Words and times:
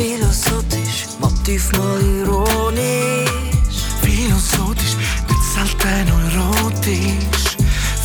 Philosophisch, 0.00 1.08
Motiv 1.20 1.72
mal 1.72 2.00
ironisch. 2.00 3.28
Philosophisch, 4.00 4.96
nicht 5.28 5.44
selten 5.52 6.08
erotisch. 6.08 7.56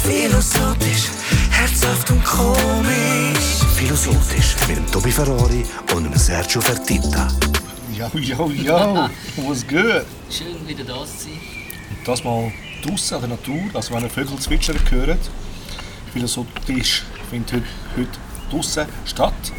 Philosophisch, 0.04 1.05
herzhaft 1.52 2.12
und 2.12 2.21
komisch. 2.26 3.63
Philosophisch 3.76 4.58
mit 4.68 4.76
dem 4.76 4.92
Tobi 4.92 5.10
Ferrari 5.10 5.63
und 5.96 6.04
dem 6.04 6.18
Sergio 6.18 6.60
Fertitta. 6.60 7.29
Yo, 7.94 8.10
yo, 8.20 8.50
yo, 8.50 9.10
was 9.38 9.66
gut? 9.66 10.06
Schön 10.30 10.68
wieder 10.68 10.84
da 10.84 11.06
zu 11.06 11.18
sein. 11.18 11.40
Das 12.06 12.26
mal 12.26 12.52
draußen 12.84 13.16
an 13.16 13.22
der 13.22 13.30
Natur, 13.30 13.74
also 13.74 13.94
wenn 13.94 14.04
ihr 14.04 14.10
Vögel 14.10 14.38
zwitschern 14.38 14.78
hört. 14.90 15.30
Philosophisch 16.12 17.04
findet 17.30 17.54
heute, 17.54 17.66
heute 17.96 18.20
draußen 18.52 18.86
statt. 19.05 19.54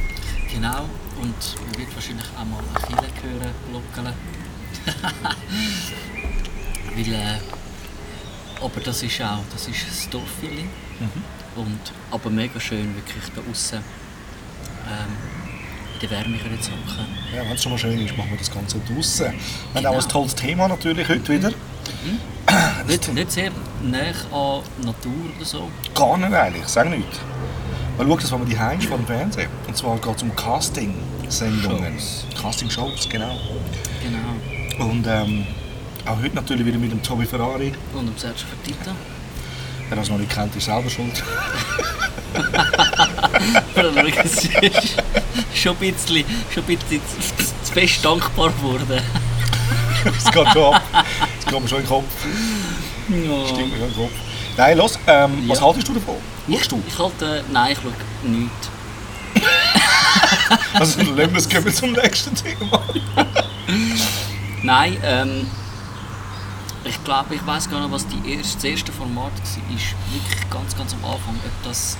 Genau. 0.53 0.84
Und 1.20 1.56
man 1.66 1.79
wird 1.79 1.94
wahrscheinlich 1.94 2.26
auch 2.38 2.44
mal 2.44 2.58
ein 2.58 2.86
Kille 2.86 3.08
hören, 3.40 3.54
Glocken. 3.70 4.12
Weil, 6.94 7.12
äh, 7.12 7.38
aber 8.62 8.80
das 8.84 9.02
ist 9.02 9.21
auch, 9.22 9.38
das 9.52 9.68
ist 9.68 9.86
das 9.88 10.08
Dorffeeling. 10.10 10.68
Und, 11.57 11.80
aber 12.10 12.30
mega 12.30 12.58
schön, 12.60 12.94
wirklich 12.94 13.24
da 13.34 13.40
außen 13.50 13.79
ähm, 13.79 13.84
in 15.94 16.00
der 16.00 16.10
Wärme 16.10 16.38
können 16.38 16.60
zu 16.60 16.71
hocken. 16.71 17.07
Ja, 17.35 17.43
wenn 17.43 17.52
es 17.52 17.62
schon 17.62 17.72
mal 17.72 17.79
schön 17.79 17.98
ist, 18.04 18.16
machen 18.16 18.30
wir 18.30 18.38
das 18.38 18.50
Ganze 18.52 18.79
draußen. 18.80 19.26
Wir 19.26 19.32
haben 19.32 19.38
Genau. 19.74 19.90
auch 19.90 20.02
ein 20.02 20.08
tolles 20.08 20.35
Thema 20.35 20.68
natürlich 20.68 21.08
heute 21.08 21.32
wieder. 21.32 21.50
Nicht, 22.86 23.12
nicht 23.14 23.32
sehr 23.32 23.50
nah 23.82 23.98
an 23.98 24.62
Natur 24.85 25.12
oder 25.36 25.44
so. 25.44 25.71
Gar 25.94 26.18
nicht 26.18 26.32
eigentlich, 26.32 26.66
sag 26.66 26.88
nicht. 26.90 27.02
Mal 27.96 28.07
schauen, 28.07 28.18
das 28.21 28.31
wollen 28.31 28.43
wir 28.43 28.55
die 28.55 28.59
Heim 28.59 28.81
vom 28.81 29.07
Fernsehen. 29.07 29.49
Und 29.67 29.75
zwar 29.77 29.96
geht 29.99 30.17
es 30.17 30.23
um 30.23 30.36
Casting-Sendungen. 30.36 31.95
Casting-Shows, 32.41 33.09
genau. 33.09 33.39
Genau. 34.03 34.84
Und 34.84 35.06
ähm, 35.06 35.47
auch 36.05 36.19
heute 36.20 36.34
natürlich 36.34 36.66
wieder 36.66 36.78
mit 36.78 36.92
dem 36.92 37.03
Tobi 37.03 37.25
Ferrari. 37.25 37.72
Und 37.94 38.08
um 38.08 38.16
Sergio 38.19 38.47
Fertitta. 38.48 38.94
Wer 39.88 39.97
das 39.97 40.11
noch 40.11 40.19
nicht 40.19 40.30
kennt, 40.30 40.55
ist 40.55 40.66
selber 40.66 40.91
schuld. 40.91 41.22
Aber 43.77 44.05
es 44.25 44.44
ist 44.44 44.97
schon 45.55 45.72
ein 45.72 45.92
bisschen, 45.92 46.25
schon 46.53 46.64
ein 46.64 46.77
bisschen 46.77 47.00
zu, 47.64 47.72
fest 47.72 48.05
dankbar 48.05 48.50
geworden. 48.50 49.00
Es 50.06 50.31
geht 50.31 50.48
schon 50.53 50.75
ab. 50.75 50.83
Es 51.41 51.47
geht 51.47 51.60
mir 51.60 51.69
schon 51.69 51.78
in 51.78 51.84
den 51.84 51.88
Kopf. 51.88 52.05
Ja. 53.08 53.47
Stimmt 53.48 53.72
mir 53.72 53.78
schon 53.78 53.88
in 53.88 53.92
den 53.92 53.97
Kopf. 53.97 54.25
Nein, 54.56 54.78
los, 54.78 54.98
ähm, 55.06 55.48
was 55.48 55.58
Ja. 55.58 55.64
haltest 55.66 55.88
du 55.88 55.94
davon? 55.94 56.16
Machst 56.46 56.72
du? 56.72 56.82
Ich 56.86 56.98
halte, 56.98 57.44
nein, 57.52 57.72
ich 57.72 57.78
schaue 57.78 57.92
nichts. 58.30 58.68
Also, 60.74 61.00
lassen 61.02 61.16
wir 61.32 61.36
es 61.38 61.48
gehen 61.48 61.64
wir 61.64 61.74
zum 61.74 61.92
nächsten 61.92 62.34
Thema. 62.34 62.80
Nein, 64.62 64.96
ähm, 65.02 65.46
ich 66.84 67.02
glaube, 67.02 67.34
ich 67.34 67.44
weiß 67.44 67.68
gar 67.68 67.80
nicht, 67.80 67.90
was 67.90 68.06
die 68.06 68.32
erste, 68.34 68.54
das 68.54 68.64
erste 68.64 68.92
Format 68.92 69.32
war. 69.32 69.68
Wirklich 70.12 70.50
ganz, 70.50 70.76
ganz 70.76 70.92
am 70.94 71.04
Anfang. 71.04 71.34
Ob 71.44 71.64
das 71.64 71.96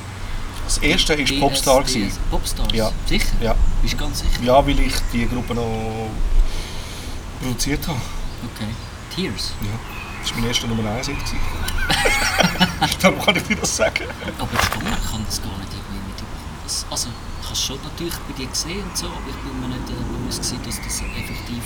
Das 0.65 0.79
erste 0.79 1.19
war 1.19 1.41
Popstar. 1.41 1.83
Gewesen. 1.83 2.19
Popstars? 2.31 2.73
Ja. 2.73 2.91
Sicher? 3.07 3.27
Ja. 3.41 3.55
Bist 3.83 3.95
du 3.95 3.99
ganz 3.99 4.19
sicher? 4.21 4.43
ja, 4.43 4.65
weil 4.67 4.79
ich 4.79 4.95
die 5.13 5.27
Gruppe 5.29 5.55
noch 5.55 6.09
produziert 7.41 7.87
habe. 7.89 8.01
Okay. 8.55 8.69
Tears. 9.15 9.53
Ja. 9.63 9.69
Das 10.23 10.31
war 10.31 10.39
mein 10.39 10.49
erster 10.49 10.67
Nummer 10.69 10.89
1 10.91 11.07
Hit. 11.09 11.17
Darum 13.01 13.21
kann 13.21 13.37
ich 13.37 13.43
dir 13.45 13.57
das 13.57 13.77
sagen. 13.77 14.05
Aber 14.39 14.49
ich 14.53 14.71
kann 14.71 15.25
das 15.27 15.41
gar 15.43 15.57
nicht 15.59 15.73
irgendwie 15.73 16.03
mitbekommen. 16.07 16.61
Das- 16.65 16.87
Also, 16.91 17.09
ich 17.09 17.45
habe 17.47 17.55
es 17.55 17.63
schon 17.63 17.79
natürlich 17.83 18.15
bei 18.29 18.33
dir 18.35 18.47
gesehen 18.47 18.83
und 18.83 18.97
so, 18.97 19.07
aber 19.07 19.29
ich 19.29 19.37
bin 19.37 19.61
mir 19.61 19.69
nicht 19.69 19.89
äh, 19.91 19.93
bewusst 19.95 20.43
gewesen, 20.43 20.61
dass 20.65 20.77
das 20.83 21.01
effektiv 21.01 21.63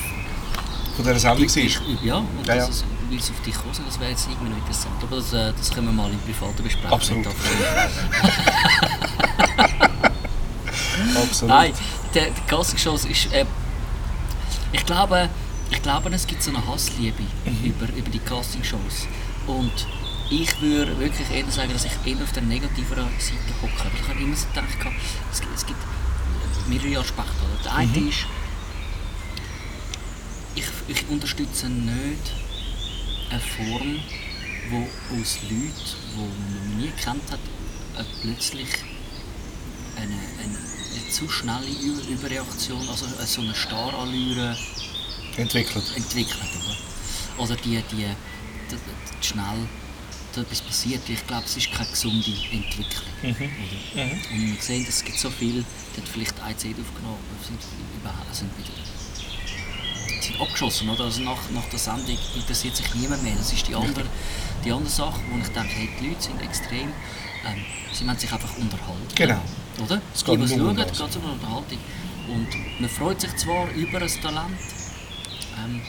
Von 0.96 1.04
dieser 1.04 1.18
Sendung 1.18 1.48
war. 1.48 2.04
Ja, 2.04 2.16
und 2.16 2.46
Ja, 2.46 2.54
ja. 2.54 2.60
dass 2.66 2.68
es, 2.68 2.84
weil 3.08 3.18
es 3.18 3.30
auf 3.30 3.40
dich 3.44 3.54
sind, 3.54 3.88
das 3.88 3.98
wäre 4.00 4.10
jetzt 4.10 4.26
irgendwie 4.28 4.50
noch 4.50 4.58
interessant. 4.58 4.94
Aber 5.02 5.16
das, 5.16 5.32
äh, 5.32 5.52
das 5.56 5.70
können 5.70 5.86
wir 5.86 5.92
mal 5.94 6.10
im 6.10 6.18
Privaten 6.20 6.62
besprechen. 6.62 6.92
Absolut. 6.92 7.26
Absolut. 11.16 11.48
Nein, 11.54 11.72
der, 12.14 12.24
der 12.30 12.32
Castingshows 12.46 13.04
ist. 13.06 13.32
Äh, 13.32 13.46
ich 14.72 14.84
glaube, 14.86 15.28
ich 15.70 15.82
glaube, 15.82 16.10
es 16.10 16.26
gibt 16.26 16.42
so 16.42 16.50
eine 16.50 16.64
Hassliebe 16.66 17.22
Mhm. 17.44 17.64
über, 17.64 17.88
über 17.94 18.10
die 18.10 18.18
Castingshows. 18.18 19.06
Und 19.46 19.72
ich 20.30 20.60
würde 20.60 20.98
wirklich 20.98 21.28
eher 21.30 21.50
sagen, 21.50 21.72
dass 21.72 21.84
ich 21.84 21.92
eher 22.04 22.22
auf 22.22 22.32
der 22.32 22.42
negativeren 22.42 23.08
Seite 23.18 23.54
hocke. 23.62 23.90
Ich 24.00 24.08
habe 24.08 24.20
immer 24.20 24.36
so 24.36 24.46
gedacht, 24.48 24.68
es 25.32 25.40
gibt, 25.40 25.54
es 25.54 25.66
gibt 25.66 25.78
mehrere 26.68 27.00
Aspekte. 27.00 27.32
Oder? 27.52 27.62
Der 27.64 27.74
eine 27.74 27.98
Mhm. 27.98 28.08
ist, 28.08 28.18
ich, 30.54 30.64
ich 30.88 31.08
unterstütze 31.08 31.68
nicht 31.68 32.32
eine 33.30 33.40
Form, 33.40 34.00
wo 34.70 34.78
aus 35.20 35.38
Leuten, 35.42 35.72
die 36.14 36.16
man 36.18 36.78
nie 36.78 36.90
gekannt 36.96 37.22
hat, 37.30 37.40
äh, 37.98 38.04
plötzlich 38.22 38.68
eine, 39.96 40.14
eine, 40.42 40.58
eine 40.58 41.10
zu 41.10 41.28
schnelle 41.28 41.66
Über 41.82 42.02
Überreaktion, 42.08 42.88
also 42.88 43.06
äh, 43.06 43.26
so 43.26 43.40
eine 43.40 43.54
Starallüre 43.54 44.56
Entwickelt. 45.36 45.84
entwickelt. 45.96 46.38
Oder, 47.36 47.44
oder 47.44 47.56
die, 47.56 47.82
die, 47.90 47.96
die, 47.96 48.76
die 48.76 49.26
schnell 49.26 49.66
da 50.34 50.42
etwas 50.42 50.60
passiert. 50.60 51.00
Ich 51.08 51.26
glaube, 51.26 51.44
es 51.46 51.56
ist 51.56 51.72
keine 51.72 51.88
gesunde 51.88 52.30
Entwicklung. 52.52 53.12
Oder? 53.22 54.02
Und 54.32 54.54
wir 54.54 54.60
sehen, 54.60 54.86
es 54.88 55.04
gibt 55.04 55.18
so 55.18 55.30
viele, 55.30 55.64
die 55.94 56.00
haben 56.00 56.06
vielleicht 56.12 56.40
eine 56.40 56.56
CD 56.56 56.80
aufgenommen, 56.80 57.18
sind, 57.46 57.60
überhaupt, 58.00 58.34
sind 58.34 58.50
wieder 58.58 58.72
sind 60.20 60.40
abgeschossen. 60.40 60.88
Oder? 60.88 61.04
Also 61.04 61.22
nach, 61.22 61.38
nach 61.52 61.64
der 61.70 61.78
Sendung 61.78 62.18
interessiert 62.36 62.76
sich 62.76 62.94
niemand 62.94 63.22
mehr. 63.22 63.34
Das 63.36 63.52
ist 63.52 63.66
die 63.66 63.74
andere, 63.74 64.04
die 64.64 64.72
andere 64.72 64.90
Sache, 64.90 65.20
wo 65.30 65.38
ich 65.38 65.48
denke, 65.48 65.68
hey, 65.68 65.88
die 66.00 66.08
Leute 66.08 66.22
sind 66.22 66.42
extrem, 66.42 66.88
ähm, 67.46 67.64
sie 67.92 68.06
wollen 68.06 68.18
sich 68.18 68.32
einfach 68.32 68.56
unterhalten. 68.56 69.14
Genau. 69.14 69.40
Oder? 69.82 70.00
Es 70.14 70.24
die, 70.24 70.30
geht 70.30 70.48
die 70.48 70.54
um 70.54 70.60
schauen, 70.60 70.76
geht 70.76 70.92
es 70.92 71.00
um 71.00 71.24
Unterhaltung. 71.24 71.78
Und 72.28 72.80
man 72.80 72.90
freut 72.90 73.20
sich 73.20 73.34
zwar 73.36 73.70
über 73.72 74.00
ein 74.00 74.20
Talent, 74.22 74.58
ähm, 75.58 75.80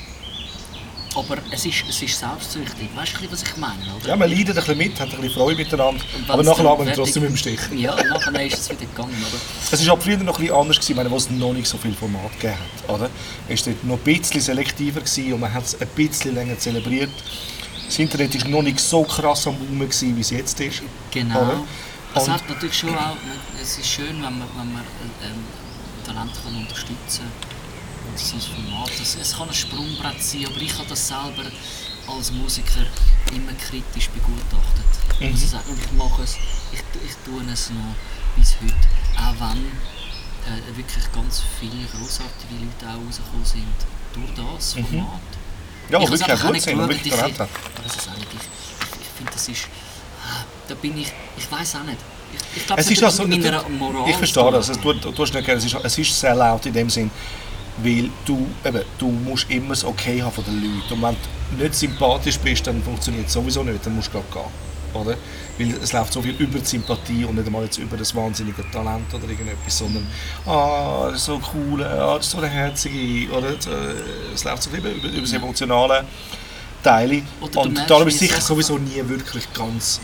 aber 1.16 1.38
es 1.52 1.66
ist, 1.66 1.84
es 1.90 2.02
ist 2.02 2.18
selbstsüchtig. 2.20 2.90
Weißt 2.96 3.14
du, 3.22 3.32
was 3.32 3.44
ich 3.44 3.58
meine? 3.58 3.76
Oder? 4.00 4.10
Ja, 4.10 4.16
man 4.16 4.30
leidet 4.30 4.50
ein 4.50 4.56
bisschen 4.56 4.78
mit, 4.78 5.00
hat 5.00 5.10
ein 5.14 5.22
bisschen 5.22 5.32
Freude 5.34 5.58
miteinander. 5.58 6.04
Aber 6.28 6.44
nachher 6.44 6.64
ihn 6.64 6.78
fertig- 6.78 6.96
trotzdem 6.96 7.26
im 7.26 7.38
Stich. 7.38 7.60
Ja, 7.76 7.96
nachher 8.04 8.46
ist 8.46 8.60
es 8.60 8.70
wieder 8.70 8.86
gegangen. 8.86 9.16
Oder? 9.30 9.42
Es 9.72 9.86
war 9.86 9.94
aber 9.94 10.02
früher 10.02 10.18
noch 10.18 10.36
ein 10.38 10.42
bisschen 10.42 10.56
anders, 10.56 10.78
gewesen, 10.78 10.96
meine, 10.96 11.12
wo 11.12 11.18
es 11.18 11.30
noch 11.30 11.54
nicht 11.54 11.68
so 11.68 11.78
viel 11.78 11.94
Format 11.94 12.32
gegeben 12.40 12.56
hat. 12.88 12.96
Oder? 12.96 13.10
Es 13.50 13.66
war 13.68 13.74
noch 13.84 13.98
ein 13.98 14.04
bisschen 14.04 14.42
selektiver 14.42 15.02
gewesen 15.02 15.34
und 15.34 15.40
man 15.42 15.54
hat 15.54 15.66
es 15.66 15.80
ein 15.82 15.88
bisschen 15.90 16.34
länger 16.36 16.58
zelebriert. 16.58 17.12
Das 17.86 18.00
Internet 18.00 18.42
war 18.44 18.50
noch 18.50 18.62
nicht 18.62 18.80
so 18.80 19.04
krass 19.04 19.48
am 19.48 19.56
Boom, 19.58 19.80
gewesen, 19.80 20.16
wie 20.16 20.22
es 20.22 20.30
jetzt 20.30 20.60
ist. 20.62 20.82
Genau. 21.12 21.42
Oder? 21.42 21.64
Es 22.16 22.24
Und- 22.24 22.34
hat 22.34 22.50
natürlich 22.50 22.78
schon 22.78 22.96
auch, 22.96 23.16
es 23.62 23.78
ist 23.78 23.88
schön, 23.88 24.16
wenn 24.16 24.22
man, 24.22 24.48
wenn 24.58 24.74
man 24.74 24.84
ähm, 25.24 25.44
Talente 26.06 26.40
kann 26.44 26.56
unterstützen 26.56 27.24
kann. 27.42 27.51
So 28.16 28.36
ein 28.36 28.42
Format, 28.42 28.92
es, 29.02 29.16
es 29.16 29.38
kann 29.38 29.48
ein 29.48 29.54
Sprungbrett 29.54 30.22
sein, 30.22 30.46
aber 30.48 30.58
ich 30.62 30.74
habe 30.78 30.88
das 30.90 31.08
selber 31.08 31.44
als 32.08 32.32
Musiker 32.32 32.82
immer 33.34 33.54
kritisch 33.54 34.10
begutachtet. 34.10 34.86
Mhm. 35.20 35.32
Muss 35.32 35.44
ich 35.44 35.50
sagen. 35.50 35.64
Und 35.70 35.80
ich 35.80 35.92
mache 35.94 36.24
es, 36.24 36.36
ich, 36.72 36.80
ich 37.06 37.16
tue 37.26 37.42
es 37.52 37.70
noch 37.70 37.96
bis 38.36 38.56
heute, 38.62 38.74
auch 39.18 39.36
wenn 39.40 39.66
äh, 40.48 40.78
wirklich 40.78 41.04
ganz 41.14 41.44
viele 41.60 41.86
großartige 41.86 42.56
Leute 42.60 42.86
auch 42.90 43.06
rausgekommen 43.08 43.46
sind 43.46 43.76
durch 44.14 44.32
das 44.58 44.74
Format. 44.74 44.90
Mhm. 44.92 45.00
Ja, 45.90 45.90
Ich 45.90 45.96
aber 45.96 46.06
habe 46.06 46.14
es 46.16 46.20
wirklich 46.22 46.40
auch 46.40 46.44
gut 46.44 46.52
nicht 46.54 46.64
sind 46.64 46.80
und 46.80 46.90
wirklich 46.90 47.14
ich- 47.14 47.20
Talent. 47.20 47.40
Aber 47.42 47.50
das 47.84 47.96
ist 47.96 48.10
auch 48.10 48.18
nicht, 48.18 48.28
ich, 48.34 48.40
ich, 48.40 49.02
ich 49.02 49.08
finde, 49.18 49.32
das 49.32 49.48
ist, 49.48 49.68
ah, 50.26 50.44
da 50.68 50.76
bin 50.76 50.98
ich, 50.98 51.12
ich 51.38 51.52
weiß 51.52 51.76
auch 51.76 51.84
nicht. 51.84 51.98
Ich, 52.34 52.58
ich 52.58 52.66
glaube, 52.66 52.82
Es 52.82 52.88
das 52.88 52.98
ist 52.98 53.04
also, 53.04 53.28
mit 53.28 53.44
meiner 53.44 53.68
Moral 53.70 54.10
ich 54.10 54.16
verstehe 54.16 54.52
das. 54.52 54.68
Du, 54.68 54.94
du 54.94 55.22
hast 55.22 55.34
nicht 55.34 55.48
es, 55.50 55.66
ist, 55.66 55.76
es 55.84 55.98
ist 55.98 56.20
sehr 56.20 56.34
laut 56.36 56.66
in 56.66 56.74
dem 56.74 56.90
Sinn, 56.90 57.12
weil 57.78 58.09
du, 58.26 58.47
eben, 58.66 58.82
du 58.97 59.08
musst 59.08 59.50
immer 59.50 59.70
das 59.70 59.84
Okay 59.84 60.22
haben 60.22 60.32
von 60.32 60.44
den 60.44 60.62
Leuten. 60.62 60.94
Und 60.94 61.02
wenn 61.02 61.16
du 61.58 61.64
nicht 61.64 61.76
sympathisch 61.76 62.40
bist, 62.40 62.68
dann 62.68 62.82
funktioniert 62.84 63.28
es 63.28 63.34
sowieso 63.34 63.64
nicht, 63.64 63.85
dann 63.85 63.96
musst 63.96 64.09
du 64.09 64.12
gerade 64.14 64.26
gehen. 64.32 64.72
Oder? 64.94 65.16
Weil 65.58 65.73
es 65.82 65.94
läuft 65.94 66.14
so 66.14 66.22
viel 66.22 66.35
über 66.38 66.59
die 66.59 66.66
Sympathie 66.66 67.23
und 67.23 67.35
nicht 67.35 67.46
einmal 67.47 67.64
jetzt 67.64 67.78
über 67.78 67.96
das 67.96 68.14
wahnsinnige 68.14 68.70
Talent 68.72 69.14
oder 69.14 69.23
irgendetwas, 69.29 69.78
sondern 69.78 70.06
ah, 70.46 71.08
das 71.09 71.20
ist 71.20 71.26
so 71.26 71.40
cool, 71.53 71.84
ah, 71.84 72.16
das 72.18 72.26
ist 72.26 72.32
so 72.32 72.38
eine 72.40 72.50
herzige, 72.50 73.32
oder? 73.32 73.53
Es 74.34 74.44
läuft 74.44 74.64
so 74.64 74.70
viel 74.70 74.79
über, 74.79 74.90
über, 74.90 75.22
das 75.22 75.32
emotionale 75.32 76.03
Teile. 76.84 77.22
Oder 77.40 77.62
Und 77.62 77.90
darum 77.90 78.08
ist 78.08 78.16
es 78.16 78.20
sicher 78.20 78.41
sowieso 78.41 78.78
nie 78.78 79.02
wirklich 79.08 79.52
ganz 79.53 80.02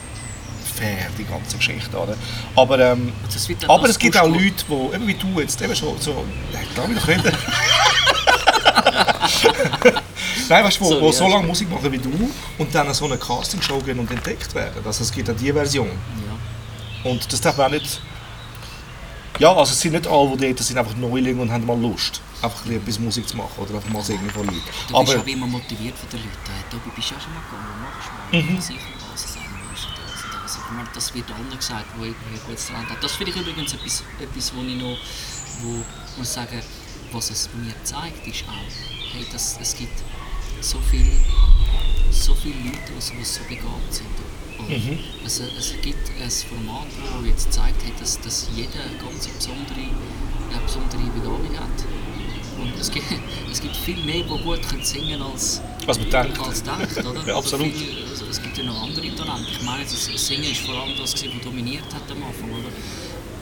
fair, 0.78 1.08
die 1.18 1.26
ganze 1.26 1.58
Geschichte. 1.58 1.96
Oder? 1.98 2.16
Aber, 2.56 2.80
ähm, 2.80 3.12
Und 3.24 3.70
aber 3.70 3.90
es 3.90 3.98
gibt 4.00 4.18
auch 4.18 4.28
Leute, 4.28 4.64
die, 4.70 4.96
eben 4.96 5.08
wie 5.08 5.14
du 5.14 5.40
jetzt, 5.40 5.62
eben 5.62 5.76
schon 5.76 6.00
so, 6.00 6.24
ja, 6.54 6.60
darf 6.76 6.90
ich 6.90 7.24
doch? 7.24 7.32
Nein, 10.50 10.64
weißt 10.64 10.80
du, 10.80 10.86
wo, 10.86 10.90
Sorry, 10.90 11.02
wo 11.02 11.06
ja, 11.08 11.12
so 11.14 11.28
lange 11.28 11.48
Musik 11.48 11.70
machen 11.70 11.92
wie 11.92 11.98
du 11.98 12.32
und 12.58 12.74
dann 12.74 12.88
an 12.88 12.94
so 12.94 13.04
eine 13.06 13.18
Castingshow 13.18 13.80
gehen 13.80 14.00
und 14.00 14.10
entdeckt 14.12 14.54
werden. 14.56 14.82
Also 14.86 15.04
es 15.04 15.12
gibt 15.12 15.30
auch 15.30 15.36
diese 15.36 15.54
Version. 15.54 15.88
Ja. 15.88 17.12
Und 17.12 17.32
das 17.32 17.42
darf 17.42 17.58
man 17.58 17.68
auch 17.68 17.72
nicht 17.72 18.02
Ja, 19.40 19.50
also 19.50 19.72
es 19.74 19.80
sind 19.80 19.92
nicht 19.94 20.08
alle, 20.08 20.38
die 20.38 20.48
dort 20.48 20.60
sind, 20.60 20.78
einfach 20.78 20.96
Neulinge 20.96 21.42
und 21.42 21.52
haben 21.52 21.66
mal 21.66 21.78
Lust, 21.80 22.22
einfach 22.42 22.60
ein 22.66 22.70
bisschen 22.70 22.82
etwas 22.82 23.00
Musik 23.00 23.28
zu 23.28 23.38
machen 23.38 23.52
oder 23.58 23.76
einfach 23.76 23.90
mal 23.90 24.04
singen 24.04 24.30
von 24.30 24.46
Leuten. 24.46 24.62
Du 24.90 25.00
bist 25.00 25.16
Aber 25.18 25.28
immer 25.28 25.48
motiviert 25.48 25.98
von 25.98 26.10
den 26.10 26.20
Leuten. 26.20 26.32
Tobi, 26.72 26.90
bist 26.96 27.12
du 27.12 27.16
auch 27.16 27.22
schon 27.22 27.34
mal 27.34 27.42
gegangen? 27.42 27.82
Machst 27.84 28.10
du 28.32 28.38
Mhm. 28.38 28.54
mal? 28.56 28.62
Sicher 28.62 28.80
was 29.14 29.38
das 30.48 30.56
das. 30.56 30.66
Ich 30.66 30.72
meine, 30.72 30.90
das 30.94 31.14
wird 31.14 31.32
anderen 31.32 31.58
gesagt, 31.58 31.86
wo 31.98 32.04
irgendwie 32.04 32.40
gut 32.46 32.58
dran 32.70 32.90
hat. 32.90 33.04
Das 33.04 33.14
finde 33.14 33.32
ich 33.32 33.38
übrigens 33.38 33.74
etwas, 33.74 34.04
etwas 34.20 34.56
wo 34.56 34.62
ich 34.62 34.76
noch, 34.76 34.98
wo 35.62 35.84
muss 36.18 36.34
sagen, 36.34 36.62
was 37.12 37.30
es 37.30 37.50
mir 37.54 37.74
zeigt, 37.84 38.26
ist 38.28 38.44
auch, 38.48 39.14
hey, 39.14 39.26
dass 39.32 39.58
es 39.60 39.76
gibt 39.76 40.02
so 40.62 40.80
viele, 40.90 41.12
so 42.12 42.34
viele 42.36 42.56
Leute, 42.56 42.92
die 42.96 43.02
so, 43.02 43.14
die 43.14 43.24
so 43.24 43.42
begabt 43.48 43.94
sind. 43.94 44.08
Mhm. 44.60 45.00
es, 45.24 45.40
es 45.40 45.76
gibt 45.82 46.10
ein 46.20 46.32
Format, 46.32 46.88
das 46.98 47.28
jetzt 47.28 47.54
zeigt 47.54 47.86
hat, 47.86 48.02
dass, 48.02 48.20
dass 48.22 48.50
jeder 48.56 48.84
eine 48.84 48.98
ganz 48.98 49.28
besondere, 49.28 49.86
eine 50.52 50.62
besondere 50.66 51.12
Begabung 51.12 51.60
hat. 51.60 51.86
Und 52.59 52.74
es 52.80 52.92
gibt, 52.92 53.06
es 53.51 53.62
gibt 53.62 53.75
viel 53.75 54.04
mehr, 54.04 54.24
die 54.24 54.44
gut 54.44 54.68
können 54.68 54.83
singen 54.83 55.21
als, 55.21 55.62
was 55.86 55.98
man 56.00 56.09
denkt. 56.09 56.39
als 56.39 56.63
denkt, 56.63 56.98
oder? 57.06 57.13
Ja, 57.27 57.36
Also 57.36 57.56
absolut. 57.56 57.74
viel, 57.74 58.04
also 58.09 58.25
es 58.30 58.42
gibt 58.42 58.57
ja 58.57 58.63
noch 58.63 58.81
andere 58.81 59.15
Talente. 59.15 59.50
Ich 59.51 59.62
meine, 59.63 59.83
das 59.83 60.27
Singen 60.27 60.44
ist 60.51 60.62
vor 60.62 60.75
allem 60.75 60.94
das, 60.98 61.13
was 61.13 61.24
dominiert 61.44 61.86
hat 61.94 62.09
am 62.12 62.24
Anfang, 62.24 62.50
oder? 62.51 62.69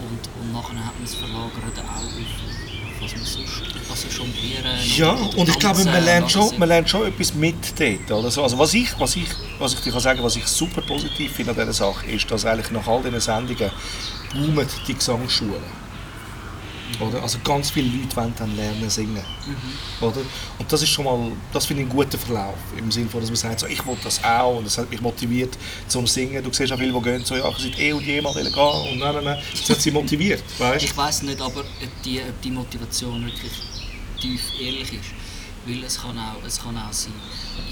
Und, 0.05 0.19
und 0.41 0.53
nachher 0.53 0.85
hat 0.85 0.95
man 0.95 1.03
es 1.03 1.15
verlagert 1.15 1.79
auch 1.79 2.03
auf, 2.03 3.01
was 3.01 3.11
man 3.15 3.25
sonst, 3.25 3.61
also 3.89 4.07
jonglieren 4.07 4.71
Ja, 4.95 5.13
oder 5.13 5.37
und 5.37 5.49
ich 5.49 5.59
glaube, 5.59 5.83
man 5.83 6.03
lernt, 6.03 6.31
schon, 6.31 6.57
man 6.59 6.69
lernt 6.69 6.89
schon 6.89 7.07
etwas 7.07 7.33
mit 7.33 7.55
dort. 7.79 8.11
Oder 8.11 8.31
so. 8.31 8.43
Also 8.43 8.57
was 8.57 8.73
ich, 8.73 8.89
was, 8.99 9.15
ich, 9.15 9.27
was 9.59 9.73
ich 9.73 9.79
dir 9.81 9.91
kann 9.91 10.01
sagen 10.01 10.23
was 10.23 10.35
ich 10.35 10.45
super 10.47 10.81
positiv 10.81 11.31
finde 11.33 11.51
an 11.51 11.57
dieser 11.57 11.73
Sache, 11.73 12.05
ist, 12.07 12.29
dass 12.29 12.45
eigentlich 12.45 12.71
nach 12.71 12.85
all 12.87 13.01
diesen 13.01 13.19
Sendungen 13.19 13.71
boomen 14.33 14.67
die 14.87 14.93
Gesangsschulen. 14.93 15.84
Oder? 17.01 17.21
Also 17.21 17.39
ganz 17.43 17.69
viele 17.69 17.89
Leute 17.97 18.15
wollen 18.15 18.33
dann 18.37 18.55
lernen 18.55 18.89
singen. 18.89 19.23
Oder? 20.01 20.21
Und 20.57 20.71
das 20.71 20.81
ist 20.81 20.89
schon 20.89 21.05
mal, 21.05 21.31
das 21.53 21.65
finde 21.65 21.83
ich 21.83 21.89
einen 21.89 21.97
guten 21.97 22.17
Verlauf. 22.17 22.55
Im 22.77 22.91
Sinne 22.91 23.09
von, 23.09 23.21
dass 23.21 23.29
man 23.29 23.37
sagt, 23.37 23.59
so, 23.61 23.67
ich 23.67 23.85
will 23.85 23.97
das 24.03 24.23
auch 24.23 24.57
und 24.57 24.65
das 24.65 24.77
hat 24.77 24.89
mich 24.89 25.01
motiviert 25.01 25.57
zum 25.87 26.07
Singen. 26.07 26.43
Du 26.43 26.51
siehst 26.51 26.71
auch 26.71 26.77
viele, 26.77 26.93
die 26.93 27.01
gehen 27.01 27.23
so, 27.25 27.35
ja, 27.35 27.49
ich 27.49 27.57
sollte 27.57 27.81
eh 27.81 27.93
und 27.93 28.05
je 28.05 28.21
mal 28.21 28.33
gehen 28.33 28.47
und 28.47 28.99
nein, 28.99 29.15
nein, 29.15 29.23
nein. 29.23 29.43
Das 29.51 29.69
hat 29.69 29.81
sie 29.81 29.91
motiviert, 29.91 30.43
weißt 30.57 30.85
Ich 30.85 30.95
weiß 30.95 31.23
nicht, 31.23 31.41
aber 31.41 31.61
ob 31.61 32.03
die, 32.03 32.21
ob 32.21 32.41
die 32.41 32.51
Motivation 32.51 33.25
wirklich 33.25 33.51
tief 34.19 34.41
ehrlich 34.59 34.93
ist. 34.93 35.24
Weil 35.67 35.83
es 35.83 35.99
kann, 35.99 36.17
auch, 36.19 36.45
es 36.45 36.61
kann 36.61 36.77
auch 36.77 36.93
sein, 36.93 37.13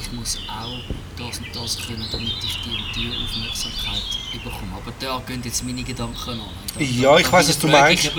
ich 0.01 0.11
muss 0.13 0.39
auch 0.49 0.79
das 1.15 1.37
und 1.37 1.47
das 1.55 1.77
können, 1.85 2.03
damit 2.11 2.31
ich 2.43 2.57
die 2.63 2.69
und 2.71 2.95
die 2.95 3.11
Aufmerksamkeit 3.23 4.01
bekomme. 4.43 4.71
Aber 4.81 4.91
da 4.99 5.21
gehen 5.27 5.41
jetzt 5.45 5.63
meine 5.63 5.83
Gedanken 5.83 6.29
an. 6.31 6.39
Da, 6.75 6.81
Ja, 6.83 7.17
ich 7.19 7.31
weiss, 7.31 7.49
was 7.49 7.59
du 7.59 7.67
meinst. 7.67 8.11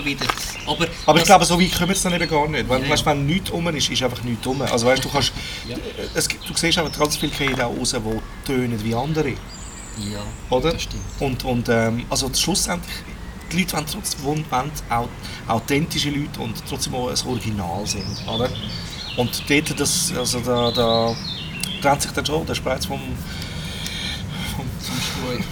Aber, 0.67 0.87
Aber 1.07 1.19
ich 1.19 1.25
glaube, 1.25 1.45
so 1.45 1.61
weit 1.61 1.73
kommen 1.77 1.91
es 1.91 2.03
dann 2.03 2.13
eben 2.13 2.29
gar 2.29 2.49
nicht. 2.49 2.69
Weil, 2.69 2.85
Ja, 2.85 2.89
weißt, 2.91 3.05
ja. 3.05 3.11
wenn 3.11 3.27
nichts 3.27 3.51
um 3.51 3.67
ist, 3.69 3.89
ist 3.91 4.03
einfach 4.03 4.23
nichts 4.23 4.47
um. 4.47 4.63
Also 4.63 4.87
weißt, 4.87 5.05
du 5.05 5.09
kannst, 5.09 5.33
Ja. 5.69 5.77
es, 6.15 6.29
gibt- 6.29 6.49
du 6.49 6.55
siehst 6.57 6.79
aber 6.79 6.91
ganz 6.91 7.17
viele 7.17 7.33
Kinder 7.33 7.67
auch 7.67 7.77
raus, 7.77 7.91
die 7.99 8.47
tönen 8.47 8.83
wie 8.85 8.95
andere. 8.95 9.31
Ja, 9.31 10.23
Oder? 10.51 10.73
das 10.73 10.83
stimmt. 10.83 11.03
Und, 11.19 11.45
und 11.45 11.69
ähm, 11.69 12.07
also 12.11 12.31
schlussendlich, 12.33 12.95
die 13.51 13.59
Leute 13.59 13.73
wollen 13.75 13.87
trotzdem 13.87 14.25
wollen, 14.25 14.45
authentische 15.49 16.11
Leute 16.11 16.41
und 16.41 16.55
trotzdem 16.69 16.95
auch 16.95 17.09
ein 17.09 17.29
Original 17.29 17.85
sind. 17.87 18.05
Oder? 18.29 18.51
Und 19.17 19.43
dort, 19.49 19.81
das, 19.81 20.13
also 20.17 20.41
da, 20.41 20.71
da 20.71 21.17
trennt 21.81 22.03
sich 22.03 22.11
dann 22.13 22.27
schon 22.27 22.47
der 22.47 22.55
Spreiz 22.55 22.87
vom, 22.87 23.01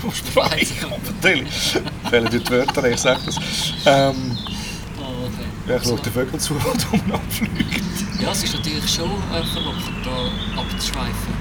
vom. 0.01 0.13
Spreiz. 0.13 0.73
Natürlich. 1.23 1.79
Fehlen 2.11 2.29
die 2.31 2.51
Wörter, 2.51 2.91
ich 2.91 2.99
sage 2.99 3.21
das. 3.27 3.37
Ähm, 3.87 4.37
Oh, 4.99 5.27
okay. 5.27 5.47
ja, 5.69 5.77
ich 5.77 5.83
schaue 5.83 6.01
den 6.01 6.13
Vögeln 6.13 6.41
zu, 6.41 6.55
die 6.55 6.97
um 6.97 7.13
abfliegen. 7.13 7.87
Ja, 8.21 8.31
es 8.31 8.45
ist 8.45 8.55
natürlich 8.55 8.89
schon 8.89 9.11
äh, 9.11 9.43
verlockend, 9.53 10.05
da 10.05 10.61
abzuschweifen. 10.61 11.35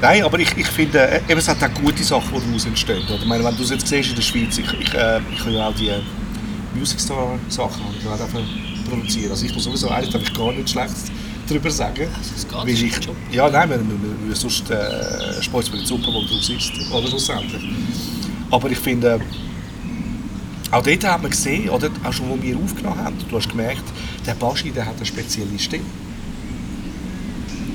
Nein, 0.00 0.22
aber 0.22 0.38
ich, 0.38 0.56
ich 0.56 0.66
finde, 0.66 1.00
äh, 1.00 1.20
eben, 1.28 1.38
es 1.38 1.48
hat 1.48 1.62
auch 1.62 1.74
gute 1.74 2.04
Sachen, 2.04 2.32
die 2.34 2.46
daraus 2.46 2.66
entstehen. 2.66 3.02
Oder? 3.08 3.16
Ich 3.16 3.24
meine, 3.24 3.44
wenn 3.44 3.56
du 3.56 3.62
es 3.62 3.70
jetzt 3.70 3.88
siehst 3.88 4.10
in 4.10 4.14
der 4.16 4.22
Schweiz, 4.22 4.58
ich, 4.58 4.72
ich, 4.72 4.94
äh, 4.94 5.20
ich 5.32 5.38
kann 5.42 5.52
ja 5.52 5.68
auch 5.68 5.74
die 5.74 5.90
Music 6.74 7.00
Star 7.00 7.38
Sachen 7.48 7.82
ich 7.98 8.04
kann 8.04 8.12
auch 8.12 8.88
produzieren. 8.88 9.30
Also 9.30 9.46
ich 9.46 9.54
muss 9.54 9.64
sowieso, 9.64 9.88
eigentlich 9.88 10.12
darf 10.12 10.22
ich 10.22 10.34
gar 10.34 10.52
nicht 10.52 10.70
schlecht 10.70 10.94
darüber 11.48 11.70
sagen. 11.70 12.08
Also 12.16 12.30
es 12.36 12.46
geht, 12.46 12.56
Weil 12.56 12.66
das 12.66 12.82
ich, 12.82 13.04
Job. 13.04 13.16
ja, 13.32 13.48
nein, 13.50 13.70
wir, 13.70 13.78
wir, 13.78 14.28
wir 14.28 14.36
sonst 14.36 14.70
äh, 14.70 15.42
Sport 15.42 15.72
mit 15.72 15.86
Super 15.86 16.10
Bowl 16.12 16.26
draus 16.26 16.48
ist, 16.48 16.72
oder 16.92 17.08
schlussendlich. 17.08 17.62
Aber 18.50 18.70
ich 18.70 18.78
finde, 18.78 19.20
auch 20.70 20.82
dort 20.82 21.04
hat 21.04 21.22
man 21.22 21.30
gesehen, 21.30 21.68
oder 21.70 21.90
auch 22.04 22.12
schon, 22.12 22.28
wo 22.28 22.42
wir 22.42 22.56
aufgenommen 22.56 22.98
haben, 22.98 23.16
du 23.28 23.36
hast 23.36 23.48
gemerkt, 23.48 23.84
der 24.26 24.34
Baschi, 24.34 24.70
der 24.70 24.86
hat 24.86 24.96
eine 24.96 25.06
spezielle 25.06 25.58
Stimme. 25.58 25.84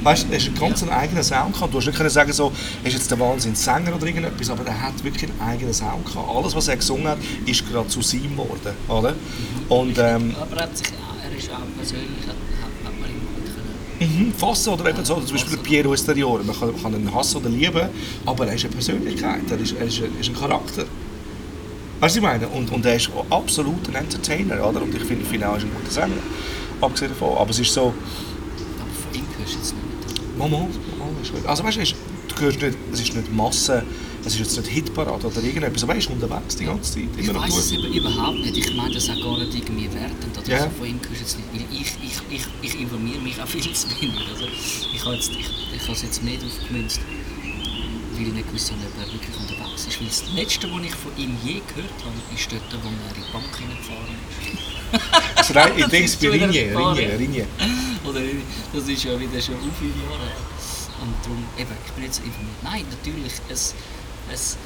Weißt, 0.03 0.23
du, 0.27 0.31
er 0.31 0.37
ist 0.37 0.47
einen 0.47 0.57
ganz 0.57 0.81
einen 0.81 0.91
eigenen 0.91 1.23
Sound 1.23 1.53
gehabt. 1.53 1.71
Du 1.73 1.77
hast 1.77 1.85
nicht 1.85 1.95
können 1.95 2.09
sagen, 2.09 2.33
so, 2.33 2.51
er 2.83 2.87
ist 2.87 2.93
jetzt 2.95 3.11
der 3.11 3.19
Wahnsinnssänger 3.19 3.93
oder 3.95 4.07
irgendetwas, 4.07 4.49
aber 4.49 4.65
er 4.65 4.81
hat 4.81 5.03
wirklich 5.03 5.29
einen 5.29 5.41
eigenen 5.47 5.73
Sound 5.75 6.05
gehabt. 6.07 6.27
Alles, 6.27 6.55
was 6.55 6.67
er 6.67 6.77
gesungen 6.77 7.07
hat, 7.07 7.19
ist 7.45 7.69
gerade 7.69 7.87
zu 7.87 8.01
seinem 8.01 8.31
geworden, 8.31 8.73
oder? 8.87 9.13
Und 9.69 9.97
ähm, 9.99 10.33
Aber 10.41 10.57
er, 10.57 10.63
hat 10.63 10.75
sich, 10.75 10.87
er 10.87 11.37
ist 11.37 11.51
auch 11.51 11.59
persönlich, 11.77 12.21
hat, 12.27 12.29
hat, 12.35 12.85
hat 12.87 12.99
man 12.99 13.09
ihn 13.11 13.19
gut 13.35 13.45
können. 13.45 13.75
Mhm, 14.01 14.33
fassen 14.35 14.73
oder 14.73 14.89
eben 14.89 15.05
so, 15.05 15.15
zum 15.21 15.31
Beispiel 15.35 15.57
Piero 15.57 15.93
Esteriore. 15.93 16.43
Man 16.43 16.57
kann, 16.59 16.71
man 16.71 16.81
kann 16.81 16.93
ihn 16.93 17.13
hassen 17.13 17.37
oder 17.37 17.49
lieben, 17.49 17.87
aber 18.25 18.47
er 18.47 18.55
ist 18.55 18.65
eine 18.65 18.73
Persönlichkeit, 18.73 19.41
er 19.49 19.59
ist, 19.59 19.73
er 19.79 19.85
ist, 19.85 19.99
ein, 20.01 20.19
ist 20.19 20.29
ein 20.29 20.35
Charakter. 20.35 20.85
Weißt 21.99 22.15
du, 22.15 22.19
ich 22.19 22.23
meine? 22.25 22.47
Und, 22.47 22.71
und 22.71 22.83
er 22.85 22.95
ist 22.95 23.09
absolut 23.29 23.87
ein 23.89 23.95
Entertainer, 23.95 24.67
oder? 24.67 24.81
Und 24.81 24.93
ich 24.95 25.03
finde, 25.03 25.47
auch, 25.47 25.51
er 25.51 25.57
ist 25.57 25.63
ein 25.65 25.71
guter 25.75 25.91
Sänger. 25.91 26.15
Abgesehen 26.81 27.11
davon. 27.11 27.37
Aber 27.37 27.49
es 27.51 27.59
ist 27.59 27.71
so, 27.71 27.81
Aber 27.93 27.93
von 27.93 29.13
ihm 29.19 29.25
hörst 29.37 29.53
du 29.53 29.57
jetzt 29.59 29.73
nicht. 29.75 30.37
Gut. 31.31 31.45
Also 31.47 31.63
weißt 31.63 31.77
du, 31.77 31.81
es 31.81 31.89
ist- 31.91 32.61
nicht, 32.61 32.77
es 32.93 32.99
ist 33.01 33.15
nicht 33.15 33.31
Masse, 33.31 33.83
es 34.25 34.33
ist 34.33 34.39
jetzt 34.39 34.57
nicht 34.57 34.67
Hitparade 34.69 35.25
oder 35.27 35.41
irgendetwas, 35.43 35.83
aber 35.83 35.93
er 35.93 35.99
ist 35.99 36.09
unterwegs 36.09 36.55
die 36.55 36.65
ganze 36.65 36.93
Zeit. 36.93 37.09
Ich 37.17 37.33
weiß 37.33 37.57
es 37.57 37.71
überhaupt 37.71 38.39
nicht. 38.39 38.57
Ich 38.57 38.75
meine 38.75 38.93
das 38.93 39.09
auch 39.09 39.21
gar 39.21 39.37
nicht 39.39 39.53
irgendwie 39.55 39.91
wertend. 39.93 40.37
Oder 40.37 40.47
Ja. 40.49 40.63
so. 40.63 40.69
Von 40.77 40.87
ihm 40.87 40.99
jetzt 41.19 41.37
nicht. 41.37 41.71
Ich, 41.71 41.93
ich, 42.03 42.21
ich, 42.29 42.45
ich 42.61 42.79
informiere 42.81 43.19
mich 43.19 43.41
auch 43.41 43.47
viel 43.47 43.61
zu 43.73 43.87
wenig. 43.99 44.19
Also 44.33 44.45
ich 44.93 45.03
habe 45.05 45.15
jetzt, 45.15 45.31
ich, 45.31 45.49
ich 45.75 45.81
habe 45.83 45.93
es 45.93 46.01
jetzt 46.03 46.23
mehr 46.23 46.37
darauf 46.37 46.53
gemünzt, 46.67 46.99
weil 48.13 48.27
ich 48.27 48.33
nicht 48.33 48.47
gewusst 48.47 48.71
habe, 48.71 48.81
ob 48.85 49.07
er 49.07 49.13
wirklich 49.13 49.35
unterwegs 49.37 49.87
ist. 49.87 49.99
Weil 49.99 50.07
das 50.07 50.23
Letzte, 50.35 50.71
was 50.71 50.83
ich 50.85 50.95
von 50.95 51.11
ihm 51.17 51.35
je 51.43 51.53
gehört 51.73 51.99
habe, 52.05 52.17
ist 52.35 52.51
dort, 52.51 52.61
wo 52.83 52.89
er 52.89 53.15
in 53.15 53.23
die 53.25 53.31
Bank 53.33 53.51
hineingefahren 53.57 54.15
ist. 54.53 54.61
Also 55.35 55.53
nein, 55.53 55.71
ich 55.77 55.85
denke 55.85 56.05
es 56.05 56.15
bei 56.17 56.27
erfahren. 56.27 56.97
Ringe, 56.97 57.17
Ringe. 57.19 57.45
Oder 58.03 58.19
das 58.73 58.87
ist 58.89 59.03
ja 59.05 59.17
wieder 59.17 59.39
schon 59.41 59.55
auf 59.55 59.71
viele 59.79 59.95
Jahre 60.03 60.19
her. 60.27 60.43
Und 61.01 61.15
darum, 61.23 61.43
eben, 61.57 61.71
ich 61.85 61.91
bin 61.93 62.03
jetzt 62.03 62.19
informiert. 62.19 62.61
Nein, 62.61 62.83
natürlich, 62.91 63.31
es, 63.49 63.73
es, 64.33 64.57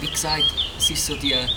wie 0.00 0.08
gesagt, 0.10 0.44
es 0.78 0.90
ist 0.90 1.06
so 1.06 1.16
die, 1.16 1.32
äh, 1.32 1.36
man 1.42 1.48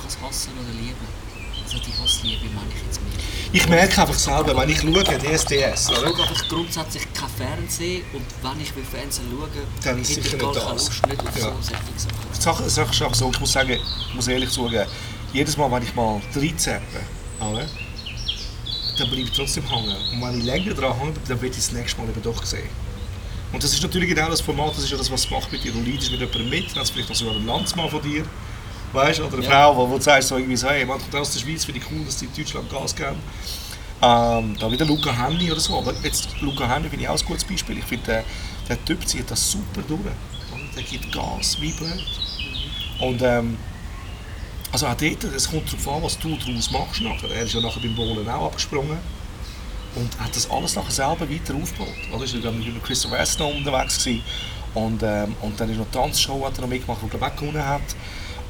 kann 0.00 0.08
es 0.08 0.18
hassen 0.20 0.52
oder 0.52 0.72
lieben. 0.80 1.24
Also 1.64 1.78
die 1.78 1.92
Hassliebe 2.02 2.44
meine 2.54 2.68
ich 2.74 2.82
jetzt 2.84 3.00
mehr. 3.00 3.10
Ich 3.52 3.66
merke 3.68 4.00
einfach 4.02 4.14
selber, 4.18 4.54
wenn 4.56 4.68
ich 4.68 4.80
schaue, 4.80 5.02
DSDS, 5.02 5.88
Ich 5.88 5.96
oder? 5.98 6.08
schaue 6.10 6.22
einfach 6.28 6.48
grundsätzlich 6.48 7.04
kein 7.14 7.28
Fernsehen 7.30 8.02
und 8.12 8.22
wenn 8.42 8.60
ich 8.60 8.74
will 8.76 8.84
Fernsehen 8.84 9.24
schaue, 9.30 9.48
Dann 9.82 9.96
hätte 9.96 10.04
sicher 10.06 10.20
ich 10.26 10.32
nicht 10.42 10.56
das. 10.56 10.64
Lust 10.72 11.06
nicht 11.06 11.20
auf 11.26 11.36
Ja. 11.38 11.42
so 11.44 11.50
solche 11.62 11.72
Sachen. 11.96 12.28
Die 12.36 12.42
Sache, 12.42 12.62
die 12.64 12.70
Sache 12.70 12.90
ist 12.90 13.02
einfach 13.02 13.14
so, 13.14 13.30
ich 13.32 13.40
muss 13.40 13.52
sagen, 13.52 13.70
ich 14.08 14.14
muss 14.14 14.28
ehrlich 14.28 14.50
zugeben, 14.50 14.86
jedes 15.32 15.56
Mal, 15.56 15.70
wenn 15.72 15.82
ich 15.82 15.94
mal 15.94 16.20
reinzappe, 16.34 16.82
oder, 17.40 17.66
dann 18.98 19.08
bleibe 19.08 19.22
ich 19.22 19.32
trotzdem 19.32 19.68
hängen. 19.68 19.96
Und 20.12 20.20
wenn 20.22 20.38
ich 20.38 20.44
länger 20.44 20.74
dran 20.74 20.98
hänge, 20.98 21.14
dann 21.26 21.40
will 21.40 21.50
ich 21.50 21.56
das 21.56 21.72
nächste 21.72 21.98
Mal 22.00 22.10
eben 22.10 22.22
doch 22.22 22.44
sehen. 22.44 22.68
Und 23.54 23.62
das 23.62 23.72
ist 23.72 23.82
natürlich 23.84 24.08
genau 24.08 24.28
das 24.28 24.40
Format, 24.40 24.72
das 24.72 24.82
ist 24.82 24.90
ja 24.90 24.96
das, 24.96 25.08
was 25.12 25.24
es 25.24 25.30
macht 25.30 25.52
mit 25.52 25.62
dir. 25.62 25.70
Du 25.70 25.78
leidest 25.80 26.10
mit 26.10 26.18
jemandem 26.18 26.50
mit, 26.50 26.76
dann 26.76 26.84
du 26.84 26.92
vielleicht 26.92 27.08
noch 27.08 27.14
sogar 27.16 27.36
einen 27.36 27.46
Landsmann 27.46 27.88
von 27.88 28.02
dir, 28.02 28.24
weißt 28.92 29.20
du, 29.20 29.26
oder 29.26 29.36
eine 29.36 29.44
Ja. 29.44 29.50
Frau, 29.50 29.76
wo, 29.76 29.90
wo 29.90 29.96
du 29.96 30.02
sagst, 30.02 30.28
so 30.28 30.36
irgendwie 30.36 30.56
so, 30.56 30.68
hey, 30.68 30.84
man 30.84 30.98
kommt 30.98 31.14
aus 31.14 31.32
der 31.32 31.38
Schweiz, 31.38 31.64
finde 31.64 31.80
ich 31.80 31.86
cool, 31.88 32.04
dass 32.04 32.16
die 32.16 32.24
in 32.24 32.32
Deutschland 32.36 32.68
Gas 32.68 32.96
geben. 32.96 33.16
Ähm, 34.02 34.56
da 34.58 34.70
wieder 34.72 34.84
Luca 34.84 35.12
Henny 35.12 35.52
oder 35.52 35.60
so, 35.60 35.78
aber 35.78 35.94
jetzt 36.02 36.28
Luca 36.40 36.68
Henny 36.68 36.88
finde 36.88 37.04
ich 37.04 37.08
auch 37.08 37.16
ein 37.16 37.26
gutes 37.26 37.44
Beispiel. 37.44 37.78
Ich 37.78 37.84
finde, 37.84 38.04
der, 38.06 38.24
der 38.68 38.84
Typ 38.84 39.06
zieht 39.06 39.30
das 39.30 39.52
super 39.52 39.82
durch. 39.86 40.00
Der 40.74 40.82
gibt 40.82 41.12
Gas 41.12 41.56
wie 41.60 41.72
blöd. 41.72 42.04
Und 42.98 43.22
ähm, 43.22 43.56
also 44.72 44.88
auch 44.88 44.94
dort, 44.94 45.22
es 45.22 45.48
kommt 45.48 45.72
darauf 45.72 45.96
an, 45.96 46.02
was 46.02 46.18
du 46.18 46.36
daraus 46.36 46.70
machst 46.72 47.00
nachher. 47.02 47.30
Er 47.30 47.44
ist 47.44 47.54
ja 47.54 47.60
nachher 47.60 47.78
beim 47.78 47.94
Bowlen 47.94 48.28
auch 48.28 48.46
abgesprungen 48.46 48.98
und 49.96 50.18
hat 50.20 50.34
das 50.34 50.50
alles 50.50 50.74
nachher 50.76 50.90
selber 50.90 51.28
weiter 51.30 51.54
aufgebaut. 51.54 51.94
Oder? 52.12 52.24
Er 52.24 52.40
dann 52.40 52.58
mit 52.58 52.82
Chris 52.84 53.10
West 53.10 53.38
noch 53.38 53.54
unterwegs 53.54 53.98
gewesen. 53.98 54.22
Und, 54.74 55.02
ähm, 55.04 55.36
und 55.40 55.58
dann 55.58 55.70
ist 55.70 55.78
noch 55.78 55.86
die 55.86 55.92
Tanzshow 55.98 56.44
hat 56.44 56.56
er 56.58 56.62
noch 56.62 56.68
mitgemacht, 56.68 57.00
die 57.02 57.16
ich 57.16 57.22
auch 57.22 57.36
gewonnen 57.36 57.64
hat. 57.64 57.82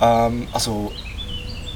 Ähm, 0.01 0.49
also, 0.53 0.91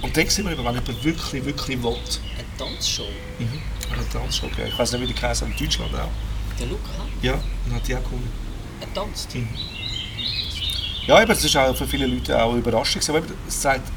und 0.00 0.16
dann 0.16 0.28
sehen 0.28 0.46
wir, 0.48 0.56
wenn 0.56 0.64
jemand 0.64 1.04
wirklich, 1.04 1.44
wirklich 1.44 1.82
will, 1.82 1.90
Eine 1.92 2.44
Tanzshow, 2.56 3.02
Mhm. 3.38 3.60
Eine 3.92 4.08
Tanzshow, 4.08 4.46
okay. 4.46 4.68
Ich 4.68 4.78
weiß 4.78 4.92
nicht, 4.92 5.02
wie 5.02 5.12
die 5.12 5.20
haben, 5.20 5.52
in 5.52 5.56
Deutschland 5.58 5.94
auch. 5.94 6.08
der 6.58 6.66
Luca, 6.66 6.90
Ja, 7.22 7.34
und 7.66 7.74
hat 7.74 7.86
die 7.86 7.94
auch 7.94 8.02
gewonnen. 8.04 8.30
er 8.80 8.94
tanzt. 8.94 9.28
Ja, 11.06 11.18
eben, 11.20 11.28
das 11.28 11.44
ist 11.44 11.56
auch 11.56 11.74
für 11.76 11.86
viele 11.86 12.06
Leute 12.06 12.42
auch 12.42 12.50
eine 12.50 12.58
Überraschung. 12.58 13.02
Aber 13.08 13.18
eben, 13.18 13.32
es 13.46 13.60
zeigt, 13.60 13.90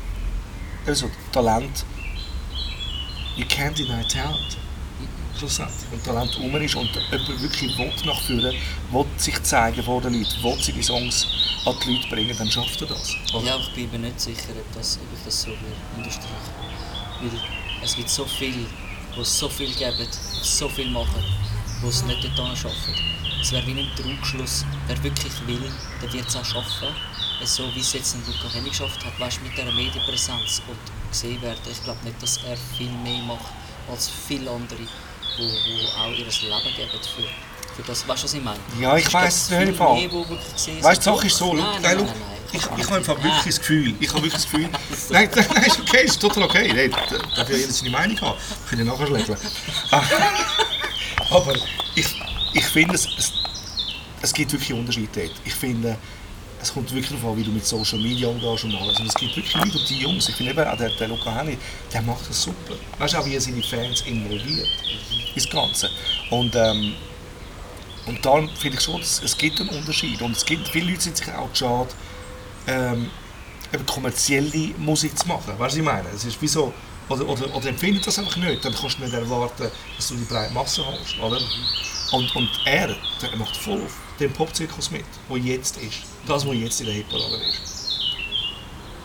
also 0.86 1.10
Talent, 1.32 1.86
you 3.36 3.46
can't 3.46 3.78
deny 3.78 4.04
talent. 4.08 4.58
Schlussendlich. 5.42 5.92
Und 5.92 6.04
Talent 6.04 6.38
um 6.38 6.56
ist 6.62 6.76
und 6.76 6.90
jemand 6.94 7.42
wirklich 7.42 7.76
will 7.76 7.92
nach 8.06 8.22
vorne, 8.22 8.54
will 8.92 9.06
sich 9.18 9.42
zeigen 9.42 9.82
vor 9.82 10.00
den 10.00 10.14
Leuten, 10.14 10.44
will 10.44 10.56
seine 10.62 10.84
Songs 10.84 11.26
an 11.66 11.76
die 11.84 11.96
Leute 11.96 12.08
bringen, 12.10 12.36
dann 12.38 12.52
schafft 12.52 12.80
er 12.82 12.88
das. 12.88 13.16
Oder? 13.34 13.46
Ja, 13.48 13.56
aber 13.56 13.64
ich 13.64 13.74
bin 13.74 13.90
mir 13.90 13.98
nicht 13.98 14.22
sicher, 14.22 14.52
ob, 14.52 14.72
das, 14.76 15.00
ob 15.02 15.18
ich 15.18 15.26
das 15.26 15.42
so 15.42 15.50
unterstreichen 15.98 16.54
Weil 17.22 17.32
es 17.84 17.96
gibt 17.96 18.10
so 18.10 18.26
viele, 18.26 18.68
die 19.18 19.24
so 19.24 19.50
viel 19.50 19.74
geben, 19.74 20.08
so 20.44 20.70
viel 20.70 20.92
machen, 20.92 21.24
die 21.82 21.88
es 21.88 22.04
nicht 22.04 22.38
dort 22.38 22.56
schaffen. 22.56 22.94
Es 23.42 23.52
wäre 23.52 23.66
wie 23.66 23.80
ein 23.80 23.90
Trugschluss. 23.96 24.64
Wer 24.86 25.04
wirklich 25.04 25.34
will, 25.48 25.72
der 26.04 26.14
wird 26.14 26.28
es 26.28 26.36
auch 26.36 26.46
schaffen. 26.46 26.90
So 27.44 27.64
wie 27.74 27.80
es 27.80 27.94
jetzt 27.94 28.14
ein 28.14 28.22
Luca 28.28 28.48
Hennig 28.54 28.74
geschafft 28.74 29.04
hat, 29.04 29.20
weißt, 29.20 29.42
mit 29.42 29.58
dieser 29.58 29.72
Medienpräsenz 29.72 30.62
und 30.68 31.10
gesehen 31.10 31.42
werden. 31.42 31.60
Ich 31.72 31.84
glaube 31.84 32.00
nicht, 32.04 32.22
dass 32.22 32.38
er 32.44 32.56
viel 32.78 32.92
mehr 33.04 33.24
macht 33.24 33.52
als 33.90 34.08
viele 34.28 34.52
andere, 34.52 34.86
die, 35.38 35.44
die 35.44 35.88
auch 35.98 36.12
ihr 36.12 36.26
Leben 36.26 36.76
geben 36.76 36.90
für, 36.92 37.76
für 37.76 37.84
das. 37.88 38.08
Weißt 38.08 38.22
du, 38.24 38.26
was 38.26 38.34
ich 38.34 38.44
meine? 38.44 38.60
Ja, 38.80 38.98
ich 38.98 39.08
Es 39.08 39.14
weiss 39.14 39.48
glaub, 39.48 39.60
nicht, 39.96 40.12
mehr, 40.12 40.38
gesehen 40.54 40.84
Weißt 40.84 41.06
du, 41.06 41.12
die. 41.12 41.16
Sache 41.18 41.28
ist 41.28 41.38
so, 41.38 41.54
Nein, 41.54 41.66
nein, 41.82 41.98
nein, 41.98 42.06
nein, 42.06 42.16
ich, 42.54 42.62
ich 42.62 42.86
habe 42.86 42.96
einfach 42.96 43.16
wirklich 43.24 43.46
das 43.46 43.60
Gefühl, 43.60 43.94
ich 44.00 44.10
habe 44.10 44.24
wirklich 44.24 44.34
das 44.34 44.44
Gefühl, 44.44 44.70
nein, 45.10 45.30
nein, 45.34 45.64
ist 45.64 45.80
okay, 45.80 46.04
ist 46.06 46.20
total 46.22 46.44
okay, 46.44 46.72
nein, 46.74 46.92
da 46.92 47.18
darf 47.36 47.50
ja 47.50 47.56
jeder 47.56 47.72
seine 47.72 47.92
Meinung 47.92 48.20
haben, 48.22 48.38
ich 48.66 48.70
kann 48.70 48.80
ja 48.80 48.86
nachher 48.86 49.08
schlägeln. 49.08 49.38
Ah, 49.92 50.04
Aber 51.30 51.54
ich, 51.96 52.22
ich 52.54 52.66
finde, 52.66 52.96
es, 52.96 53.08
es, 53.18 53.32
es 54.22 54.34
gibt 54.34 54.52
wirklich 54.52 54.74
Unterschiede 54.74 55.08
dort. 55.14 55.32
Ich 55.46 55.54
finde, 55.54 55.98
es 56.62 56.74
kommt 56.74 56.92
wirklich 56.92 57.10
darauf 57.10 57.34
an, 57.34 57.38
wie 57.38 57.44
du 57.44 57.52
mit 57.52 57.66
Social 57.66 58.00
Media 58.00 58.28
umgehst 58.28 58.64
und 58.64 58.76
alles. 58.76 59.00
Und 59.00 59.08
es 59.08 59.16
gibt 59.16 59.36
wirklich 59.36 59.54
Leute, 59.54 59.78
und 59.78 59.90
die 59.90 60.00
Jungs, 60.00 60.30
ich 60.30 60.36
finde 60.36 60.52
eben 60.52 60.64
auch 60.64 60.78
der, 60.78 60.90
der 60.90 61.08
Luca 61.08 61.36
Henny, 61.36 61.58
der 61.92 62.02
macht 62.04 62.30
das 62.30 62.44
super. 62.44 62.76
Weißt 63.00 63.14
du, 63.14 63.18
auch 63.18 63.26
wie 63.26 63.36
er 63.36 63.42
seine 63.42 63.64
Fans 63.64 64.02
involviert 64.02 64.70
ins 65.34 65.50
Ganze. 65.50 65.90
Und, 66.30 66.56
ähm, 66.56 66.94
und 68.06 68.24
darum 68.26 68.50
finde 68.50 68.78
ich 68.78 68.84
schon, 68.84 69.02
es, 69.02 69.22
es 69.24 69.38
gibt 69.38 69.60
einen 69.60 69.70
Unterschied. 69.70 70.22
Und 70.22 70.36
es 70.36 70.46
gibt, 70.46 70.68
viele 70.68 70.92
Leute 70.92 71.02
sind 71.02 71.18
sich 71.18 71.32
auch 71.32 71.50
schade, 71.54 71.90
ähm, 72.68 73.10
eben 73.74 73.86
kommerzielle 73.86 74.74
Musik 74.78 75.18
zu 75.18 75.28
machen. 75.28 75.48
Weißt 75.48 75.58
du, 75.58 75.64
was 75.64 75.76
ich 75.76 75.84
meine? 75.84 76.10
Es 76.10 76.26
ist 76.26 76.42
wie 76.42 76.48
so, 76.48 76.74
oder, 77.10 77.28
oder, 77.28 77.56
oder 77.56 77.70
empfindet 77.70 78.06
das 78.06 78.20
einfach 78.20 78.38
nicht, 78.38 78.64
dann 78.64 78.74
kannst 78.74 79.00
du 79.00 79.04
nicht 79.04 79.14
erwarten, 79.14 79.70
dass 79.98 80.08
du 80.08 80.16
die 80.16 80.24
breite 80.26 80.54
Masse 80.54 80.84
hast. 80.86 81.20
Oder? 81.20 81.40
Und, 82.12 82.36
und 82.36 82.50
er, 82.66 82.96
der 83.22 83.36
macht 83.38 83.58
voll 83.58 83.82
auf 83.82 83.98
den 84.22 84.32
Popzirkus 84.32 84.92
mit, 84.92 85.06
wo 85.28 85.36
jetzt 85.36 85.78
ist. 85.78 86.04
Das, 86.28 86.46
was 86.46 86.56
jetzt 86.56 86.80
in 86.80 86.88
der 86.88 86.96
Hitparade 86.96 87.36
ist. 87.36 87.72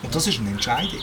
Und 0.03 0.13
das 0.13 0.27
ist 0.27 0.39
eine 0.39 0.51
Entscheidung. 0.51 1.01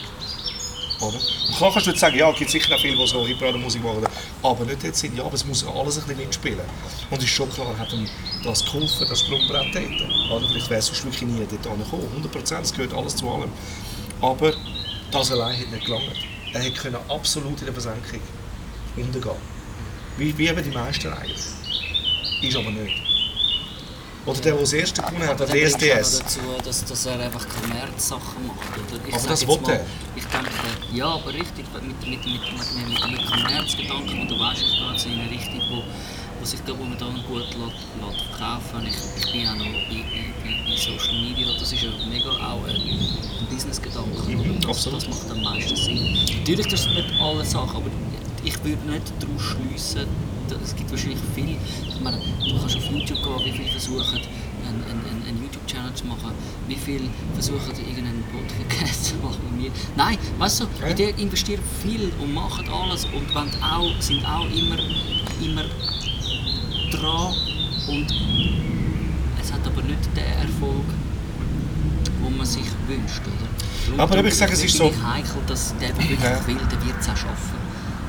Oder? 1.01 1.17
Und 1.17 1.57
klar 1.57 1.71
kannst 1.73 1.87
du 1.87 1.91
jetzt 1.91 1.99
sagen, 1.99 2.17
ja, 2.17 2.31
es 2.31 2.39
gibt 2.39 2.49
sicher 2.49 2.73
auch 2.73 2.79
viele, 2.79 2.95
die 2.95 3.07
so 3.07 3.27
Hitparade-Musik 3.27 3.83
machen, 3.83 4.05
aber 4.41 4.65
nicht 4.65 4.83
jetzt 4.83 4.99
sind, 4.99 5.17
ja, 5.17 5.25
aber 5.25 5.33
es 5.33 5.45
muss 5.45 5.65
alles 5.67 5.97
ein 5.97 6.05
bisschen 6.05 6.17
mitspielen. 6.17 6.61
Und 7.09 7.17
es 7.17 7.25
ist 7.25 7.31
schon 7.31 7.51
klar, 7.51 7.77
hat 7.77 7.91
ihm 7.91 8.07
das 8.43 8.63
geholfen, 8.63 9.05
das 9.09 9.19
Sprungbrett 9.19 9.75
dort. 9.75 10.41
Oder? 10.43 10.47
Vielleicht 10.47 10.71
es 10.71 10.85
sonst 10.87 11.03
wirklich 11.03 11.23
nie 11.23 11.45
dort 11.49 11.67
angekommen. 11.67 12.07
100 12.11 12.31
Prozent, 12.31 12.65
es 12.65 12.73
gehört 12.73 12.93
alles 12.93 13.15
zu 13.15 13.29
allem. 13.29 13.51
Aber 14.21 14.53
das 15.11 15.31
allein 15.31 15.59
hat 15.59 15.71
nicht 15.71 15.85
gelangt. 15.85 16.03
Er 16.53 16.71
können 16.71 16.97
absolut 17.09 17.59
in 17.59 17.65
der 17.65 17.73
Versenkung 17.73 18.21
untergehen. 18.95 19.35
Wie, 20.17 20.37
wie 20.37 20.47
eben 20.47 20.63
die 20.63 20.69
meisten 20.69 21.11
eigentlich. 21.11 21.43
Ist 22.41 22.55
aber 22.55 22.71
nicht. 22.71 23.14
Oder 24.25 24.39
der, 24.41 24.51
der 24.53 24.61
das 24.61 24.73
erste 24.73 25.01
gewonnen 25.03 25.27
hat, 25.27 25.39
der 25.39 25.45
bringt 25.45 25.65
es 25.65 25.73
DSDS. 25.77 26.15
auch 26.19 26.23
dazu, 26.23 26.39
dass, 26.63 26.85
dass 26.85 27.05
er 27.05 27.19
einfach 27.19 27.45
Kommerzsachen 27.47 28.47
macht. 28.47 28.57
Oder? 28.91 29.07
Ich 29.07 29.13
Aber 29.13 29.27
das 29.27 29.47
will 29.47 29.59
mal, 29.61 29.71
er. 29.73 29.85
Ich 30.15 30.25
denke, 30.25 30.49
ja, 30.93 31.05
aber 31.07 31.27
richtig, 31.33 31.65
mit, 31.73 31.83
mit, 31.83 32.01
mit, 32.09 32.25
mit, 32.25 32.41
mit, 32.41 33.11
mit 33.11 33.25
Kommerzgedanken, 33.31 34.21
und 34.21 34.31
du 34.31 34.39
weißt, 34.39 34.61
ich 34.61 34.71
gehe 34.79 34.91
jetzt 34.91 35.05
in 35.05 35.11
eine 35.19 35.29
Richtung, 35.29 35.61
wo, 35.69 35.83
wo 36.39 36.45
sich 36.45 36.63
glaube 36.65 36.83
momentan 36.83 37.13
gut 37.27 37.41
lässt, 37.41 37.53
lässt 37.53 38.21
verkaufen 38.31 38.87
ich, 38.87 38.95
ich 39.25 39.31
bin 39.31 39.47
auch 39.47 39.55
noch 39.55 39.65
bei, 39.65 40.03
bei 40.43 40.75
Social 40.75 41.21
Media, 41.21 41.47
das 41.59 41.71
ist 41.71 41.81
ja 41.83 41.89
mega 42.09 42.29
auch 42.29 42.65
ein, 42.67 42.81
Businessgedanke. 43.49 44.09
Mhm, 44.27 44.59
das, 44.61 44.83
das 44.85 45.07
macht 45.07 45.29
am 45.31 45.41
meisten 45.43 45.75
Sinn. 45.75 46.17
Natürlich, 46.39 46.67
das 46.67 46.81
sind 46.83 46.95
nicht 46.95 47.13
alle 47.21 47.45
Sachen, 47.45 47.75
aber 47.77 47.91
ich 48.43 48.57
würde 48.63 48.89
nicht 48.89 49.13
daraus 49.19 49.41
schliessen, 49.41 50.07
da- 50.07 50.34
es 50.63 50.75
gibt 50.75 50.91
wahrscheinlich 50.91 51.19
viele, 51.33 51.51
ich 51.87 51.99
meine, 52.01 52.17
du 52.17 52.59
kannst 52.59 52.75
auf 52.77 52.85
YouTube 52.91 53.17
gehen, 53.23 53.45
wie 53.45 53.51
viele 53.51 53.69
versuchen, 53.71 54.19
einen, 54.65 54.83
einen, 54.83 55.23
einen 55.27 55.41
YouTube-Channel 55.43 55.93
zu 55.93 56.05
machen, 56.05 56.31
wie 56.67 56.75
viele 56.75 57.05
versuchen, 57.33 57.71
irgendeinen 57.77 58.23
Podcast 58.31 59.05
zu 59.05 59.15
machen 59.15 59.39
mir. 59.57 59.71
Nein, 59.95 60.17
weißt 60.39 60.61
du, 60.61 60.65
Ja. 60.87 60.93
die 60.93 61.21
investieren 61.21 61.61
viel 61.81 62.11
und 62.21 62.33
machen 62.33 62.65
alles 62.69 63.05
und 63.05 63.35
auch, 63.35 64.01
sind 64.01 64.25
auch 64.25 64.45
immer, 64.45 64.77
immer 65.43 65.63
dran 66.91 67.33
und 67.87 68.07
es 69.41 69.51
hat 69.53 69.65
aber 69.65 69.81
nicht 69.83 69.99
den 70.15 70.23
Erfolg, 70.23 70.85
den 72.23 72.37
man 72.37 72.45
sich 72.45 72.65
wünscht, 72.87 73.21
oder? 73.21 73.97
Darum- 73.97 73.99
Aber 74.17 74.25
ich 74.27 74.33
sage, 74.35 74.53
es 74.53 74.63
ist 74.63 74.77
so- 74.77 74.85
heikel, 74.85 75.41
dass 75.47 75.75
der, 75.77 75.89
der 75.89 75.97
wirklich 75.97 76.19
Ja. 76.19 76.47
will, 76.47 76.55
der 76.55 76.85
wird 76.85 76.99
es 76.99 77.07
auch 77.09 77.15
schaffen. 77.17 77.59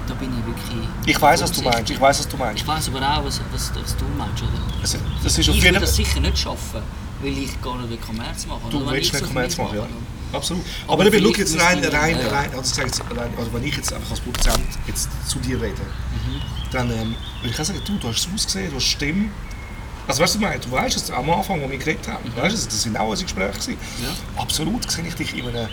Da 0.07 0.15
bin 0.15 0.31
ich 0.39 0.47
wirklich... 0.47 0.89
Ich 1.07 1.21
weiß, 1.21 1.43
was 1.43 1.53
du 1.53 1.63
meinst. 1.63 1.91
Ich 1.91 2.01
weiß, 2.01 2.19
was 2.21 2.29
du 2.29 2.37
meinst. 2.37 2.63
Ich 2.63 2.67
weiß 2.69 2.89
aber 2.89 3.01
auch, 3.19 3.25
was, 3.25 3.41
was, 3.53 3.73
was 3.75 3.97
du 3.97 4.05
meinst, 4.17 4.43
oder? 4.43 4.81
Also, 4.81 4.99
das 5.23 5.39
ist 5.39 5.49
auf 5.49 5.57
Ich 5.57 5.63
würde 5.65 5.81
das 5.81 5.97
sicher 5.97 6.21
nicht 6.21 6.39
schaffen, 6.39 6.83
weil 7.23 7.39
ich 7.39 7.61
gar 7.61 7.77
nicht 7.79 8.01
Kommerz 8.07 8.47
machen 8.47 8.63
Du 8.71 8.87
willst 8.89 9.07
ich 9.09 9.13
nicht 9.13 9.27
Kommerz 9.27 9.55
viel 9.57 9.65
machen, 9.65 9.77
ja. 9.79 9.87
Absolut. 10.33 10.65
Aber 10.87 10.93
Aber, 10.95 11.05
schau 11.05 11.11
vielleicht 11.11 11.39
jetzt 11.39 11.61
rein, 11.61 11.79
ich- 11.83 11.93
rein, 11.93 12.19
ja, 12.21 12.29
rein, 12.29 12.51
also, 12.57 12.73
ich 12.81 12.87
jetzt, 12.87 13.01
rein, 13.01 13.31
also 13.39 13.53
wenn 13.53 13.65
ich 13.65 13.77
jetzt 13.77 13.93
einfach 13.93 14.11
als 14.11 14.21
Produzent 14.21 14.59
jetzt 14.87 15.09
zu 15.29 15.39
dir 15.39 15.61
rede, 15.61 15.75
Mhm. 15.83 16.41
dann 16.73 16.91
ähm, 16.91 17.15
würde 17.43 17.55
ich 17.55 17.61
auch 17.61 17.65
sagen, 17.65 17.81
du, 17.87 17.97
du 17.99 18.09
hast 18.09 18.27
es 18.27 18.29
ausgesehen, 18.35 18.71
du 18.71 18.77
hast 18.77 18.85
Stimme. 18.85 19.29
Also 20.09 20.23
weißt 20.23 20.35
du, 20.35 20.39
ich 20.39 20.45
meine? 20.45 20.61
du 20.61 20.71
weißt 20.71 20.97
es 20.97 21.11
am 21.11 21.29
Anfang, 21.31 21.61
wo 21.63 21.69
wir 21.71 21.79
geredet 21.79 22.07
haben, 22.09 22.25
weißt 22.37 22.57
du, 22.57 22.65
das 22.67 22.83
sind 22.83 22.97
auch 22.97 23.09
unsere 23.09 23.25
Gespräche 23.25 23.53
gewesen. 23.53 23.73
Mhm. 23.99 24.05
Ja. 24.05 24.43
Absolut 24.43 24.89
sehe 24.91 25.05
ich 25.07 25.15
dich 25.15 25.37
in 25.37 25.49
einer, 25.49 25.69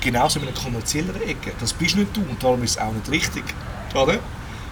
genauso 0.00 0.40
in 0.40 0.48
einer 0.48 0.56
kommerzielleren 0.56 1.22
Ecke. 1.22 1.52
Das 1.60 1.72
bist 1.72 1.96
nicht 1.96 2.16
du 2.16 2.20
und 2.22 2.42
darum 2.42 2.62
ist 2.62 2.72
es 2.72 2.78
auch 2.78 2.92
nicht 2.92 3.10
richtig. 3.10 3.44
Oder? 3.94 4.18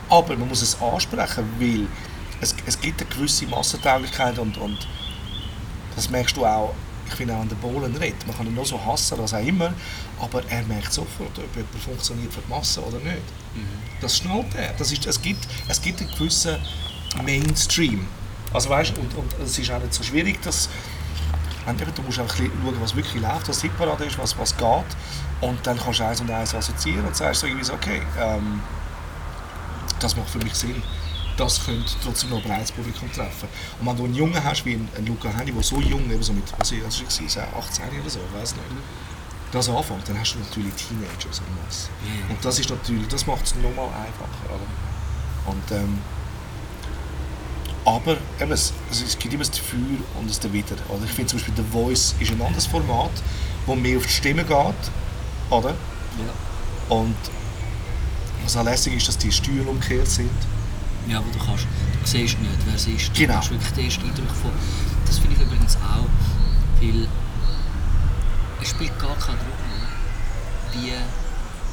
Aber 0.09 0.37
man 0.37 0.49
muss 0.49 0.63
es 0.63 0.81
ansprechen, 0.81 1.45
weil 1.59 1.87
es, 2.41 2.55
es 2.67 2.81
gibt 2.81 3.01
eine 3.01 3.11
gewisse 3.11 3.47
Massentauglichkeit 3.47 4.39
und, 4.39 4.57
und 4.59 4.87
das 5.97 6.09
merkst 6.09 6.37
du 6.37 6.47
auch, 6.47 6.75
ich 7.07 7.15
finde 7.15 7.35
auch 7.35 7.41
an 7.41 7.49
den 7.49 7.59
Bohlen 7.59 7.97
redet. 7.97 8.27
Man 8.27 8.37
kann 8.37 8.47
ihn 8.47 8.55
nur 8.55 8.67
so 8.67 8.83
hassen, 8.85 9.19
was 9.19 9.35
auch 9.35 9.45
immer, 9.45 9.73
aber 10.21 10.43
er 10.49 10.63
merkt 10.65 10.93
sofort, 10.93 11.39
ob 11.39 11.57
jemand 11.57 11.83
funktioniert 11.83 12.33
für 12.33 12.41
die 12.41 12.51
Masse 12.51 12.83
oder 12.83 12.99
nicht. 12.99 13.23
Das 14.01 14.19
schnallt 14.19 14.55
er. 14.55 14.75
Das 14.75 14.93
ist, 14.93 15.07
es, 15.07 15.21
gibt, 15.21 15.49
es 15.69 15.81
gibt 15.81 16.01
einen 16.01 16.11
gewissen 16.11 16.57
Mainstream. 17.25 18.07
Also 18.53 18.69
weißt, 18.69 18.97
und, 18.99 19.15
und 19.15 19.35
es 19.43 19.59
ist 19.59 19.71
auch 19.71 19.81
nicht 19.81 19.95
so 19.95 20.03
schwierig, 20.03 20.41
dass 20.43 20.69
und 21.67 21.81
eben, 21.81 21.95
du 21.95 22.03
musst 22.03 22.19
einfach 22.19 22.37
schauen, 22.37 22.77
was 22.81 22.95
wirklich 22.95 23.23
läuft, 23.23 23.49
was 23.49 23.63
Hitparade 23.63 24.05
ist, 24.05 24.19
was, 24.19 24.39
was 24.39 24.57
geht. 24.57 24.97
Und 25.41 25.67
dann 25.67 25.79
kannst 25.79 26.01
du 26.01 26.05
eins 26.05 26.21
und 26.21 26.31
eins 26.31 26.55
assoziieren 26.55 27.07
und 27.07 27.15
sagst 27.15 27.41
so 27.41 27.47
irgendwie 27.47 27.65
so, 27.65 27.75
okay, 27.75 28.03
ähm, 28.19 28.61
das 30.01 30.17
macht 30.17 30.31
für 30.31 30.39
mich 30.39 30.55
Sinn. 30.55 30.83
Das 31.37 31.65
könnte 31.65 31.93
trotzdem 32.03 32.31
noch 32.31 32.39
ein 32.39 32.45
breites 32.45 32.73
Publikum 32.73 33.11
treffen. 33.13 33.49
Und 33.81 33.87
wenn 33.87 33.97
du 33.97 34.05
einen 34.05 34.15
Jungen 34.15 34.43
hast, 34.43 34.65
wie 34.65 34.75
einen, 34.75 34.89
einen 34.97 35.07
Luca 35.07 35.29
Henny, 35.29 35.53
der 35.53 35.63
so 35.63 35.81
jung, 35.81 36.11
eben 36.11 36.23
so 36.23 36.33
mit, 36.33 36.45
was 36.59 36.73
war 36.73 36.79
das, 36.85 36.99
gewesen, 36.99 37.43
18 37.57 38.01
oder 38.01 38.11
so, 38.11 38.19
ich 38.19 38.41
weiß 38.41 38.55
nicht, 38.55 38.65
das 39.53 39.69
anfängt, 39.69 40.09
dann 40.09 40.19
hast 40.19 40.35
du 40.35 40.39
natürlich 40.41 40.75
Teenagers 40.75 41.39
en 41.39 41.65
masse. 41.65 41.89
Und 42.29 42.45
das 42.45 42.59
ist 42.59 42.69
natürlich, 42.69 43.07
das 43.09 43.27
macht 43.27 43.45
es 43.47 43.55
nochmal 43.55 43.87
einfacher. 43.87 44.47
Oder? 44.47 45.53
Und, 45.53 45.73
ähm, 45.73 45.99
aber 47.89 48.17
eben, 48.41 48.53
es, 48.53 48.73
es 48.91 49.19
gibt 49.19 49.33
immer 49.35 49.45
das 49.45 49.51
Dafür 49.53 49.79
und 50.19 50.29
das 50.29 50.39
Dawider. 50.41 50.77
Oder? 50.89 51.05
Ich 51.05 51.11
finde 51.13 51.31
zum 51.31 51.39
Beispiel 51.39 51.55
The 51.57 51.65
Voice 51.73 52.15
ist 52.21 52.31
ein 52.31 52.43
anderes 52.43 52.67
Format, 52.67 53.11
wo 53.67 53.75
mehr 53.75 53.97
auf 53.99 54.05
die 54.07 54.13
Stimme 54.13 54.45
geht. 54.45 54.91
Oder? 55.51 55.71
Ja. 55.71 56.95
Und 56.95 57.17
was 58.45 58.57
auch 58.57 58.65
lässig 58.65 58.95
ist, 58.95 59.09
dass 59.09 59.17
die 59.19 59.33
Stühle 59.33 59.63
umgekehrt 59.65 60.09
sind. 60.09 60.31
Ja, 61.07 61.23
wo 61.25 61.31
du 61.31 61.45
kannst, 61.45 61.65
du 61.65 62.07
siehst 62.07 62.39
nicht, 62.41 62.53
wer 62.67 62.75
es 62.75 62.87
ist. 62.87 63.09
Du 63.09 63.21
Genau. 63.21 63.35
hast 63.37 63.51
wirklich 63.51 63.73
den 63.73 63.85
ersten 63.87 64.05
Eindruck 64.09 64.31
von, 64.43 64.51
das 65.07 65.19
finde 65.19 65.37
ich 65.37 65.43
übrigens 65.43 65.77
auch, 65.77 66.07
weil 66.83 67.09
es 68.63 68.69
spielt 68.71 68.99
gar 68.99 69.17
keine 69.17 69.39
Rolle, 69.39 69.89
wie 70.75 70.93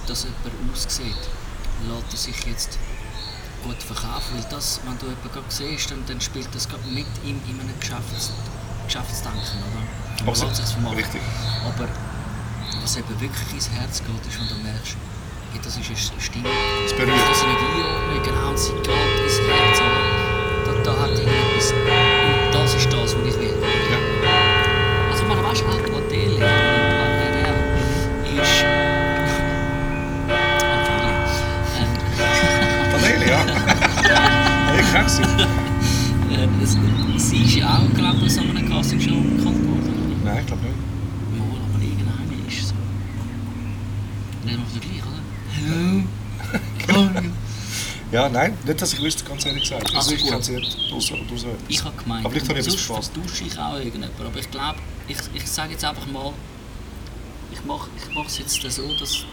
das 0.08 0.24
jemand 0.24 0.72
aussieht. 0.74 1.16
Lässt 1.88 2.14
er 2.14 2.18
sich 2.18 2.46
jetzt 2.46 2.80
gut 3.66 3.82
verkaufen, 3.82 4.38
weil 4.38 4.46
das, 4.50 4.80
wenn 4.86 4.98
du 5.00 5.06
jemanden 5.10 5.32
gerade 5.34 5.50
siehst, 5.50 5.90
dann, 5.92 6.06
dann 6.06 6.22
spielt 6.22 6.54
das 6.54 6.70
gerade 6.70 6.86
mit 6.88 7.10
ihm 7.26 7.42
in 7.50 7.60
einem 7.60 7.74
Geschäfts, 7.80 8.32
Geschäftsdenken, 8.86 9.42
oder? 9.42 9.82
Man 10.26 10.36
lässt 10.36 10.72
vermachen. 10.74 10.98
Richtig. 10.98 11.22
Aber 11.66 11.88
was 12.82 12.96
eben 12.98 13.10
wirklich 13.20 13.50
ins 13.54 13.70
Herz 13.70 14.02
geht, 14.06 14.24
ist, 14.30 14.38
wenn 14.40 14.50
du 14.50 14.56
merkst, 14.64 14.96
hey, 15.52 15.60
das 15.64 15.78
ist 15.78 15.90
eine 15.90 16.22
Stimme, 16.22 16.50
Es 16.86 16.92
ich 16.92 16.98
berührt. 16.98 17.18
kann 17.18 17.34
sie 17.34 17.48
nicht 17.50 17.62
einordnen, 17.66 18.22
genau, 18.24 18.50
und 18.50 18.60
sie 18.60 18.74
geht 18.86 19.18
ins 19.26 19.38
Herz, 19.50 19.78
aber 19.82 20.02
da, 20.66 20.72
da 20.86 20.94
hat 21.02 21.10
irgendetwas, 21.10 21.68
und 21.74 22.54
das 22.54 22.70
ist 22.76 22.94
das, 22.94 23.10
was 23.18 23.26
ich 23.26 23.36
will. 23.42 23.58
Ja. 23.90 24.00
Also, 25.12 25.24
man 25.26 25.42
weißt 25.44 25.62
du, 25.62 25.66
auch 25.66 25.98
Adele, 25.98 26.38
es- 35.04 35.22
Sie 37.30 37.44
ist 37.44 37.56
ja 37.56 37.78
auch, 37.80 37.94
glaube 37.96 38.26
ich, 38.26 38.34
so 38.34 38.42
einem 38.42 38.70
Castingshow 38.70 39.16
bekannt 39.16 39.68
worden. 39.68 40.22
Nein, 40.24 40.40
ich 40.42 40.46
glaube 40.48 40.62
nicht. 40.64 40.76
Mal, 41.38 41.48
aber 41.74 41.84
irgendeine 41.84 42.48
ist 42.48 42.68
so. 42.68 42.76
Nicht 44.46 44.58
noch 44.60 44.72
der 44.72 44.82
gleiche, 44.82 45.08
oder? 45.08 46.94
Hallo. 46.94 47.32
Ja, 48.12 48.30
nein, 48.30 48.56
nicht, 48.66 48.82
dass 48.82 48.94
ich 48.94 49.02
wüsste, 49.02 49.26
ganz 49.26 49.46
ehrlich 49.46 49.64
gesagt. 49.64 49.94
Also 49.94 50.14
ich 50.14 50.26
kann 50.26 50.40
es 50.40 50.48
nicht 50.48 50.94
aus 50.94 51.12
aus 51.12 51.46
Ich 51.68 51.84
habe 51.84 51.98
gemeint, 52.02 52.24
Aber 52.24 52.34
vielleicht 52.34 52.50
habe 52.50 52.60
ich 52.60 52.66
sonst 52.66 52.82
vertausche 52.82 53.44
ich 53.46 53.58
auch 53.60 53.76
irgendjemand. 53.78 54.12
Aber 54.22 54.40
ich 54.40 54.50
glaube, 54.52 54.78
ich, 55.08 55.18
ich 55.34 55.48
sage 55.50 55.72
jetzt 55.72 55.84
einfach 55.84 56.06
mal, 56.06 56.32
ich 57.52 57.66
mache 57.66 57.90
ich 57.98 58.28
es 58.28 58.38
jetzt 58.38 58.62
so, 58.76 58.88
dass, 59.00 59.26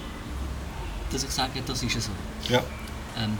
dass 1.13 1.23
ich 1.23 1.31
sage, 1.31 1.63
das 1.65 1.83
ist 1.83 1.93
so. 2.03 2.11
Ja. 2.49 2.61
Ähm, 3.19 3.39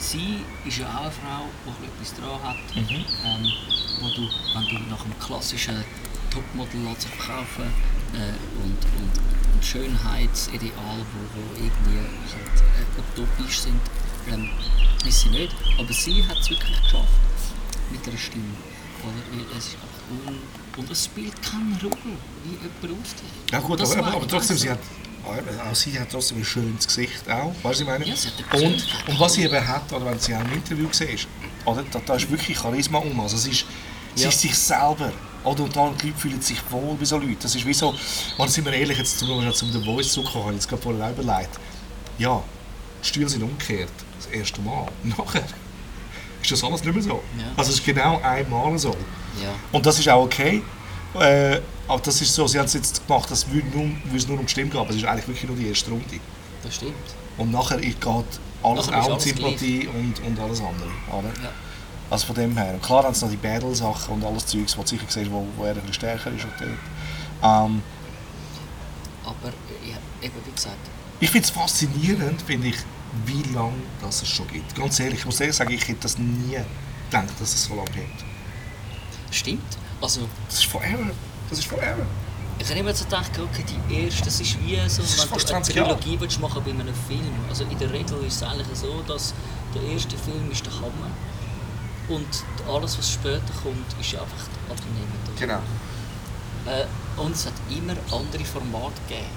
sie 0.00 0.40
ist 0.66 0.78
ja 0.78 0.86
auch 0.96 1.02
eine 1.02 1.10
Frau, 1.10 1.44
die 1.78 1.86
etwas 1.86 2.14
dran 2.14 2.42
hat, 2.42 2.56
Mhm. 2.76 3.04
ähm, 3.24 3.52
wo 4.00 4.08
du, 4.08 4.28
wenn 4.54 4.68
du 4.68 4.90
nach 4.90 5.04
einem 5.04 5.18
klassischen 5.18 5.84
Topmodel 6.30 6.94
verkaufen 6.98 7.64
äh, 8.14 8.62
und, 8.62 8.78
und, 8.98 9.54
und 9.54 9.64
Schönheitsideal, 9.64 10.72
wo, 11.12 11.20
wo 11.34 11.54
irgendwie 11.56 11.98
halt, 11.98 12.62
äh, 12.78 13.20
utopisch 13.20 13.60
sind, 13.60 13.80
ähm, 14.30 14.50
ist 15.06 15.20
sie 15.20 15.28
nicht. 15.30 15.54
Aber 15.78 15.92
sie 15.92 16.24
hat 16.26 16.38
es 16.38 16.50
wirklich 16.50 16.82
geschafft 16.82 17.08
mit 17.90 18.06
einer 18.08 18.16
Stimme. 18.18 18.54
Oder? 19.02 19.56
Es 19.58 19.68
ist 19.68 19.74
einfach 19.74 20.28
un 20.28 20.38
und 20.76 20.90
es 20.90 21.04
spielt 21.06 21.34
keine 21.42 21.76
Rolle, 21.82 22.16
wie 22.44 22.50
jemand 22.52 23.02
aussieht. 23.04 23.50
Ja 23.50 23.58
gut, 23.60 23.80
aber, 23.80 23.96
aber, 23.98 24.16
aber 24.16 24.28
trotzdem, 24.28 24.56
sie 24.56 24.70
hat, 24.70 24.78
auch 25.24 25.74
sie 25.74 25.98
hat 25.98 26.10
trotzdem 26.10 26.38
ein 26.38 26.44
schönes 26.44 26.86
Gesicht 26.86 27.28
auch, 27.28 27.52
weißt 27.62 27.62
du, 27.62 27.68
was 27.68 27.80
ich 27.80 27.86
meine? 27.86 28.04
Ja, 28.06 28.14
und, 28.54 28.86
und 29.08 29.20
was 29.20 29.34
sie 29.34 29.44
eben 29.44 29.66
hat, 29.68 29.92
oder 29.92 30.06
wenn 30.06 30.18
sie 30.18 30.34
auch 30.34 30.40
im 30.40 30.52
Interview 30.52 30.88
siehst, 30.92 31.26
oder, 31.64 31.84
da, 31.90 32.00
da 32.04 32.14
ist 32.14 32.30
wirklich 32.30 32.56
Charisma 32.58 32.98
um, 32.98 33.20
also 33.20 33.36
sie 33.36 33.50
ist, 33.50 33.64
sie 34.14 34.22
Ja. 34.24 34.28
ist 34.28 34.40
sich 34.40 34.56
selber, 34.56 35.12
oder, 35.44 35.62
und 35.64 35.74
dann 35.76 35.96
die 35.98 36.08
Leute 36.08 36.18
fühlen 36.20 36.40
sich 36.40 36.58
wohl 36.70 36.94
bei 36.96 37.04
so 37.04 37.16
Leuten, 37.18 37.36
das 37.40 37.54
ist 37.54 37.66
wie 37.66 37.74
so, 37.74 37.94
und 38.38 38.50
sind 38.50 38.64
wir 38.64 38.72
ehrlich, 38.72 38.98
jetzt 38.98 39.18
zum 39.18 39.28
Beispiel 39.28 39.52
zum 39.54 39.72
The 39.72 39.84
Voice 39.84 40.12
zurückkommen, 40.12 40.44
habe 40.46 40.54
ich 40.54 40.60
jetzt 40.62 40.68
gerade 40.68 41.04
auch 41.04 41.10
überlegt, 41.18 41.58
ja, 42.18 42.42
die 43.02 43.08
Stühle 43.08 43.28
sind 43.28 43.42
umgekehrt, 43.42 43.92
das 44.18 44.26
erste 44.26 44.60
Mal, 44.62 44.86
nachher 45.04 45.44
ist 46.42 46.50
das 46.50 46.64
alles 46.64 46.82
nicht 46.82 46.94
mehr 46.94 47.02
so. 47.02 47.22
Ja. 47.38 47.44
Also 47.56 47.70
es 47.70 47.78
ist 47.78 47.84
genau 47.84 48.18
einmal 48.22 48.78
so. 48.78 48.90
Ja. 49.42 49.50
Und 49.72 49.84
das 49.84 49.98
ist 49.98 50.08
auch 50.08 50.22
okay. 50.24 50.62
Äh, 51.14 51.60
aber 51.88 52.00
das 52.02 52.20
ist 52.20 52.34
so, 52.34 52.46
sie 52.46 52.58
haben 52.58 52.66
es 52.66 52.74
jetzt 52.74 53.06
gemacht, 53.06 53.30
das 53.30 53.50
würde 53.50 53.66
nur, 53.76 53.90
es 54.14 54.28
nur 54.28 54.38
um 54.38 54.46
die 54.46 54.52
Stimme 54.52 54.70
gehen, 54.70 54.80
aber 54.80 54.90
es 54.90 54.96
ist 54.96 55.04
eigentlich 55.04 55.26
wirklich 55.26 55.48
nur 55.48 55.56
die 55.56 55.68
erste 55.68 55.90
Runde. 55.90 56.20
Das 56.62 56.74
stimmt. 56.76 56.94
Und 57.36 57.50
nachher 57.50 57.78
geht 57.78 57.96
alles 58.62 58.86
Nachher 58.86 58.98
ist 58.98 59.04
auch 59.04 59.06
um 59.06 59.12
alles 59.12 59.24
Sympathie 59.24 59.88
und, 59.88 60.20
und 60.20 60.38
alles 60.38 60.60
andere. 60.60 60.90
Oder? 61.10 61.28
Ja. 61.42 61.50
Also 62.10 62.26
von 62.26 62.34
dem 62.34 62.56
her. 62.56 62.74
Und 62.74 62.82
klar 62.82 63.04
haben 63.04 63.14
sie 63.14 63.24
noch 63.24 63.30
die 63.30 63.38
Battle-Sachen 63.38 64.14
und 64.14 64.24
alles 64.24 64.46
Zeugs, 64.46 64.76
wo 64.76 64.82
du 64.82 64.88
sicher 64.88 65.06
siehst, 65.08 65.30
wo, 65.30 65.46
wo 65.56 65.64
er 65.64 65.70
ein 65.70 65.76
bisschen 65.76 65.94
stärker 65.94 66.30
ist. 66.30 66.44
Und 66.44 66.52
dort. 66.58 66.70
ähm, 66.70 67.82
Aber 69.24 69.52
ja, 69.88 69.96
eben 70.20 70.34
wie 70.44 70.52
gesagt, 70.52 70.76
ich 71.20 71.30
finde 71.30 71.44
es 71.44 71.50
faszinierend, 71.50 72.42
finde 72.42 72.68
ich, 72.68 72.76
wie 73.26 73.42
lange 73.54 73.74
das 74.00 74.22
es 74.22 74.28
schon 74.28 74.46
gibt. 74.48 74.74
Ganz 74.74 74.98
ehrlich, 75.00 75.20
ich 75.20 75.26
muss 75.26 75.40
ehrlich 75.40 75.56
sagen, 75.56 75.72
ich 75.72 75.86
hätte 75.86 76.00
das 76.02 76.18
nie 76.18 76.56
gedacht, 77.10 77.28
dass 77.38 77.54
es 77.54 77.64
so 77.64 77.74
lange 77.74 77.90
gibt. 77.90 78.24
stimmt. 79.30 79.79
Also 80.00 80.20
Das 80.48 80.58
ist 80.58 80.66
forever. 80.66 81.10
Das 81.48 81.58
ist 81.58 81.66
forever. 81.68 82.06
ich 82.58 82.68
habe 82.68 82.78
immer 82.80 82.94
so 82.94 83.04
gedacht, 83.04 83.30
okay, 83.38 83.64
die 83.88 84.04
erste, 84.04 84.24
das 84.24 84.40
ist 84.40 84.58
wie 84.62 84.76
so, 84.88 85.02
ist 85.02 85.18
wenn 85.20 85.28
du 85.28 85.34
eine 85.34 85.44
20 85.44 85.74
Jahre. 85.74 85.88
Trilogie 85.98 86.20
willst 86.20 86.40
machen 86.40 86.62
bei 86.64 86.70
einem 86.70 86.94
Film. 87.08 87.34
Also 87.48 87.64
in 87.64 87.78
der 87.78 87.92
Regel 87.92 88.22
ist 88.26 88.36
es 88.36 88.42
eigentlich 88.42 88.78
so, 88.78 89.02
dass 89.06 89.34
der 89.74 89.82
erste 89.82 90.16
Film 90.16 90.50
ist 90.50 90.64
der 90.66 90.72
Hammer 90.74 91.10
und 92.08 92.26
alles, 92.68 92.98
was 92.98 93.12
später 93.12 93.52
kommt, 93.62 93.86
ist 94.00 94.14
einfach 94.14 94.44
abnehmend. 94.68 95.38
Genau. 95.38 95.60
Äh, 96.66 96.84
und 97.20 97.32
es 97.34 97.46
hat 97.46 97.54
immer 97.70 97.94
andere 98.12 98.44
Formate 98.44 99.00
gegeben. 99.08 99.30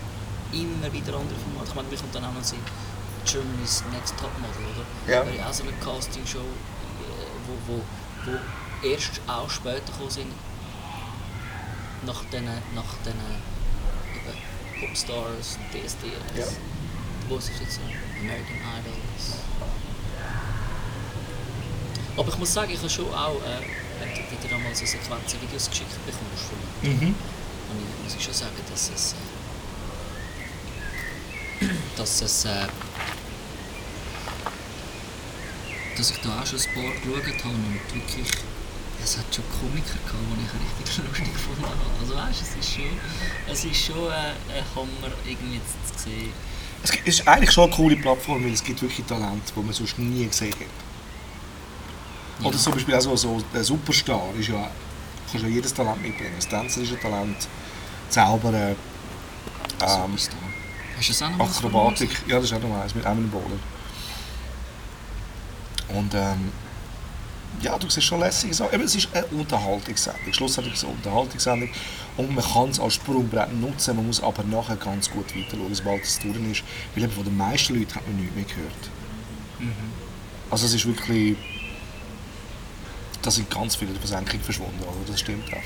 Immer 0.52 0.92
wieder 0.92 1.14
andere 1.18 1.38
Formate. 1.40 1.70
Ich 1.70 1.76
meine, 1.76 1.88
mir 1.88 1.98
kommt 1.98 2.16
dann 2.16 2.26
auch 2.26 2.34
noch 2.34 2.44
Sinn, 2.44 2.60
Germany's 3.26 3.84
Next 3.92 4.16
Topmodel, 4.18 4.66
oder? 4.74 4.86
Ja. 5.12 5.26
Wäre 5.26 5.38
ja 5.38 5.50
auch 5.50 5.54
so 5.54 5.64
eine 5.64 5.72
Castingshow, 5.74 6.40
äh, 6.40 6.44
wo, 7.48 7.74
wo, 7.74 7.82
wo 8.26 8.88
erst 8.88 9.22
auch 9.28 9.50
später 9.50 9.80
gekommen 9.92 10.10
sind, 10.10 10.32
nach 12.06 12.24
den, 12.32 12.46
nach 12.76 12.94
den 13.06 13.14
eben, 13.14 14.88
Popstars, 14.88 15.58
DSDS, 15.72 16.38
Ja. 16.38 16.46
wo 17.30 17.38
ist 17.38 17.50
jetzt 17.60 17.76
so? 17.76 17.82
American 18.20 18.58
Idols. 18.80 19.38
Aber 22.16 22.30
ich 22.30 22.38
muss 22.38 22.54
sagen, 22.54 22.72
ich 22.72 22.78
habe 22.80 22.90
schon 22.90 23.12
auch, 23.14 23.36
äh, 23.42 23.62
wenn 24.00 24.10
du 24.10 24.44
wieder 24.44 24.56
einmal 24.56 24.76
so 24.76 24.86
Sequenzen 24.86 25.42
Videos 25.42 25.70
geschickt 25.70 25.92
bekommst 26.06 26.44
von 26.48 26.58
mir, 26.92 26.96
Mhm. 26.96 27.08
und 27.16 27.78
ich 28.08 28.14
muss 28.16 28.24
schon 28.24 28.34
sagen, 28.34 28.52
dass 28.70 28.90
es, 28.94 29.16
äh, 31.62 31.68
dass 31.98 32.22
es, 32.22 32.46
äh, 32.46 32.68
dass 35.98 36.10
ich 36.12 36.18
da 36.22 36.42
auch 36.42 36.46
schon 36.46 36.60
ein 36.60 36.74
paar 36.74 36.92
geschaut 36.94 37.44
habe 37.44 37.54
und 37.56 37.80
wirklich, 37.94 38.28
es 39.04 39.18
hat 39.18 39.26
schon 39.34 39.44
Komiker 39.60 40.00
gehabt, 40.06 40.24
die 40.32 40.46
ich 40.46 40.54
richtig 40.86 41.06
lustig 41.08 41.34
gefunden 41.34 41.64
habe. 41.64 41.76
Also 42.00 42.16
weißt, 42.16 42.40
du, 42.40 42.46
es 42.46 42.56
ist 42.66 42.74
schon, 42.74 43.00
es 43.52 43.66
ist 43.66 43.86
schon 43.86 44.08
äh, 44.08 44.34
ein 44.58 44.66
Hammer 44.76 45.14
irgendwie 45.26 45.60
zu 45.60 46.04
sehen. 46.04 46.32
Es 46.84 46.92
ist 46.92 47.28
eigentlich 47.28 47.52
schon 47.52 47.66
eine 47.66 47.74
coole 47.76 47.96
Plattform, 47.96 48.44
weil 48.44 48.54
es 48.54 48.64
gibt 48.64 48.82
wirklich 48.82 49.06
Talente, 49.06 49.54
die 49.56 49.60
man 49.60 49.74
sonst 49.74 50.00
nie 50.00 50.26
gesehen 50.28 50.54
hat. 50.54 50.68
Oder 52.46 52.58
zum 52.58 52.74
Beispiel 52.74 52.96
auch 52.96 53.02
so, 53.02 53.16
so 53.16 53.42
ein 53.54 53.64
Superstar 53.64 54.34
ist 54.38 54.50
ja, 54.50 54.70
kannst 55.32 55.46
ja 55.46 55.50
jedes 55.50 55.74
Talent 55.74 56.02
mitbringen. 56.02 56.34
Das 56.36 56.48
Tänzer 56.48 56.82
ist 56.82 56.92
ein 56.92 57.00
Talent, 57.00 57.48
Zaubern, 58.10 58.76
ähm, 59.82 60.18
Akrobatik, 61.40 62.10
ja 62.28 62.36
das 62.36 62.46
ist 62.46 62.54
auch 62.54 62.62
noch 62.62 62.82
eins, 62.82 62.96
mit 62.96 63.06
einem 63.06 63.30
Bowler. 63.30 63.60
Und 65.90 66.14
ähm, 66.14 66.52
ja, 67.62 67.78
du 67.78 67.90
siehst 67.90 68.08
schon 68.08 68.20
lässig 68.20 68.54
so. 68.54 68.70
Eben, 68.72 68.84
es 68.84 68.96
ist 68.96 69.08
eine 69.14 69.26
Unterhaltungssendung. 69.28 70.34
Schlussendlich 70.34 70.74
ist 70.74 70.84
es 70.84 70.86
eine 70.86 70.96
Unterhaltungssendung. 70.96 71.70
Und 72.18 72.36
man 72.36 72.44
kann 72.44 72.70
es 72.70 72.80
als 72.80 72.96
Sprungbrett 72.96 73.54
nutzen, 73.60 73.96
man 73.96 74.08
muss 74.08 74.22
aber 74.22 74.44
nachher 74.44 74.76
ganz 74.76 75.10
gut 75.10 75.36
weiter 75.36 75.58
schauen, 75.58 75.74
sobald 75.74 76.04
es 76.04 76.20
durch 76.20 76.36
ist. 76.52 76.64
Weil 76.96 77.04
eben 77.06 77.14
von 77.14 77.24
den 77.24 77.38
meisten 77.38 77.76
Leuten 77.78 77.96
hat 77.96 78.08
man 78.08 78.18
nichts 78.18 78.36
mehr 78.36 78.46
gehört. 78.46 78.90
Also 80.50 80.66
es 80.66 80.74
ist 80.74 80.86
wirklich... 80.86 81.38
Da 83.22 83.32
sind 83.32 83.50
ganz 83.50 83.76
viele 83.76 83.92
in 83.92 83.98
der 84.00 84.06
Versenkung 84.06 84.42
verschwunden, 84.42 84.82
oder? 84.82 84.92
das 85.08 85.22
stimmt 85.22 85.46
einfach. 85.46 85.64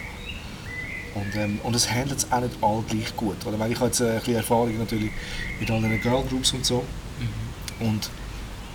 Und, 1.15 1.35
ähm, 1.35 1.59
und 1.63 1.75
es 1.75 1.89
handelt 1.89 2.19
es 2.19 2.31
auch 2.31 2.41
nicht 2.41 2.55
alle 2.61 2.83
gleich 2.83 3.15
gut. 3.15 3.43
Oder? 3.45 3.57
Weil 3.57 3.71
ich 3.71 3.77
habe 3.79 3.87
jetzt 3.87 3.99
äh, 3.99 4.11
ein 4.11 4.19
bisschen 4.19 4.35
Erfahrung 4.35 4.77
natürlich 4.77 5.11
mit 5.59 5.71
anderen 5.71 5.99
Girl 5.99 6.23
Groups 6.29 6.53
und 6.53 6.63
so. 6.63 6.85
Und 7.79 8.09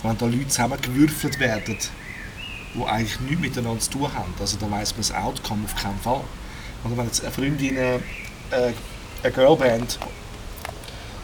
wenn 0.02 0.18
da 0.18 0.26
Leute 0.26 0.48
zusammengewürfelt 0.48 1.38
werden, 1.38 1.78
die 2.74 2.84
eigentlich 2.84 3.20
nichts 3.20 3.40
miteinander 3.40 3.80
zu 3.80 3.90
tun 3.90 4.14
haben, 4.14 4.32
also 4.40 4.56
da 4.58 4.70
weiss 4.70 4.92
man 4.92 4.98
das 5.00 5.12
Outcome 5.12 5.64
auf 5.64 5.76
keinen 5.76 5.98
Fall. 5.98 6.22
Oder 6.84 6.96
wenn 6.96 7.06
jetzt 7.06 7.22
eine 7.22 7.30
Freundin 7.30 7.76
äh, 7.76 7.96
äh, 7.96 8.72
eine 9.22 9.32
Girlband 9.32 9.98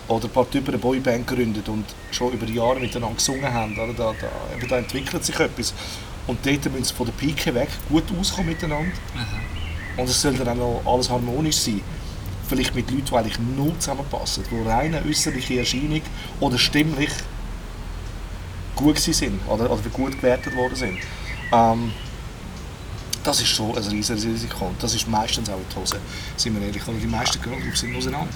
oder 0.08 0.24
ein 0.24 0.30
paar 0.30 0.50
Typen 0.50 0.68
eine 0.68 0.78
Boyband 0.78 1.26
gründet 1.26 1.68
und 1.68 1.84
schon 2.10 2.32
über 2.32 2.46
Jahre 2.46 2.80
miteinander 2.80 3.16
gesungen 3.16 3.52
haben, 3.52 3.78
oder? 3.78 3.92
Da, 3.92 4.14
da, 4.20 4.66
da 4.66 4.78
entwickelt 4.78 5.24
sich 5.24 5.38
etwas. 5.38 5.74
Und 6.26 6.44
dort 6.44 6.64
müssen 6.72 6.84
sie 6.84 6.94
von 6.94 7.06
der 7.06 7.12
Pike 7.14 7.54
weg 7.54 7.68
gut 7.88 8.04
auskommen 8.18 8.50
miteinander. 8.50 8.92
Und 9.96 10.08
es 10.08 10.20
soll 10.20 10.34
dann 10.34 10.48
auch 10.48 10.82
noch 10.84 10.92
alles 10.92 11.10
harmonisch 11.10 11.56
sein. 11.56 11.80
Vielleicht 12.48 12.74
mit 12.74 12.90
Leuten, 12.90 13.04
die 13.04 13.14
eigentlich 13.14 13.38
null 13.38 13.74
zusammenpassen, 13.78 14.44
die 14.50 14.68
rein 14.68 14.94
eine 14.94 15.06
äußerliche 15.06 15.58
Erscheinung 15.58 16.02
oder 16.40 16.56
stimmlich 16.56 17.10
gut 18.76 18.98
sind 18.98 19.40
oder, 19.48 19.70
oder 19.70 19.82
gut 19.92 20.12
gewertet 20.12 20.54
worden 20.54 20.76
sind. 20.76 20.98
Ähm, 21.52 21.92
das 23.24 23.40
ist 23.40 23.48
schon 23.48 23.76
ein 23.76 23.82
riesiges 23.84 24.24
Risiko 24.24 24.72
das 24.78 24.94
ist 24.94 25.06
meistens 25.08 25.50
auch 25.50 25.58
in 25.58 25.64
die 25.68 25.76
Hose, 25.76 26.00
sind 26.36 26.58
wir 26.58 26.66
ehrlich. 26.66 26.86
Und 26.86 27.00
die 27.00 27.06
meisten 27.06 27.40
Girlgroups 27.42 27.80
sind 27.80 27.94
auseinander. 27.96 28.32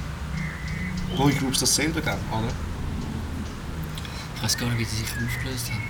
Boygroups 1.17 1.61
dasselbe 1.61 2.01
dann, 2.01 2.19
oder? 2.31 2.53
Ich 4.37 4.43
weiß 4.43 4.59
gar 4.59 4.67
nicht, 4.69 4.79
wie 4.79 4.85
die 4.85 4.97
sich 4.97 5.09
aufgelöst 5.09 5.71
haben. 5.71 5.83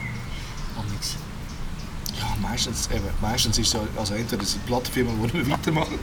Amigs. 0.78 1.16
Ja, 2.18 2.36
meistens, 2.40 2.88
eben, 2.90 3.04
meistens 3.20 3.58
ist 3.58 3.68
es 3.68 3.72
ja, 3.72 3.80
also 3.96 4.14
entweder 4.14 4.44
sind 4.44 4.66
Plattenfirmen, 4.66 5.16
die 5.16 5.22
nicht 5.22 5.48
mehr 5.48 5.58
weitermachen, 5.58 5.98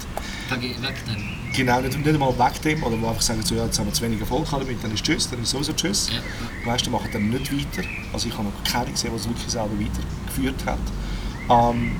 Wegen, 0.50 0.62
wegen 0.62 0.82
dem. 0.82 1.39
Genau, 1.54 1.82
nicht, 1.82 1.98
nicht 1.98 2.08
einmal 2.08 2.38
weg 2.38 2.62
dem, 2.62 2.84
oder 2.84 2.96
die 2.98 3.06
einfach 3.06 3.22
sagen, 3.22 3.44
so, 3.44 3.56
ja, 3.56 3.66
jetzt 3.66 3.78
haben 3.80 3.88
wir 3.88 3.94
zu 3.94 4.04
wenig 4.04 4.20
Erfolg 4.20 4.48
damit, 4.52 4.84
dann 4.84 4.94
ist 4.94 5.04
Tschüss, 5.04 5.30
dann 5.30 5.42
ist 5.42 5.50
sowieso 5.50 5.74
Tschüss. 5.74 6.10
Ja. 6.12 6.20
Die 6.64 6.66
meisten 6.68 6.92
machen 6.92 7.10
dann 7.12 7.30
nicht 7.30 7.52
weiter. 7.52 7.88
Also 8.14 8.28
ich 8.28 8.34
habe 8.34 8.44
noch 8.46 8.64
keine 8.64 8.92
gesehen, 8.92 9.12
die 9.14 9.18
es 9.18 9.28
wirklich 9.28 9.50
selber 9.50 9.72
weitergeführt 9.80 10.66
hat. 10.66 10.80
Ähm, 11.50 11.92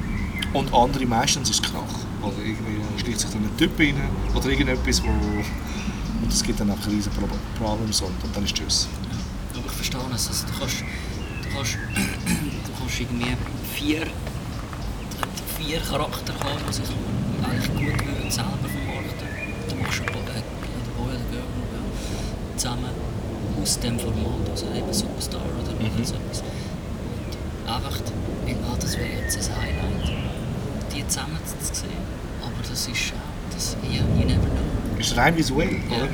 und 0.54 0.74
andere 0.74 1.06
meistens 1.06 1.50
ist 1.50 1.64
es 1.64 1.72
Krach. 1.72 1.82
Oder 2.22 2.38
irgendwie 2.40 2.82
schlicht 3.02 3.20
sich 3.22 3.30
dann 3.30 3.44
ein 3.44 3.58
Typ 3.58 3.80
rein 3.80 3.96
oder 4.36 4.50
irgendetwas, 4.50 5.02
wo 5.04 5.08
und 6.22 6.34
es 6.34 6.44
gibt 6.44 6.60
dann 6.60 6.70
einfach 6.70 6.90
riesige 6.92 7.16
Pro- 7.16 7.28
Problems 7.66 8.02
und, 8.02 8.12
und 8.24 8.36
dann 8.36 8.44
ist 8.44 8.54
Tschüss. 8.56 8.88
Aber 9.56 9.66
ich 9.66 9.72
verstehe 9.72 10.02
es. 10.14 10.28
Also, 10.28 10.46
du 10.48 10.60
kannst, 10.60 10.80
du 10.82 11.50
du 11.50 11.56
kannst, 11.56 11.74
du 11.96 12.72
kannst 12.78 13.00
irgendwie 13.00 13.36
vier, 13.74 14.08
vier 15.58 15.80
Charakter 15.80 16.34
haben, 16.34 16.60
die 16.68 16.74
sich 16.74 16.86
eigentlich 17.42 17.68
gut 17.70 18.06
würden 18.08 18.30
selber 18.32 18.58
vermarkten. 18.68 19.28
Du 19.70 19.76
machst 19.76 20.00
einen 20.02 20.12
Boy, 20.12 20.22
äh, 20.28 20.36
einen 20.36 20.92
Boy 20.98 21.16
oder 21.16 21.24
Girl 21.32 21.48
ja, 21.72 22.49
zusammen 22.60 22.92
aus 23.62 23.80
dem 23.80 23.98
Format, 24.00 24.50
also 24.52 24.66
eben 24.76 24.94
Superstar 24.94 25.42
oder 25.42 25.72
Mhm. 25.74 26.04
so 26.04 26.16
etwas. 26.16 26.42
Und 26.42 27.74
einfach, 27.74 28.00
weil, 28.46 28.56
ah, 28.70 28.76
das 28.80 28.98
wäre 28.98 29.08
jetzt 29.22 29.38
ein 29.38 29.56
Highlight, 29.56 30.12
die 30.94 31.08
zusammen 31.08 31.38
zu 31.46 31.74
sehen. 31.76 31.90
Aber 32.42 32.62
das 32.62 32.88
ist 32.88 33.14
auch, 33.14 33.54
das, 33.54 33.76
you 33.84 34.02
never 34.26 34.42
know. 34.48 35.00
Ist 35.00 35.16
rein 35.16 35.36
visuell, 35.38 35.72
Ja. 35.90 35.98
oder? 35.98 36.10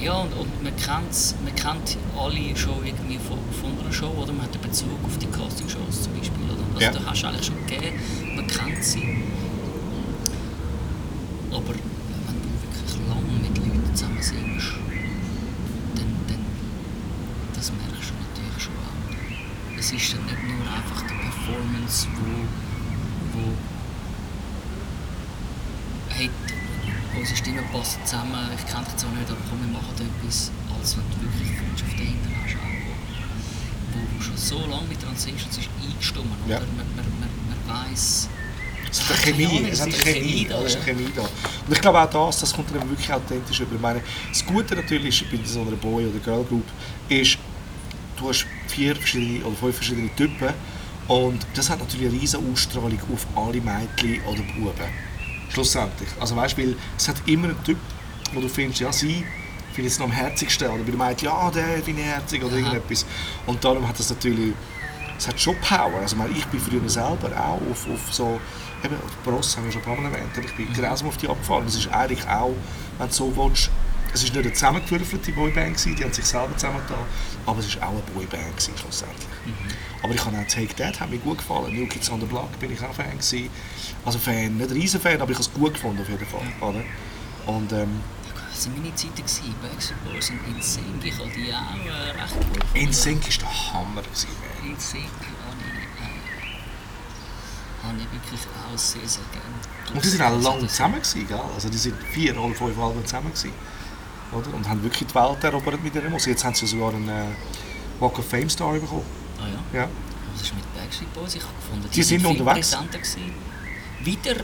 Ja, 0.00 0.14
und, 0.20 0.32
und 0.34 0.62
man, 0.62 0.74
kennt's, 0.76 1.34
man 1.44 1.54
kennt 1.54 1.96
alle 2.18 2.54
schon 2.56 2.84
irgendwie 2.84 3.18
von, 3.18 3.38
von 3.58 3.70
einer 3.80 3.92
Show, 3.92 4.12
oder? 4.20 4.32
Man 4.32 4.42
hat 4.42 4.52
einen 4.52 4.62
Bezug 4.62 4.90
auf 5.04 5.16
die 5.18 5.26
Castingshows 5.26 6.02
zum 6.02 6.12
Beispiel, 6.18 6.44
oder? 6.44 6.62
Also 6.74 6.84
Ja. 6.86 6.92
da 6.92 7.10
hast 7.10 7.22
du 7.22 7.26
eigentlich 7.28 7.46
schon 7.46 7.56
gegeben, 7.66 7.96
man 8.36 8.46
kennt 8.46 8.84
sie. 8.84 9.16
Aber 11.50 11.72
wenn 11.72 12.36
du 12.42 12.48
wirklich 12.60 13.08
lange 13.08 13.32
mit 13.40 13.56
Leuten 13.56 13.83
zusammen 13.94 14.22
singst, 14.22 14.74
dann, 15.94 16.10
dann 16.28 16.44
das 17.54 17.70
merkst 17.72 18.10
du 18.10 18.14
natürlich 18.18 18.62
schon 18.62 18.74
auch. 18.74 19.78
Es 19.78 19.92
ist 19.92 20.12
dann 20.14 20.24
nicht 20.26 20.42
nur 20.42 20.66
einfach 20.72 21.02
die 21.02 21.14
Performance, 21.14 22.06
wo, 22.16 23.38
wo 23.38 23.52
hey, 26.10 26.30
unsere 27.18 27.36
Stimmen 27.36 27.64
passen 27.72 28.00
zusammen, 28.04 28.48
ich 28.56 28.66
kenne 28.66 28.84
dich 28.84 28.96
zwar 28.96 29.10
nicht, 29.12 29.30
aber 29.30 29.40
komm, 29.48 29.60
wir 29.60 29.72
machen 29.72 29.94
etwas, 29.94 30.50
als 30.78 30.96
wenn 30.96 31.04
du 31.10 31.16
wirklich 31.22 31.56
Freundschaft 31.58 31.94
dahinter 31.98 32.30
hast, 32.42 32.56
auch, 32.58 32.74
wo, 33.94 33.98
wo 33.98 34.18
du 34.18 34.22
schon 34.22 34.36
so 34.36 34.58
lange 34.66 34.88
mit 34.88 35.02
dran 35.02 35.16
singst 35.16 35.46
es 35.50 35.58
ist 35.58 35.68
eingestimmt, 35.82 36.26
Ja. 36.48 36.56
oder? 36.58 36.66
Man, 36.76 36.86
man, 36.96 37.06
man, 37.20 37.30
man 37.48 37.60
weiss, 37.90 38.28
Es 38.94 39.08
hat 39.08 39.26
eine 39.26 39.36
Chemie, 39.36 39.68
es 39.70 39.80
hat 39.80 39.88
eine 39.88 39.96
ist 39.96 40.04
Chemie, 40.04 40.46
da, 40.48 40.60
ist 40.60 40.76
eine 40.76 40.84
Chemie 40.84 41.12
da. 41.14 41.22
Und 41.22 41.72
ich 41.72 41.80
glaube 41.80 42.00
auch 42.00 42.10
das, 42.28 42.40
das 42.40 42.52
kommt 42.52 42.74
dann 42.74 42.88
wirklich 42.88 43.12
authentisch 43.12 43.60
über. 43.60 43.74
Ich 43.74 43.80
meine, 43.80 44.00
das 44.28 44.46
Gute 44.46 44.76
natürlich 44.76 45.22
ist 45.22 45.30
bei 45.30 45.38
so 45.44 45.62
einer 45.62 45.72
Boy- 45.72 46.06
oder 46.06 46.18
Girl-Group, 46.20 46.64
ist, 47.08 47.38
du 48.16 48.28
hast 48.28 48.46
vier 48.68 48.94
verschiedene 48.94 49.44
oder 49.44 49.56
fünf 49.56 49.76
verschiedene 49.76 50.14
Typen 50.14 50.50
und 51.08 51.44
das 51.54 51.68
hat 51.70 51.80
natürlich 51.80 52.08
eine 52.08 52.20
riesige 52.20 52.42
Ausstrahlung 52.52 53.00
auf 53.12 53.26
alle 53.34 53.60
Mädchen 53.60 54.24
oder 54.26 54.42
Buben. 54.56 54.88
Schlussendlich. 55.50 56.08
Also 56.20 56.36
weißt 56.36 56.56
du, 56.56 56.76
es 56.96 57.08
hat 57.08 57.16
immer 57.26 57.48
einen 57.48 57.64
Typ, 57.64 57.78
wo 58.32 58.40
du 58.40 58.48
findest, 58.48 58.80
ja, 58.80 58.92
sie 58.92 59.24
finde 59.74 59.88
ich 59.88 59.94
es 59.94 59.98
noch 59.98 60.06
am 60.06 60.12
herzigsten. 60.12 60.68
Oder 60.68 60.82
bei 60.84 60.90
den 60.92 60.98
Mädchen, 60.98 61.26
ja, 61.26 61.50
der 61.50 61.82
finde 61.82 62.00
ich 62.00 62.06
herzig 62.06 62.42
oder 62.42 62.52
Aha. 62.52 62.60
irgendetwas. 62.60 63.04
Und 63.46 63.62
darum 63.64 63.86
hat 63.86 63.98
das 63.98 64.10
natürlich, 64.10 64.54
es 65.18 65.28
hat 65.28 65.40
schon 65.40 65.56
Power. 65.60 66.00
Also 66.00 66.16
ich 66.34 66.44
bin 66.46 66.60
früher 66.60 66.88
selber 66.88 67.30
auch 67.36 67.60
auf, 67.70 67.86
auf 67.92 68.12
so, 68.12 68.40
eben, 68.84 68.96
auf 68.96 69.16
Bros 69.24 69.56
haben 69.56 69.64
wir 69.64 69.72
schon 69.72 69.82
ein 69.82 69.84
paar 69.84 69.96
Mal 69.96 70.12
erwähnt, 70.12 70.30
aber 70.36 70.46
ich 70.46 70.54
bin 70.54 70.72
grausam 70.72 71.08
auf 71.08 71.16
die 71.16 71.28
abgefahren. 71.28 71.64
Das 71.64 71.74
ist 71.74 71.88
eigentlich 71.88 72.26
auch, 72.28 72.54
wenn 72.98 73.08
du 73.08 73.12
so 73.12 73.36
willst, 73.36 73.70
es 74.12 74.22
war 74.22 74.30
nicht 74.30 74.46
eine 74.46 74.52
zusammengewürfelte 74.52 75.32
Boyband, 75.32 75.76
gewesen, 75.76 75.96
die 75.96 76.04
haben 76.04 76.12
sich 76.12 76.24
selber 76.24 76.56
zusammengetan, 76.56 76.98
aber 77.46 77.58
es 77.58 77.80
war 77.80 77.88
auch 77.88 77.92
eine 77.92 78.02
Boyband 78.14 78.56
gewesen, 78.56 78.74
schlussendlich. 78.76 79.28
Aber 80.02 80.14
ich 80.14 80.24
habe 80.24 80.36
auch 80.36 80.46
Take 80.46 80.74
That, 80.76 81.00
hat 81.00 81.10
mir 81.10 81.18
gut 81.18 81.38
gefallen. 81.38 81.74
New 81.74 81.86
Kids 81.86 82.10
on 82.10 82.20
the 82.20 82.26
Block 82.26 82.58
bin 82.60 82.72
ich 82.72 82.82
auch 82.82 82.94
Fan 82.94 83.10
gewesen. 83.10 83.48
Also 84.04 84.18
Fan, 84.18 84.56
nicht 84.56 84.70
ein 84.70 84.76
riesen 84.76 85.00
Fan, 85.00 85.20
aber 85.20 85.32
ich 85.32 85.38
habe 85.38 85.48
es 85.48 85.52
gut 85.52 85.74
gefunden 85.74 86.02
auf 86.02 86.08
jeden 86.08 86.26
Fall. 86.26 86.42
Oder? 86.60 86.84
Und 87.46 87.72
ähm, 87.72 88.00
das 88.52 88.66
waren 88.66 88.82
meine 88.82 88.94
Zeiten, 88.94 89.16
gewesen, 89.16 89.54
Backstreet 89.60 90.04
Boys 90.04 90.30
und 90.30 90.54
InSync, 90.54 91.04
ich 91.04 91.18
habe 91.18 91.28
die 91.30 91.52
auch 91.52 91.86
äh, 91.86 92.10
recht 92.22 92.34
gut 92.34 92.60
gefunden. 92.60 92.76
InSync 92.76 93.24
war 93.24 93.48
der 93.48 93.72
Hammer. 93.72 94.02
InSync 94.64 95.10
habe 97.84 97.98
ich 97.98 98.12
wirklich 98.12 98.40
auch 98.40 98.78
sehr, 98.78 99.06
sehr 99.08 99.22
gerne. 99.32 99.94
Und 99.94 100.04
die 100.04 100.08
sind 100.08 100.22
auch 100.22 100.40
lange 100.40 100.62
das- 100.62 100.72
zusammen 100.72 100.94
gewesen, 101.02 101.28
gell? 101.28 101.40
Also 101.54 101.68
die 101.68 101.78
sind 101.78 101.94
vier 102.12 102.36
oder 102.40 102.54
fünf 102.54 102.78
Alben 102.78 103.04
zusammen 103.04 103.30
gewesen. 103.32 103.52
Oder? 104.32 104.54
Und 104.54 104.68
haben 104.68 104.82
wirklich 104.82 105.06
die 105.08 105.14
Welt 105.14 105.44
erobert 105.44 105.82
mit 105.84 105.94
ihrer 105.94 106.10
Musik. 106.10 106.32
Jetzt 106.32 106.44
haben 106.44 106.54
sie 106.54 106.66
sogar 106.66 106.92
einen 106.94 107.08
äh, 107.08 107.26
Walk 108.00 108.18
of 108.18 108.26
Fame 108.28 108.48
Star 108.50 108.72
bekommen. 108.72 109.04
Ah 109.40 109.46
ja? 109.74 109.80
Ja. 109.80 109.88
Was 110.32 110.42
ist 110.42 110.54
mit 110.54 110.64
Backstreet 110.74 111.12
Boys? 111.14 111.34
Ich 111.36 111.42
habe 111.42 111.52
gefunden, 111.54 111.88
Die 111.94 112.02
sind 112.02 112.20
viel 112.20 112.30
unterwegs. 112.40 112.76
Wieder, 114.02 114.34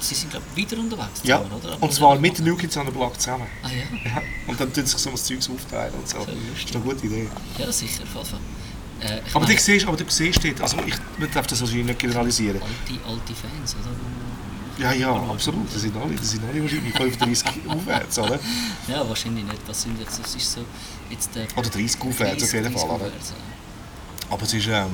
sie 0.00 0.14
sind 0.14 0.30
glaube 0.30 0.46
ich 0.54 0.56
wieder 0.56 0.80
unterwegs 0.80 1.20
ja. 1.24 1.38
zusammen, 1.38 1.52
oder? 1.60 1.72
Aber 1.74 1.82
Und 1.82 1.92
zwar 1.92 2.18
mit 2.18 2.38
den 2.38 2.44
New 2.46 2.56
Kids 2.56 2.76
on 2.76 2.86
the 2.86 2.92
Block 2.92 3.18
zusammen. 3.20 3.46
Ah 3.62 3.68
ja? 3.68 4.10
Ja. 4.10 4.22
Und 4.46 4.60
dann 4.60 4.72
tun 4.72 4.86
sich 4.86 4.98
so 4.98 5.12
was 5.12 5.24
Zeugs 5.24 5.50
aufteilen 5.50 5.94
und 5.94 6.08
so. 6.08 6.18
Das 6.18 6.28
lustig. 6.28 6.64
ist 6.68 6.76
eine 6.76 6.84
gute 6.84 7.06
Idee. 7.06 7.28
Ja, 7.58 7.72
sicher, 7.72 7.98
jeden 8.04 8.08
Fall. 8.10 8.40
Äh, 9.02 9.20
Aber 9.34 9.40
meine, 9.44 9.54
du 9.56 9.60
siehst, 9.60 9.86
aber 9.86 9.96
du 9.96 10.04
siehst 10.08 10.44
dort, 10.44 10.60
also 10.60 10.76
ich 10.86 10.94
man 11.18 11.30
darf 11.32 11.46
das 11.46 11.60
wahrscheinlich 11.60 11.86
nicht 11.86 11.98
generalisieren. 11.98 12.60
alte, 12.62 13.04
alte 13.04 13.34
Fans, 13.34 13.74
oder? 13.74 13.96
Ja, 14.78 14.92
ja, 14.92 15.12
absolut. 15.12 15.72
Das 15.72 15.82
sind 15.82 15.96
alle, 15.96 16.14
das 16.14 16.30
sind 16.30 16.44
alle 16.44 16.62
wahrscheinlich 16.62 16.94
35 16.94 17.48
aufwärts, 17.68 18.18
oder? 18.18 18.38
Ja, 18.88 19.06
wahrscheinlich 19.08 19.44
nicht. 19.44 19.58
Was 19.66 19.82
sind 19.82 19.98
jetzt, 19.98 20.18
das 20.18 20.34
ist 20.34 20.52
so, 20.52 20.64
jetzt 21.10 21.34
der... 21.34 21.46
Oder 21.56 21.68
30 21.68 22.00
aufwärts 22.00 22.42
auf 22.44 22.52
jeden 22.52 22.72
30 22.72 22.80
Fall, 22.80 22.96
oder? 22.96 23.12
Aber 24.30 24.42
es 24.42 24.54
ist, 24.54 24.66
ähm, 24.68 24.86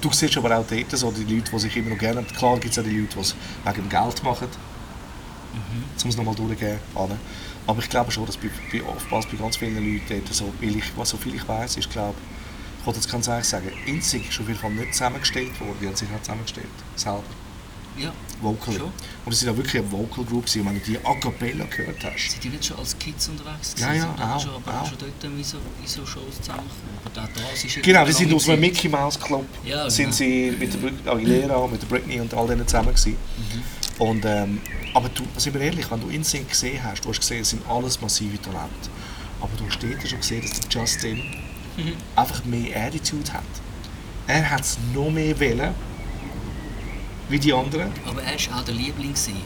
du 0.00 0.12
siehst 0.12 0.36
aber 0.36 0.58
auch 0.58 0.64
dort 0.68 0.90
so 0.98 1.10
die 1.12 1.34
Leute, 1.34 1.50
die 1.50 1.58
sich 1.58 1.76
immer 1.76 1.90
noch 1.90 1.98
gerne, 1.98 2.22
klar 2.24 2.58
gibt 2.58 2.72
es 2.72 2.78
auch 2.78 2.84
die 2.84 2.98
Leute, 2.98 3.14
die 3.14 3.20
es 3.20 3.34
wegen 3.64 3.82
dem 3.82 3.88
Geld 3.88 4.22
machen, 4.22 4.48
um 6.04 6.08
es 6.10 6.16
nochmal 6.16 6.34
durchzugeben. 6.34 6.78
oder? 6.94 7.16
Aber 7.66 7.82
ich 7.82 7.88
glaube 7.88 8.10
schon, 8.10 8.26
dass 8.26 8.36
bei, 8.36 8.50
bei, 8.72 8.82
oftmals 8.82 9.26
bei 9.26 9.36
ganz 9.36 9.56
vielen 9.56 9.76
Leuten 9.76 10.04
dort, 10.08 10.34
so, 10.34 10.52
weil 10.60 10.76
ich, 10.76 10.96
was 10.96 11.08
so 11.10 11.16
viel 11.16 11.34
ich 11.34 11.46
weiß, 11.48 11.76
ist, 11.78 11.90
glaube 11.90 12.14
ich, 12.18 12.47
wollte 12.88 13.00
jetzt 13.00 13.12
ganz 13.12 13.28
ehrlich 13.28 13.44
sagen, 13.46 13.70
InSync 13.86 14.28
ist 14.30 14.40
auf 14.40 14.48
jeden 14.48 14.58
Fall 14.58 14.70
nicht 14.70 14.94
zusammengestellt 14.94 15.60
worden, 15.60 15.76
die 15.80 15.86
haben 15.86 15.96
sich 15.96 16.08
auch 16.08 16.22
zusammengestellt, 16.22 16.66
selber, 16.96 17.22
Ja, 17.98 18.12
vocally. 18.40 18.78
Schon? 18.78 18.86
Und 19.26 19.32
es 19.32 19.40
sind 19.40 19.50
auch 19.50 19.56
wirklich 19.56 19.82
eine 19.82 19.92
Vocal 19.92 20.24
Group, 20.24 20.46
gewesen. 20.46 20.64
wenn 20.64 20.74
du 20.74 20.80
die 20.80 20.98
A 21.04 21.14
Cappella 21.16 21.66
gehört 21.66 22.02
hast. 22.02 22.30
sind 22.30 22.44
die 22.44 22.48
nicht 22.48 22.64
schon 22.64 22.78
als 22.78 22.98
Kids 22.98 23.28
unterwegs 23.28 23.74
Ja, 23.76 23.92
ja, 23.92 24.00
Sind 24.02 24.22
auch, 24.22 24.40
schon, 24.40 24.54
aber 24.54 24.80
auch. 24.80 24.86
schon 24.88 24.98
dort 24.98 25.24
in 25.24 25.44
so, 25.44 25.58
in 25.58 25.86
so 25.86 26.06
Shows 26.06 26.40
zusammengekommen. 26.40 26.98
Aber 27.04 27.24
auch 27.24 27.50
das 27.52 27.64
ist 27.64 27.82
Genau, 27.82 28.04
die 28.06 28.12
sind 28.12 28.32
aus 28.32 28.48
einem 28.48 28.60
Mickey 28.60 28.88
Mouse 28.88 29.20
Club. 29.20 29.44
Ja, 29.66 29.90
sind 29.90 30.04
genau. 30.04 30.16
sie 30.16 30.56
mit 30.58 31.04
der 31.04 31.12
Aguilera, 31.12 31.66
mit 31.66 31.82
der 31.82 31.86
Britney 31.88 32.20
und 32.20 32.32
all 32.32 32.46
denen 32.46 32.66
zusammen 32.66 32.94
gewesen. 32.94 33.16
Mhm. 33.36 34.02
Und, 34.02 34.24
ähm, 34.24 34.60
aber 34.94 35.10
du, 35.10 35.24
sind 35.36 35.52
wir 35.54 35.60
ehrlich, 35.60 35.90
wenn 35.90 36.00
du 36.00 36.08
InSync 36.08 36.48
gesehen 36.48 36.82
hast, 36.82 37.04
du 37.04 37.10
hast 37.10 37.18
gesehen, 37.20 37.42
es 37.42 37.50
sind 37.50 37.68
alles 37.68 38.00
massive 38.00 38.40
Talente. 38.40 38.88
Aber 39.40 39.50
du 39.58 39.66
hast 39.66 39.82
dort 39.82 40.08
schon 40.08 40.18
gesehen, 40.20 40.40
dass 40.42 40.60
der 40.60 40.70
Justin 40.80 41.22
Mhm. 41.78 41.94
einfach 42.16 42.44
mehr 42.44 42.86
Attitude 42.86 43.32
hat. 43.32 43.42
Er 44.26 44.50
hat 44.50 44.60
es 44.60 44.76
noch 44.92 45.10
mehr 45.10 45.38
wollen, 45.40 45.74
wie 47.28 47.38
die 47.38 47.52
anderen. 47.52 47.92
Aber 48.04 48.22
er 48.22 48.32
war 48.50 48.58
auch 48.58 48.64
der 48.64 48.74
Liebling. 48.74 49.14
Gewesen. 49.14 49.36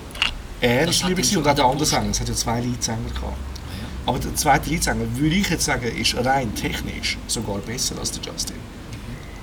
Er 0.60 0.86
Das 0.86 1.02
ihn 1.02 1.08
gewesen 1.08 1.34
schon 1.34 1.42
und 1.42 1.48
auch 1.48 1.54
der 1.54 1.64
andere. 1.64 1.86
Sänger. 1.86 2.10
Es 2.10 2.20
hat 2.20 2.28
ja 2.28 2.34
zwei 2.34 2.60
Leadsänger 2.60 3.08
gehabt. 3.10 3.22
Ah, 3.22 3.70
ja. 3.80 4.08
Aber 4.08 4.18
der 4.18 4.34
zweite 4.34 4.70
Leadsänger, 4.70 5.04
würde 5.16 5.34
ich 5.34 5.50
jetzt 5.50 5.64
sagen, 5.64 5.84
ist 5.84 6.16
rein 6.16 6.54
technisch 6.54 7.18
sogar 7.26 7.58
besser 7.58 7.98
als 7.98 8.12
der 8.12 8.22
Justin. 8.22 8.56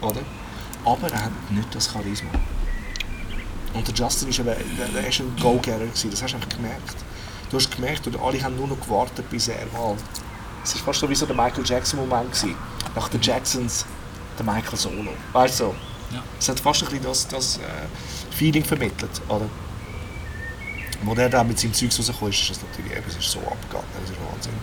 Oder? 0.02 0.22
Aber 0.86 1.08
er 1.12 1.26
hat 1.26 1.52
nicht 1.52 1.74
das 1.76 1.92
Charisma. 1.92 2.30
Und 3.74 3.88
der 3.88 3.94
Justin 3.94 4.30
ist, 4.30 4.40
eben, 4.40 4.56
der, 4.78 4.88
der 4.88 5.08
ist 5.08 5.20
ein 5.20 5.36
Go-Getter, 5.40 5.86
das 5.86 6.24
hast 6.24 6.32
du 6.32 6.38
einfach 6.38 6.50
gemerkt. 6.50 6.96
Du 7.50 7.58
hast 7.58 7.70
gemerkt, 7.76 8.08
und 8.08 8.20
alle 8.20 8.42
haben 8.42 8.56
nur 8.56 8.68
noch 8.68 8.80
gewartet, 8.80 9.30
bis 9.30 9.48
er 9.48 9.66
mal... 9.74 9.96
Es 10.64 10.76
war 10.76 10.84
fast 10.86 11.00
so 11.00 11.10
wie 11.10 11.16
so 11.16 11.26
der 11.26 11.36
Michael 11.36 11.64
Jackson-Moment. 11.66 12.32
gewesen. 12.32 12.56
Nach 12.96 13.08
den 13.10 13.22
Jacksons, 13.22 13.86
der 14.38 14.46
Michael 14.46 14.78
Solo. 14.78 15.12
Weißt 15.34 15.60
du? 15.62 15.76
Ja. 16.12 16.24
Es 16.40 16.50
hat 16.50 16.60
fast 16.60 16.82
ein 16.84 16.90
bisschen 16.90 17.04
das, 17.06 17.28
das 17.28 17.58
äh, 17.58 17.62
Feeling 18.36 18.64
vermittelt, 18.64 19.22
oder? 19.30 19.46
Wo 21.04 21.16
der 21.16 21.30
da 21.30 21.44
mit 21.44 21.58
seinem 21.60 21.74
Zeugs 21.74 21.98
rausgekommen 22.00 22.34
ist, 22.34 22.42
ist 22.42 22.50
das 22.52 22.62
natürlich 22.64 22.92
eben, 22.92 23.06
es 23.08 23.16
ist 23.18 23.32
so 23.32 23.40
abgegangen, 23.40 23.86
das 24.02 24.10
ist 24.10 24.18
Wahnsinn. 24.32 24.54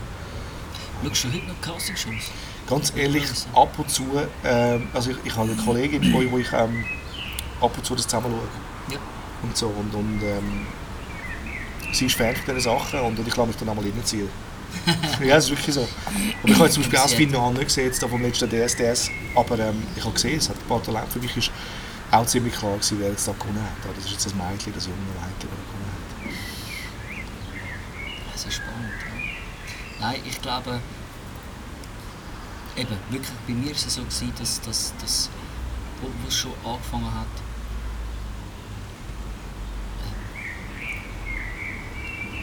Schaust 1.05 1.25
du 1.25 1.29
heute 1.33 1.47
noch 1.47 1.61
Castingshows? 1.61 2.31
Ganz 2.69 2.93
ehrlich, 2.97 3.25
ab 3.55 3.79
und 3.79 3.89
zu, 3.91 4.05
ähm, 4.45 4.89
also 4.93 5.11
ich, 5.11 5.17
ich 5.25 5.37
habe 5.37 5.51
eine 5.53 5.63
Kollegin, 5.63 6.03
ich- 6.03 6.31
wo 6.31 6.37
ich 6.39 6.53
ähm, 6.53 6.85
ab 7.61 7.71
und 7.77 7.87
zu 7.87 7.95
das 7.95 8.07
zusammen 8.07 8.33
schaue 8.33 8.95
Ja. 8.95 8.99
und 9.43 9.57
so 9.57 9.67
und, 9.69 9.95
und 9.95 10.21
ähm, 10.23 10.67
sie 11.93 12.07
ist 12.07 12.17
Fan 12.17 12.35
von 12.35 12.45
diesen 12.57 12.61
Sachen 12.61 13.01
und, 13.01 13.19
und 13.19 13.29
ich 13.29 13.37
lasse 13.37 13.47
mich 13.49 13.57
dann 13.57 13.69
einmal 13.69 13.85
reinziehen. 13.85 14.29
Ja, 15.25 15.37
es 15.37 15.45
ist 15.45 15.51
wirklich 15.51 15.75
so. 15.75 15.89
Und 16.43 16.51
ich 16.51 16.59
habe 16.59 16.71
zum 16.71 16.83
Beispiel 16.83 16.99
auch 16.99 17.03
das 17.05 17.15
Finale 17.15 17.55
nicht 17.55 17.67
gesehen, 17.67 17.87
jetzt 17.87 18.05
vom 18.05 18.23
letzten 18.23 18.49
DSDS, 18.49 19.11
aber 19.35 19.59
ähm, 19.59 19.83
ich 19.97 20.05
habe 20.05 20.15
gesehen, 20.15 20.39
es 20.39 20.49
hat 20.49 20.57
ein 20.57 20.69
paar 20.69 20.83
Talente. 20.83 21.11
Für 21.11 21.19
mich 21.19 21.37
ist 21.37 21.51
auch 22.11 22.27
ziemlich 22.27 22.55
klar 22.55 22.75
gewesen, 22.75 22.99
wer 23.01 23.11
jetzt 23.11 23.27
da 23.27 23.33
gewonnen 23.33 23.61
hat. 23.63 23.97
Das 23.97 24.05
ist 24.05 24.13
jetzt 24.13 24.27
das 24.27 24.35
Mädchen, 24.35 24.73
das 24.75 24.87
junge 24.87 24.99
Mädchen, 24.99 25.33
das 25.41 25.51
gewonnen 25.51 25.91
hat. 25.93 26.03
Das 28.33 28.45
ist 28.45 28.55
spannend. 28.55 28.93
Ja. 30.01 30.07
Nein, 30.07 30.21
ich 30.25 30.41
glaube, 30.41 30.81
eben, 32.77 32.97
wirklich, 33.11 33.33
bei 33.47 33.55
mir 33.55 33.67
war 33.67 33.73
es 33.73 33.95
so, 33.95 34.03
gewesen, 34.03 34.33
dass, 34.39 34.61
dass, 34.61 34.95
dass 35.01 35.31
wo, 36.01 36.09
wo 36.09 36.29
es 36.29 36.37
schon 36.37 36.53
angefangen 36.65 37.13
hat, 37.13 37.27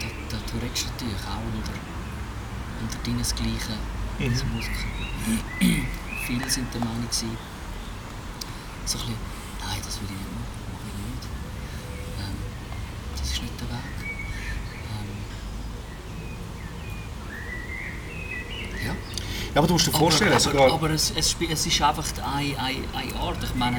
da, 0.00 0.36
da, 0.36 0.42
du 0.50 0.56
natürlich 0.56 1.24
auch 1.24 1.42
unter, 1.54 1.93
unter 2.80 2.98
deinesgleichen 3.04 3.78
Mhm. 4.18 4.30
als 4.30 4.44
Musiker 4.44 4.84
viele 6.26 6.48
sind 6.48 6.72
der 6.72 6.80
Meinung 6.80 7.08
so 7.10 7.26
ein 7.26 7.36
bisschen, 8.84 9.14
nein, 9.60 9.80
das 9.84 10.00
will 10.00 10.06
ich 10.06 10.12
nicht 10.12 10.30
machen, 10.30 10.54
das 10.54 10.72
mache 10.72 10.86
ich 10.86 10.96
nicht. 11.10 11.24
Ähm, 12.20 12.36
das 13.16 13.26
ist 13.32 13.42
nicht 13.42 13.60
der 13.60 13.68
Weg. 13.68 13.88
Ähm, 14.92 15.10
ja. 18.86 18.92
Ja, 18.92 19.56
aber 19.56 19.66
du 19.66 19.72
musst 19.74 19.86
dir 19.86 19.92
vorstellen, 19.92 20.32
aber, 20.32 20.50
aber, 20.50 20.74
aber 20.74 20.90
es, 20.90 21.10
es, 21.16 21.36
es 21.50 21.66
ist 21.66 21.82
einfach 21.82 22.04
eine, 22.36 22.58
eine, 22.58 22.84
eine 22.94 23.14
Art. 23.20 23.42
Ich 23.42 23.54
meine, 23.54 23.78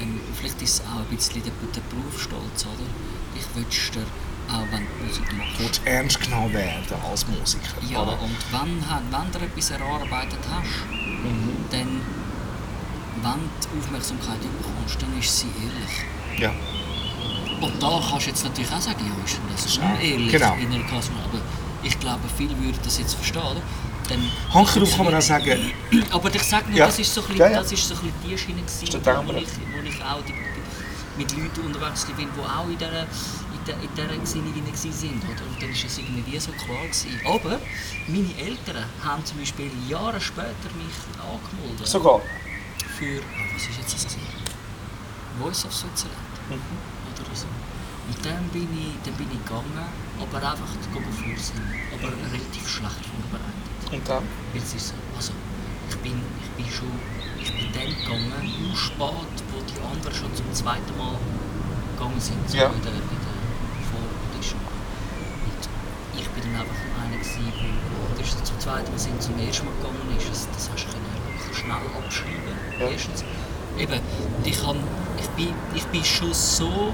ähm, 0.00 0.20
vielleicht 0.34 0.60
ist 0.62 0.74
es 0.74 0.80
auch 0.82 1.00
ein 1.00 1.16
bisschen 1.16 1.42
der, 1.42 1.52
der 1.74 1.80
Berufsstolz, 1.82 2.66
oder? 2.66 2.86
Ich 3.34 3.46
wünschte, 3.56 4.00
auch 4.00 4.06
wenn 4.70 4.80
du 4.80 5.58
willst 5.58 5.80
ernst 5.84 6.20
genommen 6.20 6.52
werden 6.52 6.96
als 7.10 7.26
Musiker. 7.26 7.76
Ja, 7.90 8.02
oder? 8.02 8.12
und 8.22 8.36
wenn, 8.52 8.82
wenn 9.10 9.32
du 9.32 9.38
etwas 9.44 9.70
erarbeitet 9.70 10.38
hast, 10.50 10.68
Mhm. 10.90 11.64
dann, 11.70 12.00
wenn 13.22 13.40
du 13.60 13.78
Aufmerksamkeit 13.80 14.40
bekommst, 14.40 15.00
dann 15.02 15.18
ist 15.18 15.38
sie 15.40 15.46
ehrlich. 15.46 16.40
Ja. 16.40 16.52
Und 17.60 17.82
da 17.82 18.00
kannst 18.10 18.26
du 18.26 18.30
jetzt 18.30 18.44
natürlich 18.44 18.70
auch 18.70 18.80
sagen, 18.80 19.04
ja, 19.06 19.24
ist 19.24 19.40
das 19.52 19.66
ist 19.66 19.80
auch- 19.80 19.98
unehrlich 19.98 20.30
genau. 20.30 20.54
in 20.54 20.72
einer 20.72 20.84
Kasse, 20.84 21.10
aber 21.24 21.40
ich 21.82 21.98
glaube, 21.98 22.20
viele 22.36 22.50
würden 22.60 22.78
das 22.84 22.98
jetzt 22.98 23.14
verstehen? 23.14 23.42
Dann, 24.08 24.30
Hanke 24.54 24.78
drauf 24.80 24.96
kann 24.96 25.06
man 25.06 25.14
auch 25.16 25.20
sagen, 25.22 25.72
Aber 26.12 26.32
ich 26.32 26.42
sage 26.42 26.68
nur, 26.68 26.78
Ja. 26.78 26.86
das 26.86 26.98
ist 27.00 27.12
so 27.12 27.22
ein 27.22 27.26
bisschen, 27.28 27.40
Ja, 27.42 27.50
ja. 27.50 27.58
das 27.62 27.72
ist 27.72 27.88
so 27.88 27.94
ein 27.94 28.00
bisschen 28.00 28.14
die 28.30 28.38
Schiene, 28.38 28.62
gewesen, 28.62 29.26
wo, 29.26 29.32
ich, 29.32 29.48
wo 29.74 29.82
ich 29.88 30.04
auch 30.04 30.22
die, 30.24 30.34
mit 31.18 31.32
Leuten 31.32 31.60
unterwegs 31.66 32.04
bin, 32.04 32.28
die 32.36 32.40
auch 32.40 32.68
in 32.68 32.78
dieser, 32.78 33.06
in 33.74 33.88
dieser 33.96 34.16
Gesinnung 34.16 34.54
waren. 34.54 34.64
Oder? 34.64 35.44
Und 35.46 35.62
dann 35.62 35.68
war 35.70 35.86
es 35.86 35.98
irgendwie 35.98 36.32
wie 36.32 36.38
so 36.40 36.52
klar. 36.52 36.82
Gewesen. 36.82 37.20
Aber 37.24 37.58
meine 38.08 38.34
Eltern 38.38 38.84
haben 39.04 39.24
zum 39.24 39.38
Beispiel 39.38 39.70
Jahre 39.88 40.20
später 40.20 40.68
mich 40.76 40.94
angemeldet 41.18 41.86
sogar. 41.86 42.20
für, 42.98 43.20
was 43.54 43.62
ist 43.62 43.78
jetzt 43.78 43.94
das? 43.94 44.04
gewesen? 44.04 44.26
Voice 45.40 45.64
of 45.66 45.74
Switzerland. 45.74 46.16
Oder 46.48 47.34
so. 47.34 47.46
Und 48.08 48.24
dann 48.24 48.44
bin 48.54 48.68
ich, 48.72 48.94
dann 49.04 49.14
bin 49.14 49.26
ich 49.32 49.42
gegangen, 49.44 49.84
aber 50.20 50.36
einfach 50.38 50.68
vorsingen. 50.94 51.74
Aber 51.92 52.08
relativ 52.08 52.68
schlecht 52.68 53.02
vorbereitet. 53.10 53.92
Und 53.92 54.08
dann? 54.08 54.22
Es 54.54 54.74
ist 54.74 54.88
so, 54.88 54.94
also 55.16 55.32
ich 55.90 55.96
bin, 55.98 56.22
ich 56.42 56.50
bin 56.64 56.72
schon, 56.72 56.88
ich 57.42 57.50
bin 57.52 57.72
dann 57.74 57.90
gegangen, 57.90 58.32
nur 58.62 58.76
spät, 58.76 59.36
wo 59.50 59.58
die 59.66 59.80
anderen 59.82 60.14
schon 60.14 60.34
zum 60.34 60.52
zweiten 60.54 60.96
Mal 60.96 61.18
gegangen 61.96 62.20
sind, 62.20 62.48
so 62.48 62.56
Ja. 62.56 62.70
in 62.70 62.82
der, 62.82 62.92
in 62.92 62.98
der 63.26 63.36
Voraudition. 63.90 64.60
Und 65.46 66.20
ich 66.20 66.28
bin 66.30 66.35
dann 66.46 66.60
einfach 66.60 66.76
einer 67.02 67.16
gewesen, 67.16 67.52
ist 68.20 68.46
zum 68.46 68.58
zweiten 68.60 68.90
Mal 68.90 68.98
sind, 68.98 69.22
zum 69.22 69.38
ersten 69.38 69.66
Mal 69.66 69.72
gegangen 69.76 70.16
ist. 70.16 70.28
Das, 70.28 70.48
das 70.52 70.70
hast 70.72 70.86
du 70.86 70.90
können 70.92 71.06
schnell 71.54 71.86
abschreiben. 71.98 72.56
Ja. 72.78 72.86
Erstens. 72.88 73.24
Eben, 73.78 74.00
ich, 74.44 74.62
kann, 74.62 74.76
ich, 75.18 75.28
bin, 75.30 75.54
ich 75.74 75.84
bin 75.86 76.04
schon 76.04 76.32
so 76.32 76.92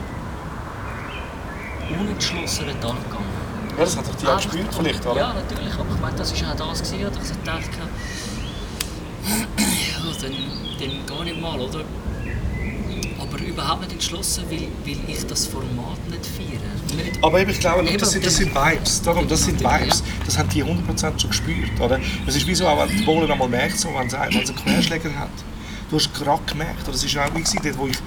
unentschlossen 1.89 2.67
dort 2.67 2.85
angegangen. 2.97 3.43
Ja, 3.77 3.85
das 3.85 3.97
hat 3.97 4.09
doch 4.09 4.15
die 4.15 4.27
auch 4.27 4.37
gespürt 4.37 4.75
vielleicht, 4.75 5.07
oder? 5.07 5.21
Ja, 5.21 5.33
natürlich. 5.33 5.75
Aber 5.75 5.95
ich 5.95 6.01
meine, 6.01 6.17
das 6.17 6.43
war 6.43 6.53
auch 6.53 6.57
das, 6.57 6.79
dass 6.81 6.93
ich 6.93 7.01
dachte, 7.45 7.71
ja, 9.25 10.13
dann, 10.21 10.35
dann 10.79 11.07
gar 11.07 11.25
nicht 11.25 11.41
mal, 11.41 11.61
oder? 11.61 11.85
Aber 13.43 13.49
überhaupt 13.51 13.81
nicht 13.83 13.93
entschlossen, 13.93 14.45
weil, 14.49 14.69
weil 14.85 14.99
ich 15.09 15.27
das 15.27 15.47
Format 15.47 15.99
nicht 16.11 16.27
feiere. 16.27 17.03
Nicht, 17.05 17.25
Aber 17.25 17.41
eben, 17.41 17.51
ich 17.51 17.61
glaube, 17.61 17.85
Eben, 17.89 17.99
das 17.99 18.13
sind, 18.13 18.25
das 18.25 18.37
sind 18.37 18.55
Vibes. 18.55 19.03
Darum, 19.03 19.27
das 19.29 19.45
sind 19.45 19.61
Natürlich, 19.61 19.85
Vibes. 19.85 20.03
Das 20.27 20.39
haben 20.39 20.49
die 20.51 20.65
100% 20.65 21.19
schon 21.21 21.31
gespürt. 21.31 21.81
Oder? 21.81 21.99
Es 22.27 22.37
ist 22.37 22.47
wie 22.47 22.55
so, 22.55 22.67
auch 22.67 22.87
wenn 22.87 22.97
die 22.97 23.03
Bohlen 23.05 23.31
einmal 23.31 23.49
merkt, 23.49 23.79
so, 23.79 23.89
wenn 23.97 24.09
sie 24.09 24.19
einen 24.19 24.45
Querschläger 24.57 25.15
hat. 25.19 25.31
Du 25.91 25.97
hast 25.97 26.13
gerade 26.15 26.43
gemerkt, 26.45 26.87
oder 26.87 26.95
es 26.95 27.05
ist 27.05 27.17
auch 27.19 27.35
wie 27.35 27.41
gewesen, 27.41 27.61
dort, 27.63 27.79
wo 27.79 27.87
ich 27.87 27.99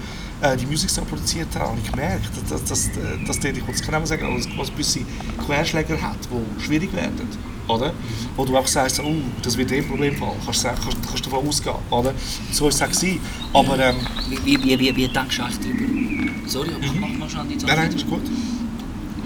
äh, 0.42 0.56
die 0.56 0.66
Musik 0.66 0.90
so 0.90 1.02
produziert 1.02 1.48
habe, 1.54 1.70
habe 1.70 1.78
ich 1.82 1.90
gemerkt, 1.90 2.30
dass, 2.50 2.64
dass, 2.64 2.64
dass, 2.64 2.90
dass 3.26 3.40
der, 3.40 3.52
ich 3.52 3.66
will 3.66 3.74
es 3.74 3.82
genau 3.82 4.04
sagen, 4.04 4.36
was, 4.36 4.46
was 4.58 4.70
gewisse 4.72 5.00
Querschläger 5.44 6.00
hat, 6.00 6.18
die 6.30 6.64
schwierig 6.64 6.92
werden. 6.94 7.28
Oder? 7.68 7.92
Wo 8.36 8.44
du 8.44 8.56
einfach 8.56 8.68
sagst, 8.68 9.00
oh, 9.00 9.14
das 9.42 9.56
wird 9.56 9.72
eh 9.72 9.78
ein 9.78 9.88
Problemfall. 9.88 10.34
Kannst, 10.44 10.64
kannst, 10.64 11.08
kannst 11.08 11.26
davon 11.26 11.48
ausgehen. 11.48 11.76
Oder? 11.90 12.14
So 12.52 12.68
ist 12.68 12.76
es 12.76 12.82
auch 12.82 12.88
gewesen. 12.88 13.20
Aber 13.52 13.78
ähm, 13.78 13.96
wie, 14.44 14.62
wie, 14.62 14.78
wie, 14.78 14.96
wie, 14.96 15.08
denkst 15.08 15.36
du 15.36 15.42
eigentlich 15.42 15.58
darüber? 15.58 16.48
Sorry, 16.48 16.70
aber 16.70 16.92
mach 17.00 17.18
mal 17.18 17.28
schnell 17.28 17.44
die 17.46 17.66
nein, 17.66 17.76
nein, 17.76 17.90
das 17.92 18.02
ist 18.02 18.08
gut. 18.08 18.22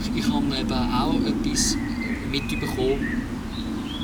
Ich, 0.00 0.24
ich 0.24 0.32
habe 0.32 0.44
eben 0.58 0.72
auch 0.72 1.14
etwas 1.14 1.76
mitbekommen. 2.30 3.22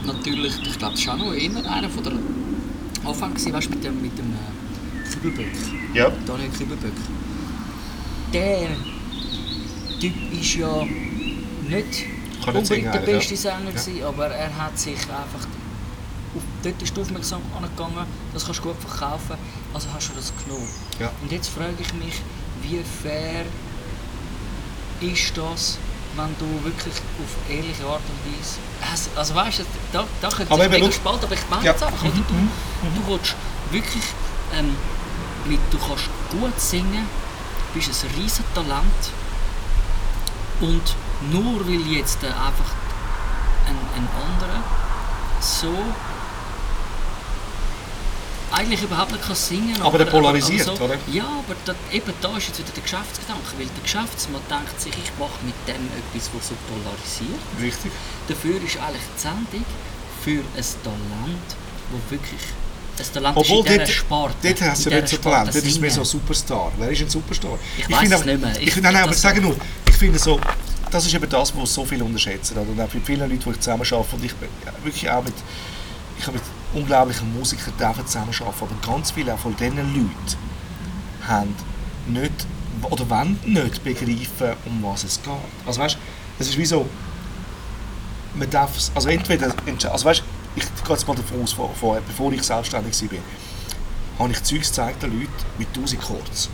Natürlich, 0.06 0.54
ich 0.62 0.78
glaube, 0.78 0.94
das 0.94 1.06
war 1.06 1.14
auch 1.14 1.18
noch 1.18 1.32
immer 1.32 1.70
einer 1.70 1.88
von 1.88 2.04
der 2.04 2.12
Anfang, 3.04 3.34
weißt, 3.34 3.66
du, 3.66 3.70
mit 3.70 3.84
dem, 3.84 4.02
mit 4.02 4.18
dem 4.18 4.26
äh, 4.26 5.12
Kübelböck. 5.12 5.46
Ja. 5.94 6.12
Daniel 6.26 6.50
Kübelböck. 6.50 6.92
Der 8.32 8.68
Typ 10.00 10.12
ist 10.32 10.54
ja 10.56 10.84
nicht 11.68 12.15
unbedingt 12.54 12.86
der 12.86 12.92
eigentlich, 12.94 13.08
ja. 13.08 13.18
beste 13.18 13.36
Sänger, 13.36 13.70
gewesen, 13.72 14.04
aber 14.04 14.26
er 14.28 14.56
hat 14.56 14.78
sich 14.78 15.00
einfach. 15.02 15.46
Auf, 16.36 16.42
dort 16.62 16.82
ist 16.82 16.94
die 16.94 17.00
Aufmerksamkeit 17.00 17.62
angegangen, 17.62 18.06
das 18.34 18.44
kannst 18.44 18.60
du 18.60 18.64
gut 18.64 18.76
verkaufen, 18.86 19.36
also 19.72 19.88
hast 19.94 20.10
du 20.10 20.14
das 20.14 20.32
genommen. 20.44 20.68
Ja. 21.00 21.10
Und 21.22 21.32
jetzt 21.32 21.48
frage 21.48 21.74
ich 21.80 21.92
mich, 21.94 22.20
wie 22.62 22.82
fair 23.02 23.44
ist 25.00 25.36
das, 25.36 25.78
wenn 26.16 26.34
du 26.38 26.64
wirklich 26.64 26.94
auf 26.94 27.50
ehrliche 27.50 27.84
Art 27.84 28.00
und 28.00 28.32
Weise. 28.32 28.58
Also, 28.90 29.10
also 29.16 29.34
weißt 29.34 29.58
du, 29.60 29.64
da, 29.92 30.04
da 30.20 30.28
könnte 30.28 30.52
Aber 30.52 30.64
ich 30.64 30.70
mega 30.70 30.92
spalten, 30.92 31.24
aber 31.24 31.34
ich 31.34 31.50
meine 31.50 31.64
Ja. 31.64 31.72
jetzt 31.72 31.82
einfach, 31.82 32.02
oder? 32.02 32.12
Du, 32.12 32.22
du 32.22 33.12
willst 33.12 33.34
wirklich, 33.70 34.04
ähm, 34.54 34.74
mit, 35.46 35.60
du 35.70 35.78
kannst 35.78 36.08
gut 36.30 36.60
singen, 36.60 37.06
bist 37.74 37.88
ein 37.88 38.20
riesen 38.22 38.44
Talent 38.54 39.02
und 40.60 40.82
nur 41.32 41.66
weil 41.66 41.80
jetzt 41.92 42.22
äh, 42.22 42.26
einfach 42.26 42.70
ein, 43.66 43.76
ein 43.96 44.08
anderer 44.32 44.62
so 45.40 45.72
eigentlich 48.52 48.82
überhaupt 48.82 49.12
nicht 49.12 49.24
kann 49.26 49.34
singen 49.36 49.76
Aber 49.82 49.98
der 49.98 50.04
polarisiert, 50.06 50.64
so, 50.64 50.72
oder? 50.74 50.96
Ja, 51.12 51.24
aber 51.24 51.54
da, 51.64 51.74
eben 51.92 52.12
da 52.20 52.36
ist 52.36 52.48
jetzt 52.48 52.58
wieder 52.60 52.70
der 52.74 52.82
Geschäftsgedanke, 52.82 53.42
weil 53.58 53.66
der 53.66 53.82
Geschäftsmann 53.82 54.40
denkt 54.48 54.80
sich, 54.80 54.92
ich 54.92 55.10
mache 55.18 55.38
mit 55.44 55.54
dem 55.66 55.82
etwas, 55.98 56.30
was 56.32 56.48
so 56.48 56.54
polarisiert. 56.70 57.40
Richtig. 57.60 57.92
Dafür 58.28 58.56
ist 58.62 58.78
eigentlich 58.78 59.02
die 59.16 59.20
Sendung 59.20 59.64
für 60.22 60.40
ein 60.56 60.64
Talent, 60.84 61.48
wo 61.90 62.10
wirklich 62.10 62.40
ein 62.98 63.12
Talent 63.12 63.36
Obwohl, 63.36 63.64
ist 63.66 63.70
in 63.72 63.78
dort, 63.78 63.88
Sparte. 63.90 64.34
dort 64.42 64.60
hast 64.62 64.86
du 64.86 64.90
nicht 64.90 65.08
so 65.08 65.16
Talent, 65.18 65.54
dort 65.54 65.64
ist 65.66 65.80
mehr 65.80 65.90
so 65.90 66.00
ein. 66.00 66.06
Superstar. 66.06 66.72
Wer 66.78 66.90
ist 66.90 67.02
ein 67.02 67.10
Superstar? 67.10 67.58
Ich 67.76 67.90
weiss 67.90 67.98
finde 67.98 68.14
es 68.16 68.22
aber- 68.22 68.30
nicht 68.32 68.40
mehr. 68.42 68.60
Ich, 68.62 68.68
Ich 68.68 68.76
nein, 68.76 68.92
nein, 68.94 69.02
aber 69.02 69.08
das 69.10 69.16
ich 69.18 69.22
sage 69.22 69.40
so. 69.42 69.48
nur, 69.48 69.56
ich 69.88 69.96
finde 69.96 70.18
so, 70.18 70.40
das 70.96 71.04
ist 71.04 71.14
eben 71.14 71.28
das, 71.28 71.54
was 71.54 71.74
so 71.74 71.84
viele 71.84 72.04
unterschätzen. 72.04 72.56
Oder? 72.56 72.68
Und 72.70 72.80
auch 72.80 72.88
bei 72.88 73.00
vielen 73.00 73.20
Leuten, 73.20 73.38
die 73.38 73.50
ich 73.50 73.60
zusammen 73.60 73.82
arbeite, 73.82 74.16
und 74.16 74.24
ich 74.24 74.34
wirklich 74.82 75.10
auch 75.10 75.22
mit, 75.22 75.34
ich 76.18 76.26
habe 76.26 76.38
mit 76.38 76.46
unglaublichen 76.72 77.32
Musikern 77.38 77.74
zusammenarbeiten, 78.06 78.44
aber 78.46 78.86
ganz 78.94 79.10
viele 79.10 79.34
auch 79.34 79.38
von 79.38 79.54
diesen 79.56 79.76
Leuten 79.76 80.10
haben 81.26 81.54
nicht, 82.06 82.46
oder 82.90 83.10
wollen 83.10 83.38
nicht 83.44 83.84
begreifen, 83.84 84.56
um 84.64 84.82
was 84.82 85.04
es 85.04 85.22
geht. 85.22 85.32
Also 85.66 85.80
weißt, 85.80 85.98
es 86.38 86.48
ist 86.48 86.56
wie 86.56 86.64
so, 86.64 86.88
man 88.34 88.48
darf 88.48 88.76
es, 88.76 88.90
also 88.94 89.10
entweder, 89.10 89.52
also 89.92 90.04
weißt, 90.06 90.22
ich 90.54 90.64
gehe 90.64 90.96
jetzt 90.96 91.06
mal 91.06 91.14
davon 91.14 91.42
aus, 91.42 91.52
vor, 91.52 91.74
vor, 91.74 92.00
bevor 92.06 92.32
ich 92.32 92.42
selbstständig 92.42 92.98
war, 93.02 93.18
habe 94.18 94.32
ich 94.32 94.42
Zeugs 94.42 94.68
gezeigt 94.68 95.02
den 95.02 95.12
Leuten 95.12 95.32
mit 95.58 95.68
1000 95.68 96.00
Chords. 96.00 96.48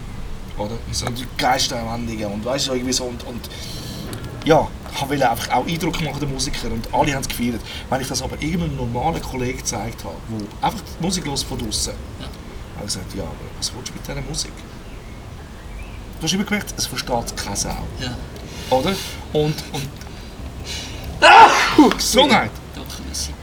Oder? 0.58 0.76
So 0.90 1.06
Geisterwendungen 1.38 2.26
und 2.26 2.44
weißt 2.44 2.68
du, 2.68 2.72
irgendwie 2.72 2.92
so 2.92 3.04
und, 3.04 3.24
und 3.24 3.48
ja, 4.44 4.68
ich 4.94 5.08
wollte 5.08 5.30
einfach 5.30 5.50
auch 5.52 5.66
Eindruck 5.66 6.00
machen 6.02 6.20
den 6.20 6.32
Musikern 6.32 6.72
und 6.72 6.92
alle 6.92 7.12
haben 7.14 7.22
es 7.22 7.28
gefeiert. 7.28 7.60
Wenn 7.88 8.00
ich 8.00 8.08
das 8.08 8.22
aber 8.22 8.40
irgendeinem 8.42 8.76
normalen 8.76 9.22
Kollegen 9.22 9.58
gezeigt 9.58 10.04
habe, 10.04 10.16
der 10.28 10.68
einfach 10.68 10.80
die 10.98 11.02
Musik 11.04 11.26
los 11.26 11.42
von 11.42 11.58
draussen, 11.58 11.94
Ja. 12.20 12.24
habe 12.26 12.32
ich 12.80 12.84
gesagt, 12.94 13.14
ja, 13.14 13.22
aber 13.22 13.32
was 13.58 13.72
willst 13.74 13.88
du 13.90 13.94
mit 13.94 14.06
dieser 14.06 14.20
Musik? 14.22 14.52
Du 16.20 16.24
hast 16.26 16.32
immer 16.34 16.44
gemerkt, 16.44 16.74
es 16.76 16.86
versteht 16.86 17.36
keine 17.36 17.56
Sau. 17.56 17.76
Ja, 18.00 18.16
Oder? 18.70 18.90
Und, 19.32 19.54
und 19.72 19.88
ah, 21.20 21.48
Gesundheit! 21.96 22.50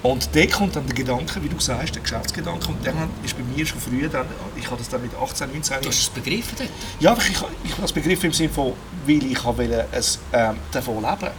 Und 0.03 0.29
da 0.34 0.45
kommt 0.47 0.75
dann 0.75 0.86
der 0.86 0.95
Gedanke, 0.95 1.43
wie 1.43 1.49
du 1.49 1.60
sagst, 1.60 1.95
der 1.95 2.01
Geschäftsgedanke. 2.01 2.67
Und 2.67 2.86
der 2.86 2.93
ist 3.23 3.38
bei 3.38 3.43
mir 3.43 3.65
schon 3.65 3.79
früher, 3.79 4.10
dann, 4.10 4.25
ich 4.55 4.65
habe 4.65 4.77
das 4.77 4.89
dann 4.89 5.01
mit 5.01 5.12
18, 5.15 5.51
19 5.51 5.82
Du 5.82 5.89
hast 5.89 5.99
es 5.99 6.10
begriffen 6.10 6.55
dort? 6.58 6.69
Ja, 6.99 7.12
aber 7.12 7.21
ich, 7.21 7.29
ich, 7.29 7.38
ich 7.63 7.71
habe 7.71 7.82
das 7.82 7.93
begriffen 7.93 8.27
im 8.27 8.34
Sinne 8.34 8.49
von, 8.49 8.73
weil 9.05 9.23
ich 9.23 9.43
wollte 9.43 9.88
es 9.91 10.19
ähm, 10.34 10.58
davon 10.71 10.95
leben. 10.95 11.32